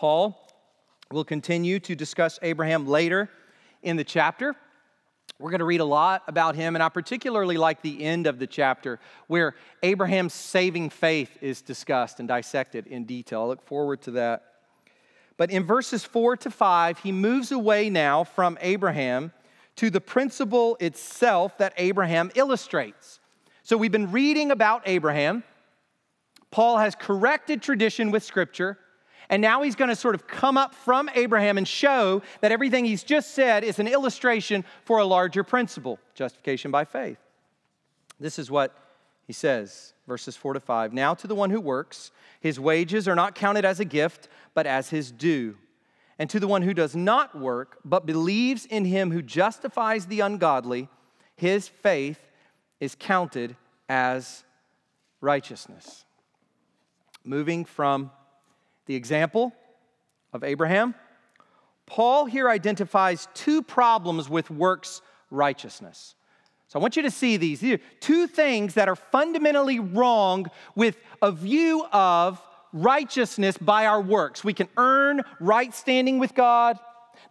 Paul 0.02 0.36
will 1.12 1.24
continue 1.24 1.80
to 1.82 1.95
discuss 1.95 2.39
Abraham 2.41 2.88
later 2.88 3.30
in 3.84 3.97
the 3.97 4.04
chapter. 4.04 4.56
We're 5.38 5.52
going 5.52 5.60
to 5.60 5.66
read 5.66 5.80
a 5.80 5.86
lot 5.86 6.24
about 6.28 6.56
him, 6.56 6.76
and 6.76 6.82
I 6.82 6.89
particularly 6.89 7.56
like 7.56 7.84
the 7.84 8.04
end 8.04 8.26
of 8.26 8.39
the 8.39 8.47
chapter 8.47 8.99
where 9.28 9.54
Abraham's 9.84 10.34
saving 10.34 10.89
faith 10.89 11.38
is 11.39 11.62
discussed 11.62 12.20
and 12.20 12.28
dissected 12.28 12.88
in 12.88 13.06
detail. 13.06 13.43
I 13.43 13.45
look 13.45 13.62
forward 13.62 14.02
to 14.02 14.12
that. 14.14 14.41
But 15.38 15.52
in 15.52 15.68
verses 15.68 16.04
four 16.04 16.36
to 16.36 16.49
five, 16.49 16.97
he 16.97 17.12
moves 17.12 17.52
away 17.52 17.91
now 17.91 18.24
from 18.24 18.58
Abraham 18.60 19.32
to 19.76 19.91
the 19.91 20.02
principle 20.02 20.78
itself 20.80 21.60
that 21.60 21.74
Abraham 21.78 22.32
illustrates. 22.34 23.20
So 23.62 23.78
we've 23.78 23.91
been 23.91 24.12
reading 24.12 24.49
about 24.49 24.82
Abraham. 24.88 25.43
Paul 26.49 26.80
has 26.80 26.95
corrected 26.95 27.62
tradition 27.62 28.10
with 28.10 28.24
scripture. 28.24 28.80
And 29.32 29.41
now 29.41 29.61
he's 29.61 29.75
going 29.75 29.89
to 29.89 29.95
sort 29.95 30.13
of 30.13 30.27
come 30.27 30.57
up 30.57 30.75
from 30.75 31.09
Abraham 31.15 31.57
and 31.57 31.65
show 31.65 32.21
that 32.41 32.51
everything 32.51 32.84
he's 32.84 33.01
just 33.01 33.34
said 33.34 33.63
is 33.63 33.79
an 33.79 33.88
illustration 33.88 34.65
for 34.84 34.99
a 34.99 35.05
larger 35.05 35.41
principle 35.43 35.99
justification 36.13 36.69
by 36.69 36.84
faith. 36.84 37.17
This 38.19 38.38
is 38.38 38.51
what 38.51 38.77
he 39.25 39.32
says, 39.32 39.93
verses 40.05 40.36
4 40.36 40.55
to 40.55 40.59
5. 40.59 40.91
Now 40.91 41.13
to 41.13 41.27
the 41.27 41.34
one 41.34 41.49
who 41.49 41.61
works, 41.61 42.11
his 42.41 42.59
wages 42.59 43.07
are 43.07 43.15
not 43.15 43.34
counted 43.34 43.63
as 43.63 43.79
a 43.79 43.86
gift, 43.86 44.27
but 44.53 44.67
as 44.67 44.89
his 44.89 45.13
due. 45.13 45.55
And 46.19 46.29
to 46.29 46.39
the 46.39 46.47
one 46.47 46.61
who 46.61 46.73
does 46.73 46.93
not 46.93 47.39
work, 47.39 47.79
but 47.86 48.05
believes 48.05 48.65
in 48.65 48.84
him 48.84 49.11
who 49.11 49.21
justifies 49.21 50.07
the 50.07 50.19
ungodly, 50.19 50.89
his 51.38 51.69
faith 51.69 52.19
is 52.82 52.97
counted 52.99 53.55
as 53.88 54.43
righteousness. 55.21 56.03
Moving 57.23 57.63
from 57.63 58.11
the 58.91 58.97
example 58.97 59.53
of 60.33 60.43
Abraham, 60.43 60.93
Paul 61.85 62.25
here 62.25 62.49
identifies 62.49 63.29
two 63.33 63.63
problems 63.63 64.29
with 64.29 64.51
works 64.51 65.01
righteousness. 65.29 66.13
So 66.67 66.77
I 66.77 66.81
want 66.81 66.97
you 66.97 67.03
to 67.03 67.11
see 67.11 67.37
these. 67.37 67.61
These 67.61 67.79
two 68.01 68.27
things 68.27 68.73
that 68.73 68.89
are 68.89 68.97
fundamentally 68.97 69.79
wrong 69.79 70.47
with 70.75 70.97
a 71.21 71.31
view 71.31 71.85
of 71.93 72.41
righteousness 72.73 73.57
by 73.57 73.85
our 73.85 74.01
works. 74.01 74.43
We 74.43 74.53
can 74.53 74.67
earn 74.75 75.21
right 75.39 75.73
standing 75.73 76.19
with 76.19 76.35
God, 76.35 76.77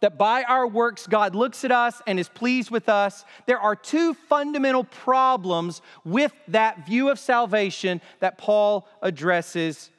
that 0.00 0.16
by 0.16 0.44
our 0.44 0.66
works, 0.66 1.06
God 1.06 1.34
looks 1.34 1.62
at 1.62 1.72
us 1.72 2.00
and 2.06 2.18
is 2.18 2.30
pleased 2.30 2.70
with 2.70 2.88
us. 2.88 3.26
There 3.44 3.61
are 3.61 3.76
two 3.76 4.14
fundamental 4.14 4.84
problems 4.84 5.82
with 6.06 6.32
that 6.48 6.86
view 6.86 7.11
of 7.11 7.18
salvation 7.18 8.00
that 8.20 8.38
Paul 8.38 8.88
addresses 9.02 9.90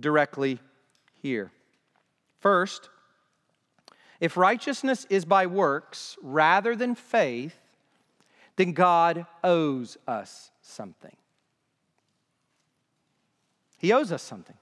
directly 0.00 0.58
here. 1.26 1.50
First, 2.40 2.88
if 4.20 4.36
righteousness 4.36 5.06
is 5.10 5.24
by 5.24 5.46
works 5.46 6.16
rather 6.22 6.76
than 6.76 6.94
faith, 6.94 7.56
then 8.56 8.72
God 8.72 9.26
owes 9.44 9.98
us 10.06 10.50
something. 10.62 11.16
He 13.78 13.92
owes 13.92 14.12
us 14.12 14.22
something. 14.22 14.56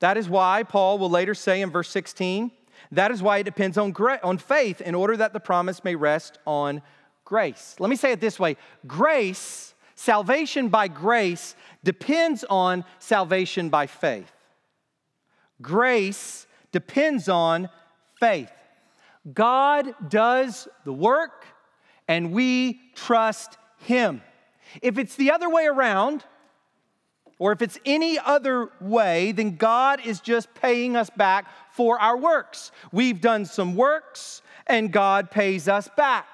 That 0.00 0.16
is 0.16 0.28
why 0.28 0.62
Paul 0.62 0.98
will 0.98 1.10
later 1.10 1.34
say 1.34 1.60
in 1.60 1.70
verse 1.70 1.90
16, 1.90 2.50
that 2.92 3.10
is 3.10 3.22
why 3.22 3.38
it 3.38 3.44
depends 3.44 3.76
on, 3.78 3.92
gra- 3.92 4.20
on 4.24 4.38
faith 4.38 4.80
in 4.80 4.94
order 4.94 5.16
that 5.16 5.32
the 5.32 5.40
promise 5.40 5.84
may 5.84 5.94
rest 5.94 6.38
on 6.46 6.82
grace. 7.24 7.76
Let 7.78 7.90
me 7.90 7.96
say 7.96 8.12
it 8.12 8.20
this 8.20 8.40
way 8.40 8.56
grace, 8.86 9.74
salvation 9.94 10.68
by 10.68 10.88
grace, 10.88 11.54
depends 11.84 12.44
on 12.44 12.84
salvation 12.98 13.68
by 13.68 13.86
faith. 13.86 14.32
Grace 15.60 16.46
depends 16.72 17.28
on 17.28 17.68
faith. 18.18 18.50
God 19.32 19.94
does 20.08 20.68
the 20.84 20.92
work 20.92 21.46
and 22.08 22.32
we 22.32 22.80
trust 22.94 23.58
Him. 23.78 24.22
If 24.82 24.98
it's 24.98 25.16
the 25.16 25.30
other 25.30 25.50
way 25.50 25.66
around, 25.66 26.24
or 27.38 27.52
if 27.52 27.62
it's 27.62 27.78
any 27.86 28.18
other 28.18 28.68
way, 28.80 29.32
then 29.32 29.56
God 29.56 30.04
is 30.04 30.20
just 30.20 30.52
paying 30.54 30.94
us 30.94 31.08
back 31.08 31.46
for 31.72 31.98
our 31.98 32.16
works. 32.16 32.70
We've 32.92 33.20
done 33.20 33.46
some 33.46 33.76
works 33.76 34.42
and 34.66 34.92
God 34.92 35.30
pays 35.30 35.66
us 35.66 35.88
back. 35.96 36.26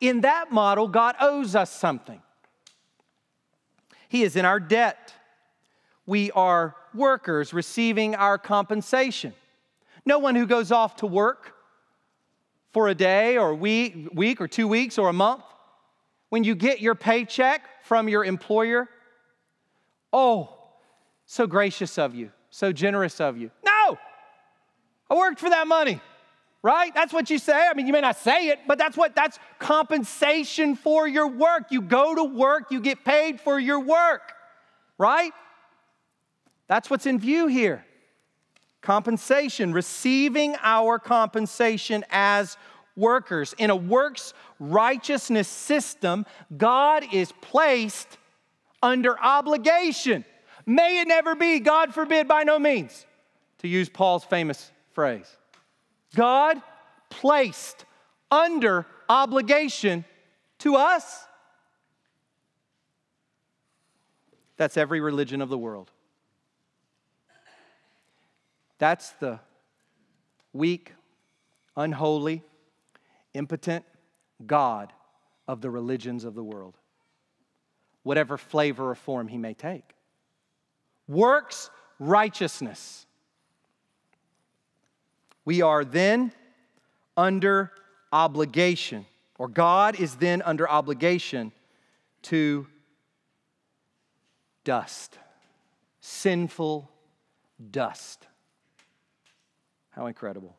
In 0.00 0.22
that 0.22 0.50
model, 0.50 0.88
God 0.88 1.14
owes 1.20 1.54
us 1.54 1.70
something. 1.70 2.22
He 4.08 4.22
is 4.22 4.34
in 4.34 4.46
our 4.46 4.58
debt. 4.58 5.12
We 6.06 6.30
are 6.30 6.74
workers 6.96 7.52
receiving 7.52 8.14
our 8.14 8.38
compensation. 8.38 9.34
No 10.04 10.18
one 10.18 10.34
who 10.34 10.46
goes 10.46 10.72
off 10.72 10.96
to 10.96 11.06
work 11.06 11.52
for 12.72 12.88
a 12.88 12.94
day 12.94 13.38
or 13.38 13.54
week, 13.54 14.08
week 14.12 14.38
or 14.38 14.46
two 14.46 14.68
weeks 14.68 14.98
or 14.98 15.08
a 15.08 15.12
month, 15.12 15.42
when 16.28 16.44
you 16.44 16.54
get 16.54 16.80
your 16.80 16.94
paycheck 16.94 17.62
from 17.84 18.08
your 18.08 18.24
employer, 18.24 18.88
oh, 20.12 20.52
so 21.24 21.46
gracious 21.46 21.98
of 21.98 22.14
you, 22.14 22.30
so 22.50 22.72
generous 22.72 23.20
of 23.20 23.38
you. 23.38 23.50
No, 23.64 23.98
I 25.10 25.14
worked 25.14 25.40
for 25.40 25.48
that 25.48 25.66
money, 25.66 26.00
right? 26.62 26.92
That's 26.94 27.12
what 27.12 27.30
you 27.30 27.38
say. 27.38 27.54
I 27.54 27.72
mean, 27.74 27.86
you 27.86 27.94
may 27.94 28.02
not 28.02 28.18
say 28.18 28.48
it, 28.48 28.58
but 28.66 28.76
that's 28.76 28.96
what 28.96 29.14
that's 29.14 29.38
compensation 29.58 30.76
for 30.76 31.08
your 31.08 31.28
work. 31.28 31.68
You 31.70 31.80
go 31.80 32.14
to 32.14 32.24
work, 32.24 32.70
you 32.70 32.80
get 32.80 33.04
paid 33.04 33.40
for 33.40 33.58
your 33.58 33.80
work, 33.80 34.34
right? 34.98 35.32
That's 36.68 36.90
what's 36.90 37.06
in 37.06 37.18
view 37.18 37.46
here. 37.46 37.84
Compensation, 38.82 39.72
receiving 39.72 40.56
our 40.62 40.98
compensation 40.98 42.04
as 42.10 42.56
workers. 42.96 43.54
In 43.58 43.70
a 43.70 43.76
works 43.76 44.34
righteousness 44.58 45.48
system, 45.48 46.26
God 46.56 47.04
is 47.12 47.32
placed 47.40 48.18
under 48.82 49.18
obligation. 49.18 50.24
May 50.64 51.00
it 51.00 51.08
never 51.08 51.34
be, 51.34 51.60
God 51.60 51.94
forbid, 51.94 52.26
by 52.26 52.42
no 52.42 52.58
means, 52.58 53.06
to 53.58 53.68
use 53.68 53.88
Paul's 53.88 54.24
famous 54.24 54.70
phrase. 54.92 55.30
God 56.14 56.60
placed 57.10 57.84
under 58.30 58.86
obligation 59.08 60.04
to 60.60 60.76
us. 60.76 61.24
That's 64.56 64.76
every 64.76 65.00
religion 65.00 65.42
of 65.42 65.48
the 65.48 65.58
world. 65.58 65.90
That's 68.78 69.10
the 69.12 69.40
weak, 70.52 70.92
unholy, 71.76 72.42
impotent 73.34 73.84
God 74.46 74.92
of 75.48 75.60
the 75.60 75.70
religions 75.70 76.24
of 76.24 76.34
the 76.34 76.42
world, 76.42 76.74
whatever 78.02 78.36
flavor 78.36 78.90
or 78.90 78.94
form 78.94 79.28
he 79.28 79.38
may 79.38 79.54
take. 79.54 79.94
Works 81.08 81.70
righteousness. 81.98 83.06
We 85.44 85.62
are 85.62 85.84
then 85.84 86.32
under 87.16 87.72
obligation, 88.12 89.06
or 89.38 89.48
God 89.48 89.98
is 90.00 90.16
then 90.16 90.42
under 90.42 90.68
obligation 90.68 91.52
to 92.22 92.66
dust, 94.64 95.18
sinful 96.00 96.90
dust. 97.70 98.26
How 99.96 100.06
incredible. 100.06 100.54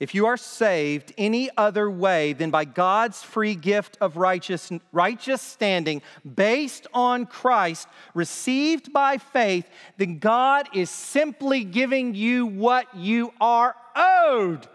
If 0.00 0.14
you 0.14 0.24
are 0.24 0.38
saved 0.38 1.12
any 1.18 1.50
other 1.58 1.90
way 1.90 2.32
than 2.32 2.50
by 2.50 2.64
God's 2.64 3.22
free 3.22 3.54
gift 3.54 3.98
of 4.00 4.16
righteous, 4.16 4.72
righteous 4.92 5.42
standing 5.42 6.00
based 6.34 6.86
on 6.94 7.26
Christ, 7.26 7.86
received 8.14 8.94
by 8.94 9.18
faith, 9.18 9.66
then 9.98 10.18
God 10.18 10.70
is 10.74 10.88
simply 10.88 11.64
giving 11.64 12.14
you 12.14 12.46
what 12.46 12.96
you 12.96 13.34
are 13.42 13.76
owed. 13.94 14.66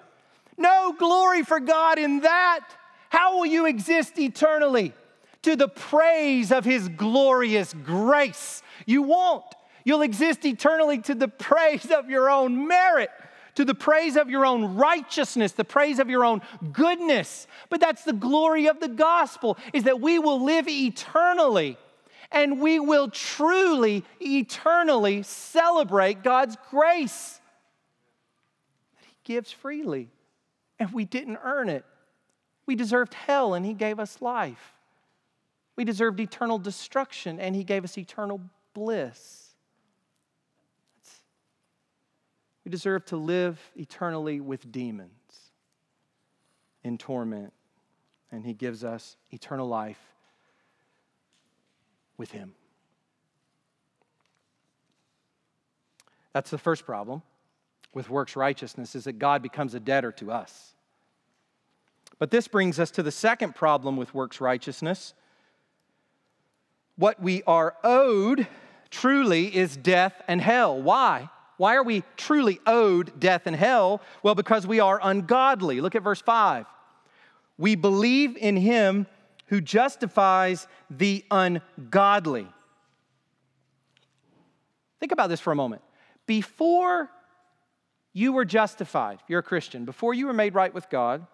No 0.60 0.94
glory 0.94 1.42
for 1.42 1.60
God 1.60 1.98
in 1.98 2.20
that. 2.20 2.68
How 3.10 3.38
will 3.38 3.48
you 3.48 3.66
exist 3.66 4.20
eternally? 4.20 4.94
To 5.42 5.56
the 5.56 5.68
praise 5.68 6.52
of 6.52 6.66
His 6.66 6.88
glorious 6.88 7.74
grace. 7.74 8.62
You 8.86 9.02
won't. 9.02 9.44
You'll 9.86 10.02
exist 10.02 10.44
eternally 10.44 10.98
to 11.04 11.16
the 11.16 11.30
praise 11.30 11.90
of 11.92 12.10
your 12.10 12.30
own 12.30 12.68
merit 12.68 13.10
to 13.56 13.66
the 13.66 13.74
praise 13.76 14.16
of 14.16 14.30
your 14.30 14.46
own 14.46 14.76
righteousness, 14.76 15.54
the 15.54 15.64
praise 15.64 16.00
of 16.00 16.10
your 16.10 16.24
own 16.24 16.42
goodness. 16.72 17.48
But 17.70 17.80
that's 17.80 18.04
the 18.04 18.14
glory 18.14 18.68
of 18.68 18.80
the 18.80 18.90
gospel 18.90 19.58
is 19.74 19.84
that 19.84 20.02
we 20.02 20.20
will 20.20 20.44
live 20.44 20.68
eternally 20.68 21.78
and 22.32 22.60
we 22.60 22.80
will 22.80 23.10
truly 23.10 24.04
eternally 24.20 25.24
celebrate 25.24 26.22
God's 26.22 26.58
grace 26.70 27.40
that 29.00 29.06
he 29.08 29.16
gives 29.24 29.52
freely 29.52 30.10
and 30.78 30.92
we 30.92 31.06
didn't 31.06 31.40
earn 31.44 31.70
it. 31.70 31.86
We 32.66 32.76
deserved 32.76 33.14
hell 33.14 33.54
and 33.54 33.66
he 33.66 33.74
gave 33.74 34.00
us 34.00 34.22
life. 34.22 34.74
We 35.78 35.86
deserved 35.86 36.20
eternal 36.20 36.58
destruction 36.58 37.40
and 37.40 37.56
he 37.56 37.64
gave 37.64 37.84
us 37.84 37.98
eternal 37.98 38.42
bliss. 38.74 39.45
We 42.66 42.72
deserve 42.72 43.06
to 43.06 43.18
live 43.18 43.60
eternally 43.76 44.42
with 44.42 44.72
demons 44.72 45.12
in 46.84 46.98
torment. 46.98 47.54
And 48.32 48.44
He 48.44 48.54
gives 48.54 48.84
us 48.84 49.16
eternal 49.32 49.68
life 49.68 50.02
with 52.18 52.32
Him. 52.32 52.56
That's 56.34 56.50
the 56.50 56.58
first 56.58 56.86
problem 56.86 57.22
with 57.94 58.10
works 58.10 58.36
righteousness 58.36 58.96
is 58.96 59.06
that 59.06 59.20
God 59.20 59.42
becomes 59.42 59.74
a 59.74 59.80
debtor 59.80 60.12
to 60.14 60.32
us. 60.32 60.74
But 62.18 62.32
this 62.32 62.48
brings 62.48 62.80
us 62.80 62.92
to 62.92 63.04
the 63.04 63.12
second 63.12 63.56
problem 63.56 63.96
with 63.96 64.14
works 64.14 64.42
righteousness. 64.42 65.14
What 66.98 67.22
we 67.22 67.44
are 67.44 67.76
owed 67.84 68.48
truly 68.90 69.56
is 69.56 69.78
death 69.78 70.22
and 70.28 70.42
hell. 70.42 70.82
Why? 70.82 71.30
Why 71.58 71.76
are 71.76 71.84
we 71.84 72.04
truly 72.18 72.60
owed 72.66 73.20
death 73.20 73.44
and 73.46 73.56
hell? 73.56 74.02
Well, 74.24 74.36
because 74.36 74.68
we 74.68 74.80
are 74.80 75.00
ungodly. 75.02 75.82
Look 75.82 75.96
at 75.96 76.04
verse 76.04 76.22
5. 76.22 76.66
We 77.58 77.76
believe 77.76 78.36
in 78.36 78.58
him 78.58 79.08
who 79.48 79.62
justifies 79.62 80.68
the 80.90 81.24
ungodly. 81.32 82.48
Think 85.00 85.12
about 85.12 85.30
this 85.30 85.40
for 85.40 85.52
a 85.52 85.56
moment. 85.56 85.82
Before 86.26 87.10
you 88.12 88.34
were 88.34 88.46
justified, 88.46 89.20
you're 89.28 89.40
a 89.40 89.44
Christian, 89.44 89.86
before 89.86 90.14
you 90.14 90.28
were 90.28 90.34
made 90.34 90.56
right 90.56 90.74
with 90.74 90.90
God, 90.90 91.26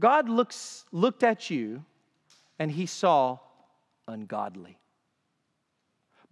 God 0.00 0.28
looks, 0.28 0.84
looked 0.90 1.22
at 1.22 1.50
you 1.50 1.84
and 2.58 2.70
he 2.70 2.86
saw 2.86 3.38
ungodly 4.08 4.78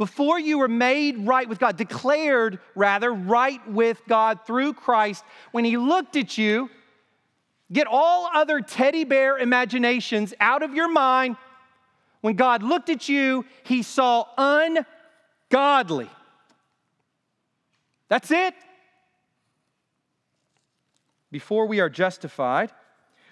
before 0.00 0.40
you 0.40 0.56
were 0.56 0.66
made 0.66 1.26
right 1.26 1.46
with 1.46 1.58
God, 1.58 1.76
declared 1.76 2.58
rather 2.74 3.12
right 3.12 3.60
with 3.68 4.00
God 4.08 4.46
through 4.46 4.72
Christ, 4.72 5.22
when 5.52 5.66
He 5.66 5.76
looked 5.76 6.16
at 6.16 6.38
you, 6.38 6.70
get 7.70 7.86
all 7.86 8.30
other 8.32 8.62
teddy 8.62 9.04
bear 9.04 9.36
imaginations 9.36 10.32
out 10.40 10.62
of 10.62 10.72
your 10.72 10.90
mind. 10.90 11.36
When 12.22 12.34
God 12.34 12.62
looked 12.62 12.88
at 12.88 13.10
you, 13.10 13.44
He 13.62 13.82
saw 13.82 14.24
ungodly. 14.38 16.08
That's 18.08 18.30
it. 18.30 18.54
Before 21.30 21.66
we 21.66 21.80
are 21.80 21.90
justified, 21.90 22.72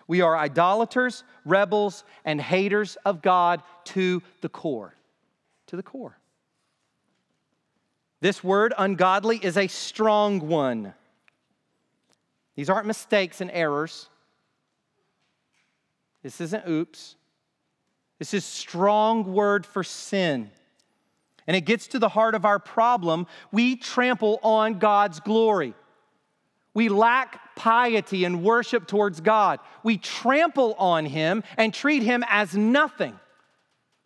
we 0.06 0.20
are 0.20 0.36
idolaters, 0.36 1.24
rebels, 1.46 2.04
and 2.26 2.38
haters 2.38 2.98
of 3.06 3.22
God 3.22 3.62
to 3.84 4.22
the 4.42 4.50
core. 4.50 4.94
To 5.68 5.76
the 5.76 5.82
core. 5.82 6.17
This 8.20 8.42
word, 8.42 8.74
ungodly, 8.76 9.38
is 9.42 9.56
a 9.56 9.68
strong 9.68 10.48
one. 10.48 10.94
These 12.56 12.68
aren't 12.68 12.86
mistakes 12.86 13.40
and 13.40 13.50
errors. 13.52 14.08
This 16.22 16.40
isn't 16.40 16.68
oops. 16.68 17.14
This 18.18 18.34
is 18.34 18.44
strong 18.44 19.32
word 19.32 19.64
for 19.64 19.84
sin. 19.84 20.50
And 21.46 21.56
it 21.56 21.62
gets 21.62 21.86
to 21.88 21.98
the 21.98 22.08
heart 22.08 22.34
of 22.34 22.44
our 22.44 22.58
problem. 22.58 23.26
We 23.52 23.76
trample 23.76 24.40
on 24.42 24.78
God's 24.78 25.20
glory. 25.20 25.74
We 26.74 26.88
lack 26.88 27.56
piety 27.56 28.24
and 28.24 28.42
worship 28.42 28.86
towards 28.86 29.20
God. 29.20 29.60
We 29.82 29.96
trample 29.96 30.74
on 30.74 31.06
Him 31.06 31.44
and 31.56 31.72
treat 31.72 32.02
Him 32.02 32.24
as 32.28 32.54
nothing. 32.54 33.18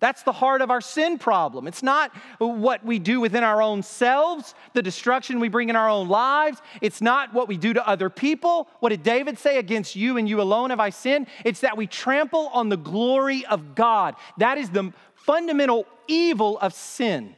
That's 0.02 0.24
the 0.24 0.32
heart 0.32 0.62
of 0.62 0.70
our 0.72 0.80
sin 0.80 1.16
problem. 1.16 1.68
It's 1.68 1.80
not 1.80 2.10
what 2.38 2.84
we 2.84 2.98
do 2.98 3.20
within 3.20 3.44
our 3.44 3.62
own 3.62 3.84
selves, 3.84 4.56
the 4.72 4.82
destruction 4.82 5.38
we 5.38 5.48
bring 5.48 5.68
in 5.68 5.76
our 5.76 5.88
own 5.88 6.08
lives. 6.08 6.60
It's 6.80 7.00
not 7.00 7.32
what 7.32 7.46
we 7.46 7.56
do 7.56 7.72
to 7.72 7.88
other 7.88 8.10
people. 8.10 8.68
What 8.80 8.88
did 8.88 9.04
David 9.04 9.38
say? 9.38 9.58
Against 9.58 9.94
you 9.94 10.16
and 10.16 10.28
you 10.28 10.40
alone 10.40 10.70
have 10.70 10.80
I 10.80 10.90
sinned. 10.90 11.28
It's 11.44 11.60
that 11.60 11.76
we 11.76 11.86
trample 11.86 12.48
on 12.48 12.68
the 12.68 12.76
glory 12.76 13.46
of 13.46 13.76
God. 13.76 14.16
That 14.38 14.58
is 14.58 14.70
the 14.70 14.92
fundamental 15.14 15.86
evil 16.08 16.58
of 16.58 16.74
sin 16.74 17.36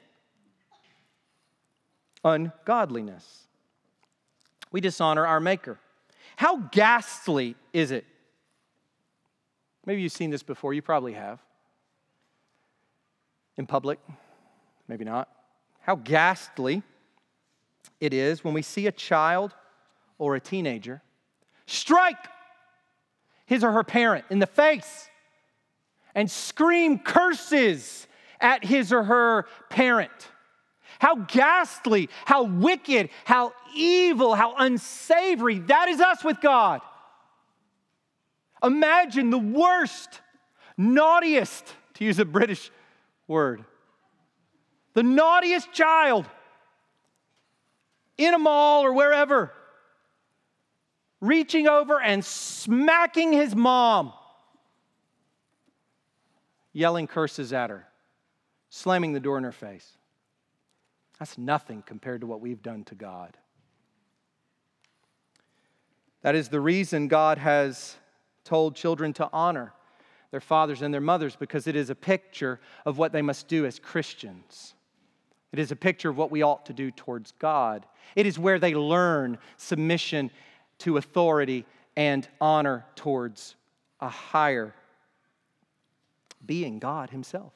ungodliness. 2.25 3.43
We 4.73 4.81
dishonor 4.81 5.27
our 5.27 5.39
Maker. 5.39 5.79
How 6.37 6.57
ghastly 6.73 7.57
is 7.75 7.91
it? 7.91 8.07
Maybe 9.85 10.01
you've 10.01 10.13
seen 10.13 10.31
this 10.31 10.43
before, 10.43 10.73
you 10.73 10.81
probably 10.81 11.13
have 11.13 11.44
in 13.57 13.67
public? 13.67 13.99
Maybe 14.89 15.05
not. 15.05 15.29
How 15.81 15.97
ghastly 15.97 16.83
it 18.01 18.13
is 18.15 18.45
when 18.45 18.55
we 18.55 18.63
see 18.63 18.87
a 18.87 18.93
child 18.93 19.55
or 20.19 20.37
a 20.37 20.41
teenager 20.41 21.03
strike 21.67 22.17
his 23.47 23.65
or 23.65 23.73
her 23.73 23.85
parent 23.85 24.25
in 24.31 24.39
the 24.39 24.47
face 24.47 25.09
and 26.15 26.31
scream 26.31 26.99
curses 26.99 28.07
at 28.41 28.65
his 28.65 28.93
or 28.93 29.03
her 29.03 29.47
parent. 29.71 30.11
How 30.99 31.17
ghastly, 31.17 32.09
how 32.25 32.45
wicked, 32.45 33.11
how 33.25 33.53
evil, 33.75 34.35
how 34.35 34.55
unsavory. 34.57 35.59
That 35.59 35.89
is 35.89 36.01
us 36.01 36.23
with 36.23 36.41
God. 36.41 36.81
Imagine 38.63 39.31
the 39.31 39.39
worst, 39.39 40.21
naughtiest, 40.79 41.75
to 41.95 42.05
use 42.05 42.19
a 42.19 42.25
British 42.25 42.71
word. 43.27 43.65
The 44.95 45.03
naughtiest 45.03 45.73
child 45.73 46.27
in 48.17 48.33
a 48.33 48.39
mall 48.39 48.85
or 48.85 48.93
wherever, 48.93 49.53
reaching 51.21 51.67
over 51.67 52.01
and 52.01 52.25
smacking 52.25 53.33
his 53.33 53.57
mom, 53.57 54.13
yelling 56.73 57.07
curses 57.07 57.53
at 57.53 57.71
her, 57.71 57.89
slamming 58.71 59.13
the 59.13 59.21
door 59.21 59.39
in 59.39 59.45
her 59.45 59.53
face. 59.53 59.99
That's 61.19 61.39
nothing 61.39 61.83
compared 61.83 62.21
to 62.21 62.27
what 62.27 62.41
we've 62.41 62.63
done 62.63 62.85
to 62.85 62.95
God. 62.95 63.37
That 66.23 66.35
is 66.35 66.49
the 66.49 66.61
reason 66.61 67.09
God 67.09 67.39
has 67.39 67.97
told 68.45 68.77
children 68.77 69.13
to 69.15 69.29
honor 69.33 69.73
their 70.35 70.41
fathers 70.41 70.83
and 70.83 70.93
their 70.93 71.01
mothers 71.01 71.37
because 71.37 71.69
it 71.69 71.77
is 71.77 71.91
a 71.91 71.95
picture 71.95 72.59
of 72.85 72.99
what 72.99 73.13
they 73.13 73.23
must 73.23 73.47
do 73.47 73.65
as 73.67 73.79
Christians. 73.79 74.75
It 75.53 75.61
is 75.61 75.71
a 75.71 75.77
picture 75.77 76.11
of 76.11 76.19
what 76.19 76.33
we 76.33 76.43
ought 76.43 76.67
to 76.67 76.73
do 76.73 76.91
towards 76.91 77.31
God. 77.39 77.87
It 78.17 78.27
is 78.27 78.37
where 78.37 78.59
they 78.59 78.75
learn 78.75 79.39
submission 79.59 80.33
to 80.79 80.97
authority 80.97 81.65
and 81.97 82.27
honor 82.41 82.85
towards 82.97 83.55
a 84.01 84.09
higher 84.09 84.75
being, 86.45 86.81
God 86.81 87.11
Himself. 87.11 87.53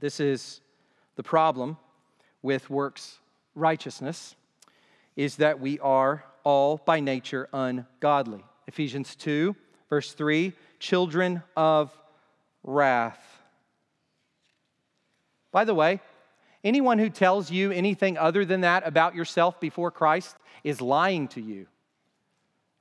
This 0.00 0.18
is 0.18 0.60
the 1.14 1.22
problem 1.22 1.76
with 2.42 2.68
works 2.68 3.20
righteousness 3.54 4.34
is 5.14 5.36
that 5.36 5.60
we 5.60 5.78
are 5.78 6.24
all 6.44 6.80
by 6.84 7.00
nature 7.00 7.48
ungodly. 7.52 8.44
Ephesians 8.66 9.16
2, 9.16 9.56
verse 9.90 10.12
3 10.12 10.52
children 10.78 11.42
of 11.56 11.96
wrath. 12.62 13.42
By 15.50 15.64
the 15.64 15.74
way, 15.74 16.00
anyone 16.62 16.98
who 16.98 17.08
tells 17.08 17.50
you 17.50 17.70
anything 17.70 18.18
other 18.18 18.44
than 18.44 18.62
that 18.62 18.86
about 18.86 19.14
yourself 19.14 19.60
before 19.60 19.90
Christ 19.90 20.36
is 20.62 20.80
lying 20.80 21.28
to 21.28 21.40
you. 21.40 21.66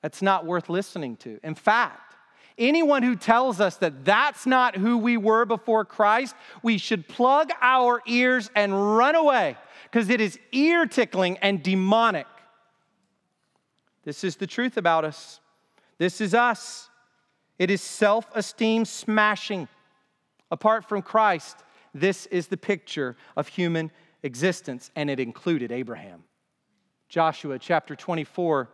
That's 0.02 0.22
not 0.22 0.46
worth 0.46 0.70
listening 0.70 1.16
to. 1.18 1.40
In 1.44 1.56
fact, 1.56 2.16
anyone 2.58 3.04
who 3.04 3.16
tells 3.16 3.62
us 3.62 3.78
that 3.78 4.04
that's 4.04 4.46
not 4.46 4.76
who 4.76 4.98
we 4.98 5.16
were 5.18 5.46
before 5.46 5.86
Christ, 5.86 6.36
we 6.62 6.78
should 6.78 7.08
plug 7.08 7.52
our 7.62 8.02
ears 8.06 8.50
and 8.56 8.98
run 8.98 9.16
away 9.16 9.56
because 9.84 10.10
it 10.10 10.20
is 10.20 10.38
ear 10.52 10.86
tickling 10.86 11.38
and 11.38 11.64
demonic. 11.64 12.28
This 14.04 14.24
is 14.24 14.36
the 14.36 14.48
truth 14.48 14.78
about 14.78 15.06
us. 15.06 15.40
This 15.98 16.22
is 16.22 16.34
us. 16.34 16.90
It 17.60 17.70
is 17.70 17.82
self 17.82 18.28
esteem 18.36 18.86
smashing. 18.86 19.68
Apart 20.52 20.86
from 20.86 21.02
Christ, 21.02 21.58
this 21.94 22.26
is 22.28 22.48
the 22.48 22.58
picture 22.58 23.16
of 23.36 23.48
human 23.48 23.92
existence, 24.24 24.92
and 24.96 25.10
it 25.10 25.20
included 25.20 25.72
Abraham. 25.72 26.24
Joshua 27.10 27.58
chapter 27.60 27.96
24, 27.96 28.70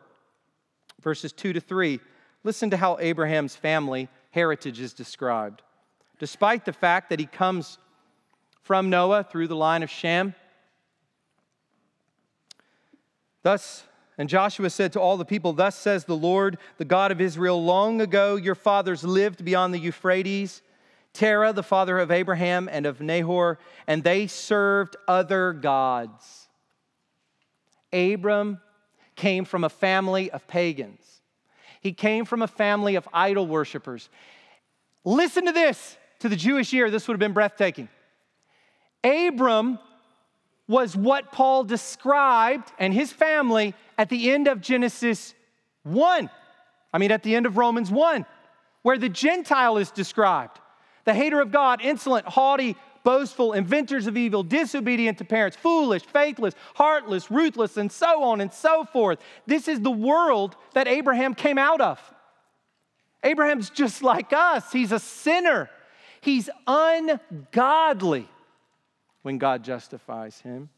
verses 1.02 1.32
2 1.34 1.54
to 1.54 1.60
3. 1.60 2.00
Listen 2.44 2.70
to 2.70 2.78
how 2.78 2.98
Abraham's 3.00 3.56
family 3.56 4.10
heritage 4.32 4.80
is 4.80 4.94
described. 4.94 5.62
Despite 6.20 6.66
the 6.66 6.74
fact 6.74 7.10
that 7.10 7.20
he 7.20 7.26
comes 7.26 7.78
from 8.62 8.90
Noah 8.90 9.24
through 9.24 9.48
the 9.48 9.56
line 9.56 9.84
of 9.84 9.90
Shem, 9.90 10.34
Thus, 13.42 13.84
and 14.20 14.28
Joshua 14.28 14.70
said 14.70 14.92
to 14.94 15.00
all 15.00 15.16
the 15.16 15.24
people, 15.24 15.54
Thus 15.54 15.78
says 15.78 16.04
the 16.04 16.16
Lord, 16.16 16.58
the 16.78 16.84
God 16.84 17.14
of 17.14 17.22
Israel, 17.22 17.64
long 17.64 18.02
ago 18.02 18.36
your 18.36 18.54
fathers 18.54 19.02
lived 19.02 19.46
beyond 19.46 19.74
the 19.74 19.80
Euphrates, 19.80 20.62
Terah, 21.14 21.54
the 21.54 21.64
father 21.64 21.98
of 21.98 22.12
Abraham 22.12 22.68
and 22.70 22.86
of 22.86 23.00
Nahor, 23.00 23.60
and 23.88 24.04
they 24.04 24.28
served 24.28 24.98
other 25.08 25.54
gods. 25.54 26.50
Abram 27.94 28.60
came 29.16 29.46
from 29.46 29.64
a 29.64 29.70
family 29.70 30.30
of 30.32 30.46
pagans. 30.48 31.22
He 31.80 31.94
came 31.94 32.26
from 32.26 32.42
a 32.42 32.48
family 32.48 32.96
of 32.96 33.08
idol 33.14 33.48
worshippers. 33.48 34.10
Listen 35.06 35.46
to 35.46 35.54
this. 35.54 35.98
To 36.20 36.28
the 36.28 36.36
Jewish 36.36 36.74
ear, 36.74 36.92
this 36.92 37.08
would 37.08 37.14
have 37.14 37.20
been 37.20 37.32
breathtaking. 37.32 37.88
Abram 39.02 39.80
was 40.70 40.96
what 40.96 41.32
Paul 41.32 41.64
described 41.64 42.72
and 42.78 42.94
his 42.94 43.12
family 43.12 43.74
at 43.98 44.08
the 44.08 44.32
end 44.32 44.48
of 44.48 44.62
Genesis 44.62 45.34
1. 45.82 46.30
I 46.94 46.98
mean, 47.00 47.12
at 47.12 47.24
the 47.24 47.36
end 47.36 47.48
of 47.48 47.58
Romans 47.58 47.90
1, 47.90 48.24
where 48.84 48.98
the 49.00 49.10
Gentile 49.10 49.78
is 49.78 49.92
described 49.92 50.60
the 51.06 51.14
hater 51.14 51.42
of 51.42 51.52
God, 51.52 51.82
insolent, 51.82 52.28
haughty, 52.28 52.76
boastful, 53.04 53.54
inventors 53.54 54.06
of 54.06 54.16
evil, 54.16 54.44
disobedient 54.44 55.18
to 55.18 55.26
parents, 55.26 55.58
foolish, 55.58 56.04
faithless, 56.04 56.54
heartless, 56.76 57.32
ruthless, 57.32 57.78
and 57.78 57.92
so 57.92 58.22
on 58.22 58.40
and 58.40 58.54
so 58.54 58.84
forth. 58.84 59.18
This 59.48 59.68
is 59.68 59.82
the 59.82 59.90
world 59.90 60.56
that 60.76 60.88
Abraham 60.88 61.34
came 61.34 61.58
out 61.58 61.82
of. 61.82 62.00
Abraham's 63.24 63.72
just 63.72 64.04
like 64.04 64.34
us, 64.34 64.72
he's 64.72 64.92
a 64.92 65.00
sinner, 65.00 65.68
he's 66.22 66.48
ungodly 66.68 68.30
when 69.22 69.38
God 69.38 69.64
justifies 69.64 70.40
him, 70.42 70.70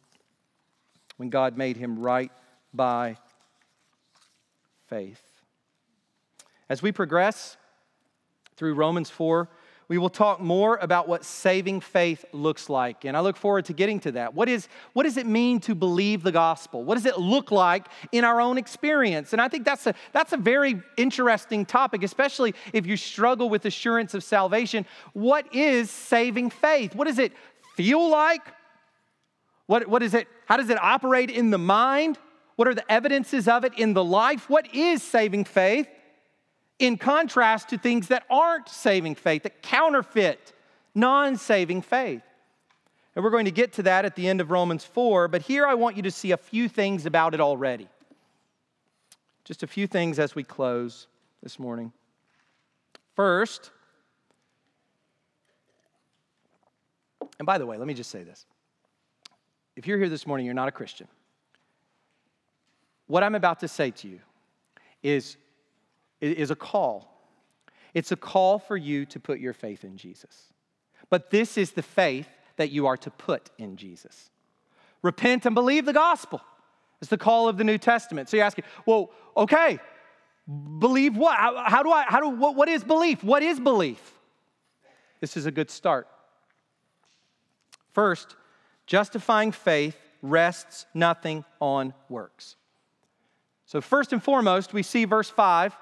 when 1.17 1.29
God 1.29 1.57
made 1.57 1.77
him 1.77 1.99
right 1.99 2.31
by 2.73 3.17
faith. 4.87 5.21
As 6.69 6.81
we 6.81 6.91
progress 6.91 7.57
through 8.55 8.75
Romans 8.75 9.09
4, 9.09 9.49
we 9.91 9.97
will 9.97 10.09
talk 10.09 10.39
more 10.39 10.77
about 10.77 11.09
what 11.09 11.25
saving 11.25 11.81
faith 11.81 12.23
looks 12.31 12.69
like. 12.69 13.03
And 13.03 13.17
I 13.17 13.19
look 13.19 13.35
forward 13.35 13.65
to 13.65 13.73
getting 13.73 13.99
to 13.99 14.13
that. 14.13 14.33
What, 14.33 14.47
is, 14.47 14.69
what 14.93 15.03
does 15.03 15.17
it 15.17 15.25
mean 15.25 15.59
to 15.61 15.75
believe 15.75 16.23
the 16.23 16.31
gospel? 16.31 16.85
What 16.85 16.95
does 16.95 17.05
it 17.05 17.17
look 17.17 17.51
like 17.51 17.87
in 18.13 18.23
our 18.23 18.39
own 18.39 18.57
experience? 18.57 19.33
And 19.33 19.41
I 19.41 19.49
think 19.49 19.65
that's 19.65 19.85
a, 19.87 19.95
that's 20.13 20.31
a 20.31 20.37
very 20.37 20.81
interesting 20.95 21.65
topic, 21.65 22.03
especially 22.03 22.55
if 22.71 22.87
you 22.87 22.95
struggle 22.95 23.49
with 23.49 23.65
assurance 23.65 24.13
of 24.13 24.23
salvation. 24.23 24.85
What 25.11 25.53
is 25.53 25.91
saving 25.91 26.51
faith? 26.51 26.95
What 26.95 27.07
does 27.07 27.19
it 27.19 27.33
feel 27.75 28.09
like? 28.09 28.41
What, 29.67 29.87
what 29.87 30.03
is 30.03 30.13
it? 30.13 30.27
How 30.45 30.57
does 30.57 30.69
it 30.69 30.81
operate 30.81 31.29
in 31.29 31.49
the 31.49 31.57
mind? 31.57 32.17
What 32.55 32.67
are 32.67 32.75
the 32.75 32.91
evidences 32.91 33.47
of 33.47 33.63
it 33.63 33.77
in 33.77 33.93
the 33.93 34.03
life? 34.03 34.49
What 34.49 34.73
is 34.75 35.01
saving 35.01 35.45
faith 35.45 35.87
in 36.77 36.97
contrast 36.97 37.69
to 37.69 37.77
things 37.77 38.09
that 38.09 38.23
aren't 38.29 38.67
saving 38.69 39.15
faith, 39.15 39.43
that 39.43 39.61
counterfeit 39.61 40.53
non 40.93 41.37
saving 41.37 41.81
faith? 41.81 42.21
And 43.15 43.23
we're 43.23 43.31
going 43.31 43.45
to 43.45 43.51
get 43.51 43.73
to 43.73 43.83
that 43.83 44.05
at 44.05 44.15
the 44.15 44.27
end 44.27 44.41
of 44.41 44.51
Romans 44.51 44.85
4, 44.85 45.27
but 45.27 45.41
here 45.41 45.65
I 45.65 45.73
want 45.73 45.97
you 45.97 46.03
to 46.03 46.11
see 46.11 46.31
a 46.31 46.37
few 46.37 46.69
things 46.69 47.05
about 47.05 47.33
it 47.33 47.41
already. 47.41 47.87
Just 49.43 49.63
a 49.63 49.67
few 49.67 49.87
things 49.87 50.19
as 50.19 50.33
we 50.33 50.43
close 50.43 51.07
this 51.43 51.59
morning. 51.59 51.91
First, 53.15 53.71
And 57.41 57.45
by 57.47 57.57
the 57.57 57.65
way, 57.65 57.75
let 57.75 57.87
me 57.87 57.95
just 57.95 58.11
say 58.11 58.21
this. 58.21 58.45
If 59.75 59.87
you're 59.87 59.97
here 59.97 60.09
this 60.09 60.27
morning, 60.27 60.45
you're 60.45 60.53
not 60.53 60.67
a 60.67 60.71
Christian. 60.71 61.07
What 63.07 63.23
I'm 63.23 63.33
about 63.33 63.61
to 63.61 63.67
say 63.67 63.89
to 63.89 64.07
you 64.07 64.19
is, 65.01 65.37
is 66.19 66.51
a 66.51 66.55
call. 66.55 67.11
It's 67.95 68.11
a 68.11 68.15
call 68.15 68.59
for 68.59 68.77
you 68.77 69.07
to 69.07 69.19
put 69.19 69.39
your 69.39 69.53
faith 69.53 69.83
in 69.83 69.97
Jesus. 69.97 70.53
But 71.09 71.31
this 71.31 71.57
is 71.57 71.71
the 71.71 71.81
faith 71.81 72.27
that 72.57 72.69
you 72.69 72.85
are 72.85 72.97
to 72.97 73.09
put 73.09 73.49
in 73.57 73.75
Jesus. 73.75 74.29
Repent 75.01 75.47
and 75.47 75.55
believe 75.55 75.85
the 75.85 75.93
gospel. 75.93 76.41
It's 77.01 77.09
the 77.09 77.17
call 77.17 77.47
of 77.47 77.57
the 77.57 77.63
New 77.63 77.79
Testament. 77.79 78.29
So 78.29 78.37
you're 78.37 78.45
asking, 78.45 78.65
well, 78.85 79.09
okay, 79.35 79.79
believe 80.77 81.17
what? 81.17 81.35
How, 81.35 81.63
how 81.67 81.81
do 81.81 81.91
I, 81.91 82.03
how 82.07 82.19
do, 82.19 82.29
what, 82.29 82.55
what 82.55 82.69
is 82.69 82.83
belief? 82.83 83.23
What 83.23 83.41
is 83.41 83.59
belief? 83.59 84.13
This 85.21 85.35
is 85.35 85.47
a 85.47 85.51
good 85.51 85.71
start. 85.71 86.07
First, 87.93 88.35
justifying 88.85 89.51
faith 89.51 89.97
rests 90.21 90.85
nothing 90.93 91.45
on 91.59 91.93
works. 92.09 92.55
So, 93.65 93.81
first 93.81 94.13
and 94.13 94.21
foremost, 94.21 94.73
we 94.73 94.83
see 94.83 95.05
verse 95.05 95.29
5 95.29 95.75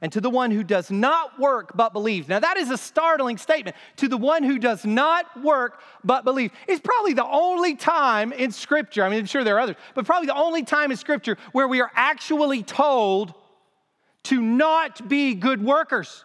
and 0.00 0.10
to 0.12 0.20
the 0.20 0.30
one 0.30 0.50
who 0.50 0.64
does 0.64 0.90
not 0.90 1.38
work 1.38 1.76
but 1.76 1.92
believes. 1.92 2.28
Now, 2.28 2.40
that 2.40 2.56
is 2.56 2.70
a 2.70 2.76
startling 2.76 3.38
statement. 3.38 3.76
To 3.98 4.08
the 4.08 4.16
one 4.16 4.42
who 4.42 4.58
does 4.58 4.84
not 4.84 5.42
work 5.42 5.80
but 6.04 6.24
believe. 6.24 6.50
It's 6.66 6.80
probably 6.80 7.14
the 7.14 7.26
only 7.26 7.76
time 7.76 8.32
in 8.32 8.50
Scripture, 8.50 9.04
I 9.04 9.08
mean, 9.08 9.20
I'm 9.20 9.26
sure 9.26 9.44
there 9.44 9.56
are 9.56 9.60
others, 9.60 9.76
but 9.94 10.04
probably 10.04 10.26
the 10.26 10.34
only 10.34 10.64
time 10.64 10.90
in 10.90 10.96
Scripture 10.96 11.38
where 11.52 11.68
we 11.68 11.80
are 11.80 11.90
actually 11.94 12.64
told 12.64 13.32
to 14.24 14.40
not 14.40 15.08
be 15.08 15.34
good 15.34 15.64
workers. 15.64 16.24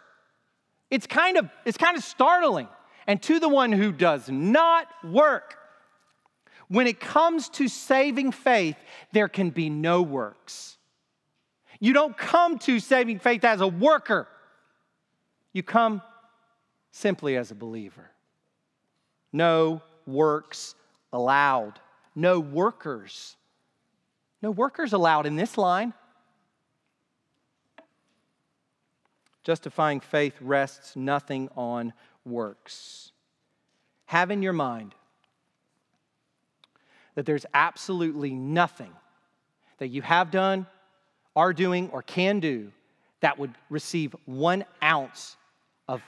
It's 0.90 1.06
kind 1.06 1.38
of, 1.38 1.50
it's 1.66 1.78
kind 1.78 1.98
of 1.98 2.04
startling 2.04 2.68
and 3.08 3.22
to 3.24 3.39
the 3.39 3.49
one 3.49 3.72
who 3.72 3.91
does 3.91 4.30
not 4.30 4.88
work. 5.03 5.58
When 6.68 6.86
it 6.86 6.99
comes 6.99 7.47
to 7.49 7.70
saving 7.70 8.34
faith, 8.34 8.76
there 9.14 9.30
can 9.30 9.49
be 9.49 9.70
no 9.70 10.01
works. 10.01 10.78
You 11.80 11.93
don't 11.93 12.18
come 12.18 12.60
to 12.60 12.80
saving 12.80 13.20
faith 13.20 13.45
as 13.45 13.62
a 13.62 13.68
worker, 13.68 14.28
you 15.53 15.64
come 15.64 16.01
simply 16.91 17.38
as 17.38 17.51
a 17.51 17.55
believer. 17.55 18.12
No 19.32 19.82
works 20.05 20.76
allowed. 21.14 21.80
No 22.16 22.39
workers. 22.39 23.36
No 24.41 24.51
workers 24.51 24.93
allowed 24.93 25.26
in 25.26 25.36
this 25.36 25.58
line. 25.58 25.93
Justifying 29.43 29.99
faith 29.99 30.36
rests 30.41 30.95
nothing 30.95 31.49
on 31.55 31.93
works. 32.28 33.11
Have 34.05 34.32
in 34.32 34.41
your 34.41 34.53
mind 34.53 34.93
that 37.15 37.25
there's 37.25 37.45
absolutely 37.53 38.32
nothing 38.32 38.93
that 39.80 39.88
you 39.88 40.01
have 40.01 40.32
done, 40.32 40.67
are 41.36 41.53
doing, 41.53 41.89
or 41.89 42.01
can 42.01 42.39
do 42.39 42.71
that 43.21 43.39
would 43.39 43.53
receive 43.69 44.15
one 44.25 44.65
ounce 44.84 45.36
of 45.88 46.01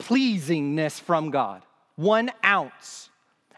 pleasingness 0.00 1.00
from 1.00 1.30
God. 1.30 1.62
One 1.96 2.30
ounce. 2.44 3.10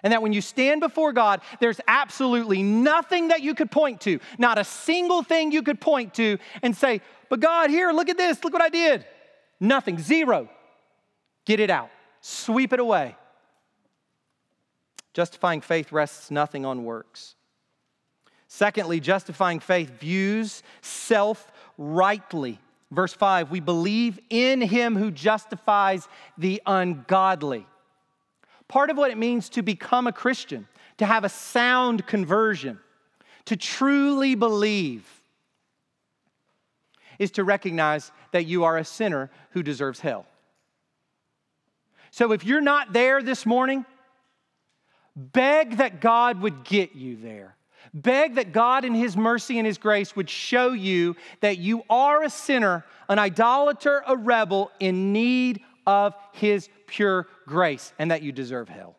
And 0.02 0.12
that 0.12 0.20
when 0.20 0.32
you 0.32 0.40
stand 0.40 0.80
before 0.80 1.12
God, 1.12 1.40
there's 1.60 1.80
absolutely 1.88 2.62
nothing 2.62 3.28
that 3.28 3.40
you 3.40 3.54
could 3.54 3.70
point 3.70 4.02
to, 4.02 4.20
not 4.36 4.58
a 4.58 4.64
single 4.64 5.22
thing 5.22 5.50
you 5.50 5.62
could 5.62 5.80
point 5.80 6.14
to 6.14 6.38
and 6.62 6.76
say, 6.76 7.00
But 7.30 7.40
God, 7.40 7.70
here, 7.70 7.90
look 7.92 8.08
at 8.08 8.18
this, 8.18 8.42
look 8.44 8.52
what 8.52 8.60
I 8.60 8.68
did. 8.68 9.06
Nothing, 9.60 9.98
zero. 9.98 10.48
Get 11.44 11.60
it 11.60 11.70
out, 11.70 11.90
sweep 12.20 12.72
it 12.72 12.80
away. 12.80 13.16
Justifying 15.12 15.60
faith 15.60 15.92
rests 15.92 16.30
nothing 16.30 16.64
on 16.66 16.84
works. 16.84 17.36
Secondly, 18.48 19.00
justifying 19.00 19.60
faith 19.60 19.90
views 20.00 20.62
self 20.80 21.50
rightly. 21.78 22.58
Verse 22.90 23.12
5 23.12 23.50
we 23.50 23.60
believe 23.60 24.18
in 24.30 24.60
him 24.60 24.96
who 24.96 25.10
justifies 25.10 26.08
the 26.38 26.62
ungodly. 26.66 27.66
Part 28.68 28.90
of 28.90 28.96
what 28.96 29.10
it 29.10 29.18
means 29.18 29.48
to 29.50 29.62
become 29.62 30.06
a 30.06 30.12
Christian, 30.12 30.66
to 30.98 31.06
have 31.06 31.24
a 31.24 31.28
sound 31.28 32.06
conversion, 32.06 32.80
to 33.44 33.56
truly 33.56 34.34
believe, 34.34 35.06
is 37.18 37.30
to 37.32 37.44
recognize 37.44 38.10
that 38.32 38.46
you 38.46 38.64
are 38.64 38.78
a 38.78 38.84
sinner 38.84 39.30
who 39.50 39.62
deserves 39.62 40.00
hell. 40.00 40.26
So 42.14 42.30
if 42.30 42.44
you're 42.44 42.60
not 42.60 42.92
there 42.92 43.24
this 43.24 43.44
morning, 43.44 43.84
beg 45.16 45.78
that 45.78 46.00
God 46.00 46.42
would 46.42 46.62
get 46.62 46.94
you 46.94 47.16
there. 47.16 47.56
Beg 47.92 48.36
that 48.36 48.52
God, 48.52 48.84
in 48.84 48.94
His 48.94 49.16
mercy 49.16 49.58
and 49.58 49.66
His 49.66 49.78
grace, 49.78 50.14
would 50.14 50.30
show 50.30 50.68
you 50.68 51.16
that 51.40 51.58
you 51.58 51.82
are 51.90 52.22
a 52.22 52.30
sinner, 52.30 52.84
an 53.08 53.18
idolater, 53.18 54.04
a 54.06 54.16
rebel 54.16 54.70
in 54.78 55.12
need 55.12 55.62
of 55.88 56.14
His 56.30 56.68
pure 56.86 57.26
grace, 57.48 57.92
and 57.98 58.12
that 58.12 58.22
you 58.22 58.30
deserve 58.30 58.68
hell. 58.68 58.94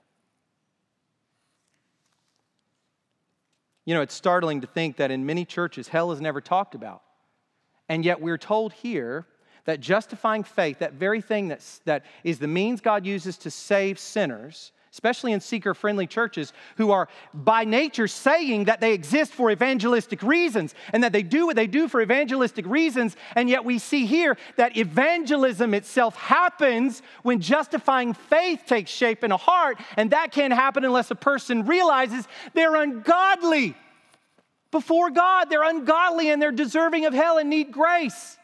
You 3.86 3.94
know, 3.94 4.02
it's 4.02 4.14
startling 4.14 4.60
to 4.60 4.68
think 4.68 4.98
that 4.98 5.10
in 5.10 5.26
many 5.26 5.46
churches, 5.46 5.88
hell 5.88 6.12
is 6.12 6.20
never 6.20 6.42
talked 6.42 6.76
about. 6.76 7.02
And 7.88 8.04
yet 8.04 8.20
we're 8.20 8.38
told 8.38 8.74
here 8.74 9.26
that 9.66 9.80
justifying 9.80 10.44
faith, 10.44 10.80
that 10.80 10.94
very 10.94 11.22
thing 11.22 11.48
that's, 11.48 11.80
that 11.86 12.06
is 12.24 12.40
the 12.40 12.48
means 12.48 12.82
God 12.82 13.06
uses 13.06 13.38
to 13.40 13.52
save 13.52 14.00
sinners, 14.00 14.72
especially 14.92 15.34
in 15.34 15.42
seeker 15.42 15.74
friendly 15.74 16.08
churches 16.08 16.54
who 16.78 16.92
are 16.92 17.10
by 17.34 17.66
nature 17.66 18.08
saying 18.08 18.66
that 18.66 18.80
they 18.80 18.94
exist 18.94 19.34
for 19.34 19.52
evangelistic 19.52 20.22
reasons 20.22 20.74
and 20.94 21.04
that 21.04 21.12
they 21.12 21.24
do 21.24 21.48
what 21.48 21.56
they 21.56 21.68
do 21.68 21.88
for 21.88 22.00
evangelistic 22.00 22.66
reasons. 22.66 23.18
And 23.36 23.50
yet 23.50 23.66
we 23.66 23.80
see 23.80 24.06
here 24.06 24.38
that 24.56 24.78
evangelism 24.78 25.74
itself 25.74 26.16
happens 26.16 27.02
when 27.24 27.42
justifying 27.42 28.14
faith 28.14 28.62
takes 28.68 28.92
shape 28.92 29.24
in 29.24 29.32
a 29.32 29.38
heart. 29.38 29.80
And 29.98 30.12
that 30.12 30.32
can't 30.32 30.54
happen 30.54 30.86
unless 30.86 31.12
a 31.12 31.16
person 31.16 31.66
realizes 31.66 32.28
they're 32.54 32.76
ungodly 32.76 33.76
before 34.72 35.10
God. 35.10 35.50
They're 35.50 35.64
ungodly 35.64 36.30
and 36.30 36.42
they're 36.42 36.52
deserving 36.52 37.06
of 37.06 37.14
hell 37.14 37.38
and 37.38 37.50
need 37.50 37.72
grace. 37.72 38.38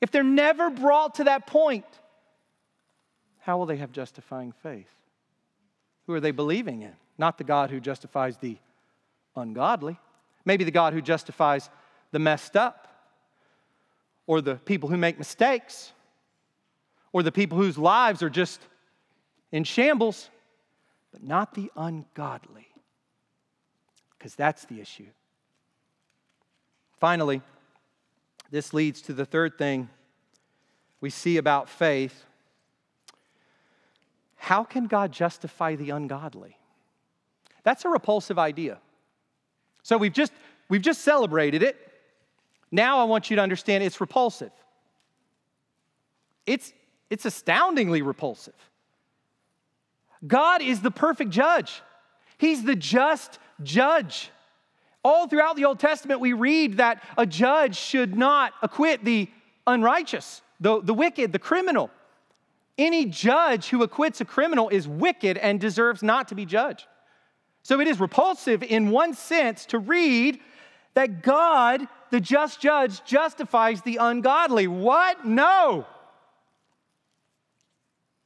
If 0.00 0.10
they're 0.10 0.22
never 0.22 0.70
brought 0.70 1.16
to 1.16 1.24
that 1.24 1.46
point, 1.46 1.84
how 3.38 3.58
will 3.58 3.66
they 3.66 3.76
have 3.76 3.92
justifying 3.92 4.52
faith? 4.62 4.92
Who 6.06 6.14
are 6.14 6.20
they 6.20 6.30
believing 6.30 6.82
in? 6.82 6.92
Not 7.18 7.38
the 7.38 7.44
God 7.44 7.70
who 7.70 7.80
justifies 7.80 8.36
the 8.38 8.56
ungodly, 9.36 9.98
maybe 10.44 10.64
the 10.64 10.70
God 10.70 10.92
who 10.92 11.02
justifies 11.02 11.68
the 12.12 12.18
messed 12.18 12.56
up, 12.56 12.88
or 14.26 14.40
the 14.40 14.56
people 14.56 14.88
who 14.88 14.96
make 14.96 15.18
mistakes, 15.18 15.92
or 17.12 17.22
the 17.22 17.32
people 17.32 17.58
whose 17.58 17.76
lives 17.76 18.22
are 18.22 18.30
just 18.30 18.60
in 19.52 19.64
shambles, 19.64 20.30
but 21.12 21.22
not 21.22 21.54
the 21.54 21.70
ungodly, 21.76 22.68
because 24.18 24.34
that's 24.34 24.64
the 24.66 24.80
issue. 24.80 25.08
Finally, 27.00 27.42
this 28.50 28.72
leads 28.72 29.00
to 29.02 29.12
the 29.12 29.24
third 29.24 29.58
thing 29.58 29.88
we 31.00 31.10
see 31.10 31.36
about 31.36 31.68
faith 31.68 32.24
how 34.40 34.64
can 34.64 34.86
God 34.86 35.12
justify 35.12 35.76
the 35.76 35.90
ungodly? 35.90 36.56
That's 37.62 37.84
a 37.84 37.90
repulsive 37.90 38.38
idea. 38.38 38.78
So 39.82 39.98
we've 39.98 40.14
just, 40.14 40.32
we've 40.70 40.80
just 40.80 41.02
celebrated 41.02 41.62
it. 41.62 41.76
Now 42.72 43.00
I 43.00 43.04
want 43.04 43.28
you 43.28 43.36
to 43.36 43.42
understand 43.42 43.84
it's 43.84 44.00
repulsive. 44.00 44.50
It's, 46.46 46.72
it's 47.10 47.26
astoundingly 47.26 48.00
repulsive. 48.00 48.54
God 50.26 50.62
is 50.62 50.80
the 50.80 50.90
perfect 50.90 51.30
judge, 51.30 51.82
He's 52.38 52.64
the 52.64 52.76
just 52.76 53.38
judge. 53.62 54.30
All 55.02 55.26
throughout 55.26 55.56
the 55.56 55.64
Old 55.64 55.78
Testament, 55.78 56.20
we 56.20 56.32
read 56.32 56.76
that 56.76 57.02
a 57.16 57.24
judge 57.24 57.76
should 57.76 58.16
not 58.16 58.52
acquit 58.62 59.04
the 59.04 59.28
unrighteous, 59.66 60.42
the, 60.60 60.80
the 60.82 60.92
wicked, 60.92 61.32
the 61.32 61.38
criminal. 61.38 61.90
Any 62.76 63.06
judge 63.06 63.68
who 63.68 63.82
acquits 63.82 64.20
a 64.20 64.24
criminal 64.24 64.68
is 64.68 64.86
wicked 64.86 65.38
and 65.38 65.60
deserves 65.60 66.02
not 66.02 66.28
to 66.28 66.34
be 66.34 66.44
judged. 66.44 66.86
So 67.62 67.80
it 67.80 67.88
is 67.88 68.00
repulsive 68.00 68.62
in 68.62 68.90
one 68.90 69.14
sense 69.14 69.66
to 69.66 69.78
read 69.78 70.40
that 70.94 71.22
God, 71.22 71.86
the 72.10 72.20
just 72.20 72.60
judge, 72.60 73.04
justifies 73.04 73.82
the 73.82 73.98
ungodly. 74.00 74.66
What? 74.66 75.26
No. 75.26 75.86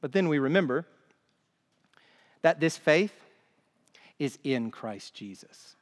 But 0.01 0.11
then 0.11 0.27
we 0.29 0.39
remember 0.39 0.85
that 2.41 2.59
this 2.59 2.77
faith 2.77 3.13
is 4.19 4.37
in 4.43 4.71
Christ 4.71 5.13
Jesus. 5.13 5.75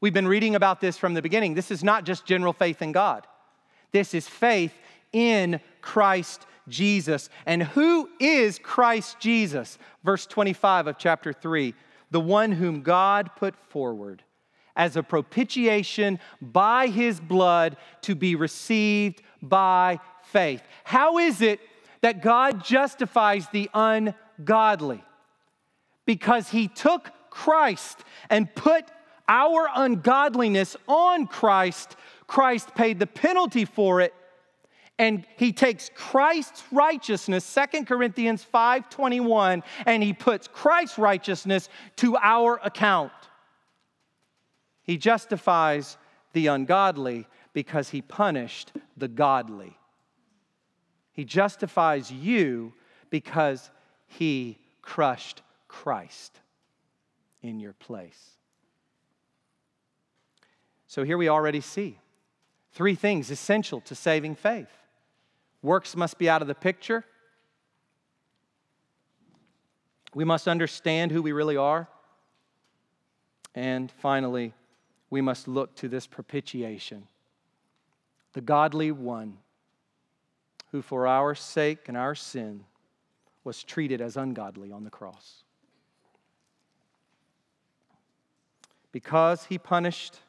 We've 0.00 0.12
been 0.12 0.28
reading 0.28 0.54
about 0.54 0.80
this 0.80 0.98
from 0.98 1.14
the 1.14 1.22
beginning. 1.22 1.54
This 1.54 1.70
is 1.70 1.82
not 1.82 2.04
just 2.04 2.26
general 2.26 2.52
faith 2.52 2.82
in 2.82 2.92
God, 2.92 3.26
this 3.92 4.14
is 4.14 4.28
faith 4.28 4.72
in 5.12 5.60
Christ 5.80 6.46
Jesus. 6.68 7.28
And 7.46 7.62
who 7.62 8.08
is 8.18 8.58
Christ 8.58 9.18
Jesus? 9.20 9.78
Verse 10.04 10.26
25 10.26 10.88
of 10.88 10.98
chapter 10.98 11.32
3 11.32 11.74
the 12.10 12.20
one 12.20 12.52
whom 12.52 12.82
God 12.82 13.30
put 13.36 13.56
forward 13.56 14.22
as 14.76 14.96
a 14.96 15.02
propitiation 15.02 16.18
by 16.40 16.86
his 16.86 17.18
blood 17.18 17.76
to 18.02 18.14
be 18.14 18.34
received 18.34 19.22
by 19.42 19.98
faith. 20.22 20.62
How 20.84 21.18
is 21.18 21.40
it 21.40 21.60
that 22.02 22.22
God 22.22 22.62
justifies 22.62 23.48
the 23.48 23.70
ungodly? 23.74 25.02
Because 26.04 26.50
he 26.50 26.68
took 26.68 27.10
Christ 27.30 28.04
and 28.30 28.54
put 28.54 28.84
our 29.28 29.68
ungodliness 29.74 30.76
on 30.86 31.26
Christ. 31.26 31.96
Christ 32.26 32.74
paid 32.74 32.98
the 32.98 33.06
penalty 33.06 33.64
for 33.64 34.00
it 34.00 34.14
and 34.98 35.26
he 35.36 35.52
takes 35.52 35.90
Christ's 35.94 36.62
righteousness, 36.72 37.44
Second 37.44 37.86
Corinthians 37.86 38.42
5:21, 38.42 39.62
and 39.84 40.02
he 40.02 40.12
puts 40.12 40.48
Christ's 40.48 40.98
righteousness 40.98 41.68
to 41.96 42.16
our 42.16 42.58
account. 42.62 43.12
He 44.82 44.96
justifies 44.96 45.98
the 46.32 46.46
ungodly 46.46 47.26
because 47.52 47.90
he 47.90 48.00
punished 48.00 48.72
the 48.96 49.08
godly. 49.08 49.76
He 51.12 51.24
justifies 51.24 52.10
you 52.10 52.72
because 53.10 53.70
he 54.06 54.58
crushed 54.82 55.42
Christ 55.68 56.40
in 57.42 57.58
your 57.58 57.72
place. 57.72 58.35
So 60.86 61.04
here 61.04 61.18
we 61.18 61.28
already 61.28 61.60
see 61.60 61.98
three 62.72 62.94
things 62.94 63.30
essential 63.30 63.80
to 63.82 63.94
saving 63.94 64.34
faith 64.34 64.68
Works 65.66 65.96
must 65.96 66.16
be 66.18 66.30
out 66.30 66.42
of 66.42 66.48
the 66.48 66.54
picture. 66.54 67.04
We 70.14 70.24
must 70.24 70.46
understand 70.46 71.10
who 71.10 71.22
we 71.22 71.32
really 71.32 71.56
are. 71.56 71.88
And 73.52 73.90
finally, 73.90 74.54
we 75.10 75.20
must 75.20 75.48
look 75.48 75.74
to 75.76 75.88
this 75.88 76.06
propitiation, 76.06 77.08
the 78.32 78.40
godly 78.40 78.92
one 78.92 79.38
who, 80.70 80.82
for 80.82 81.08
our 81.08 81.34
sake 81.34 81.88
and 81.88 81.96
our 81.96 82.14
sin, 82.14 82.64
was 83.42 83.64
treated 83.64 84.00
as 84.00 84.16
ungodly 84.16 84.70
on 84.70 84.84
the 84.84 84.90
cross. 84.90 85.42
Because 88.92 89.46
he 89.46 89.58
punished 89.58 90.20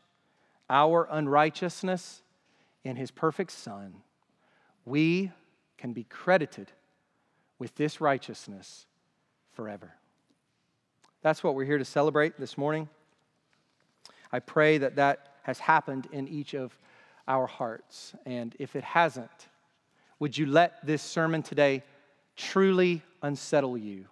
our 0.70 1.08
unrighteousness 1.10 2.22
in 2.84 2.96
his 2.96 3.12
perfect 3.12 3.52
Son, 3.52 3.96
we 4.86 5.32
can 5.78 5.94
be 5.94 6.04
credited 6.04 6.72
with 7.60 7.76
this 7.76 8.00
righteousness 8.02 8.86
forever. 9.54 9.94
That's 11.22 11.44
what 11.44 11.56
we're 11.56 11.66
here 11.66 11.78
to 11.78 11.86
celebrate 11.86 12.40
this 12.40 12.58
morning. 12.58 12.90
I 14.32 14.40
pray 14.40 14.78
that 14.78 14.96
that 14.98 15.36
has 15.44 15.60
happened 15.60 16.08
in 16.12 16.28
each 16.28 16.54
of 16.54 16.78
our 17.28 17.48
hearts. 17.48 18.14
And 18.26 18.56
if 18.60 18.76
it 18.76 18.84
hasn't, 18.84 19.48
would 20.20 20.38
you 20.38 20.46
let 20.46 20.86
this 20.86 21.02
sermon 21.02 21.44
today 21.44 21.84
truly 22.36 23.02
unsettle 23.22 23.78
you? 23.78 24.06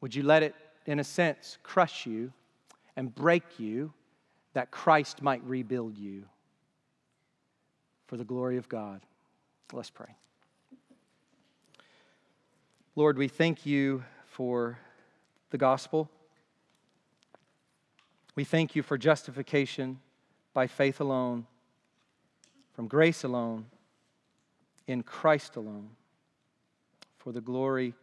Would 0.00 0.14
you 0.14 0.22
let 0.22 0.42
it, 0.42 0.54
in 0.86 0.98
a 0.98 1.04
sense, 1.04 1.58
crush 1.62 2.06
you 2.06 2.32
and 2.96 3.14
break 3.14 3.42
you 3.58 3.92
that 4.52 4.70
Christ 4.70 5.22
might 5.22 5.42
rebuild 5.44 5.96
you 5.96 6.24
for 8.06 8.16
the 8.16 8.24
glory 8.24 8.56
of 8.56 8.68
God? 8.68 9.00
Let's 9.72 9.90
pray. 9.90 10.14
Lord, 12.96 13.16
we 13.16 13.28
thank 13.28 13.64
you 13.64 14.04
for 14.26 14.78
the 15.50 15.58
gospel. 15.58 16.10
We 18.34 18.44
thank 18.44 18.74
you 18.74 18.82
for 18.82 18.98
justification 18.98 20.00
by 20.52 20.66
faith 20.66 21.00
alone, 21.00 21.46
from 22.74 22.88
grace 22.88 23.22
alone, 23.22 23.66
in 24.86 25.02
Christ 25.02 25.56
alone, 25.56 25.90
for 27.18 27.32
the 27.32 27.40
glory 27.40 27.94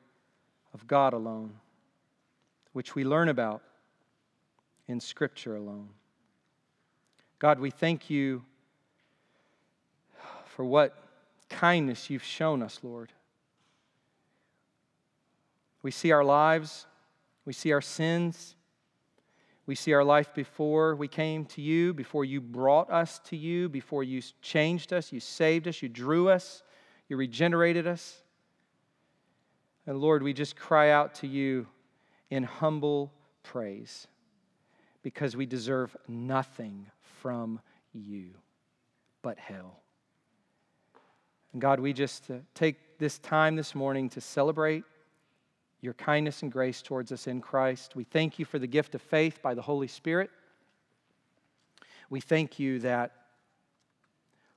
of 0.74 0.88
God 0.88 1.14
alone, 1.14 1.54
which 2.72 2.96
we 2.96 3.04
learn 3.04 3.28
about 3.28 3.62
in 4.88 5.00
Scripture 5.00 5.56
alone. 5.56 5.90
God, 7.40 7.60
we 7.60 7.70
thank 7.70 8.10
you 8.10 8.44
for 10.46 10.66
what 10.66 10.98
kindness 11.50 12.10
you've 12.10 12.24
shown 12.24 12.64
us, 12.64 12.80
Lord. 12.82 13.12
We 15.84 15.92
see 15.92 16.12
our 16.12 16.24
lives, 16.24 16.88
we 17.46 17.54
see 17.54 17.72
our 17.72 17.82
sins, 17.82 18.56
we 19.68 19.76
see 19.76 19.94
our 19.94 20.04
life 20.04 20.34
before 20.34 20.96
we 20.96 21.08
came 21.08 21.46
to 21.46 21.62
you, 21.62 21.94
before 21.94 22.26
you 22.26 22.42
brought 22.42 22.90
us 22.90 23.20
to 23.26 23.38
you, 23.38 23.70
before 23.70 24.04
you 24.04 24.22
changed 24.42 24.92
us, 24.92 25.12
you 25.12 25.20
saved 25.20 25.68
us, 25.68 25.82
you 25.82 25.90
drew 25.90 26.30
us, 26.30 26.64
you 27.08 27.18
regenerated 27.18 27.86
us. 27.86 28.24
And 29.86 30.00
Lord, 30.00 30.24
we 30.24 30.34
just 30.34 30.56
cry 30.56 30.90
out 30.90 31.14
to 31.16 31.28
you 31.28 31.68
in 32.32 32.44
humble 32.44 33.14
praise 33.44 34.08
because 35.04 35.36
we 35.36 35.46
deserve 35.46 35.96
nothing 36.08 36.88
from 37.22 37.60
you 37.94 38.30
but 39.22 39.38
hell. 39.38 39.82
And 41.54 41.62
God, 41.62 41.80
we 41.80 41.94
just 41.94 42.30
uh, 42.30 42.36
take 42.54 42.98
this 43.00 43.20
time 43.20 43.56
this 43.56 43.76
morning 43.76 44.10
to 44.12 44.22
celebrate 44.22 44.84
your 45.82 45.94
kindness 45.94 46.42
and 46.44 46.52
grace 46.52 46.82
towards 46.82 47.12
us 47.12 47.28
in 47.28 47.42
Christ. 47.42 47.96
We 47.96 48.04
thank 48.04 48.40
you 48.40 48.46
for 48.46 48.60
the 48.60 48.68
gift 48.68 48.96
of 48.96 49.02
faith 49.02 49.42
by 49.42 49.54
the 49.54 49.62
Holy 49.62 49.88
Spirit. 49.88 50.30
We 52.10 52.20
thank 52.22 52.60
you 52.60 52.80
that 52.80 53.12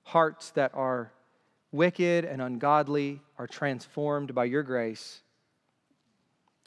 hearts 0.02 0.50
that 0.52 0.72
are 0.74 1.12
wicked 1.72 2.24
and 2.24 2.40
ungodly 2.40 3.20
are 3.38 3.46
transformed 3.46 4.34
by 4.34 4.44
your 4.44 4.62
grace 4.62 5.20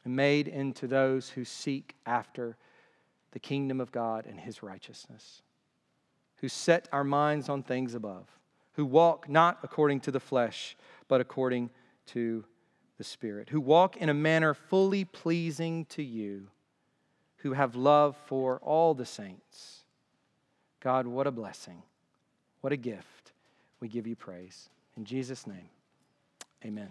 and 0.06 0.16
made 0.16 0.48
into 0.48 0.88
those 0.88 1.30
who 1.30 1.46
seek 1.46 1.96
after 2.06 2.58
the 3.32 3.40
kingdom 3.40 3.82
of 3.82 3.92
God 3.92 4.26
and 4.26 4.40
his 4.40 4.62
righteousness, 4.62 5.42
who 6.44 6.50
set 6.50 6.90
our 6.92 7.06
minds 7.06 7.48
on 7.48 7.64
things 7.64 7.94
above, 7.94 8.28
who 8.74 8.86
walk 8.86 9.30
not 9.30 9.60
according 9.64 10.02
to 10.02 10.12
the 10.12 10.20
flesh, 10.20 10.76
but 11.08 11.22
according 11.22 11.70
to 12.06 12.44
the 12.98 13.04
Spirit, 13.06 13.48
who 13.48 13.62
walk 13.62 13.96
in 13.96 14.10
a 14.10 14.14
manner 14.14 14.54
fully 14.54 15.06
pleasing 15.06 15.86
to 15.86 16.04
you, 16.04 16.50
who 17.38 17.54
have 17.54 17.78
love 17.78 18.18
for 18.26 18.60
all 18.60 18.94
the 18.94 19.06
saints. 19.06 19.86
God, 20.82 21.08
what 21.08 21.28
a 21.28 21.32
blessing. 21.32 21.82
What 22.60 22.74
a 22.74 22.78
gift. 22.78 23.32
We 23.80 23.88
give 23.88 24.06
you 24.06 24.18
praise. 24.18 24.68
In 24.98 25.06
Jesus' 25.06 25.48
name, 25.48 25.70
amen. 26.66 26.90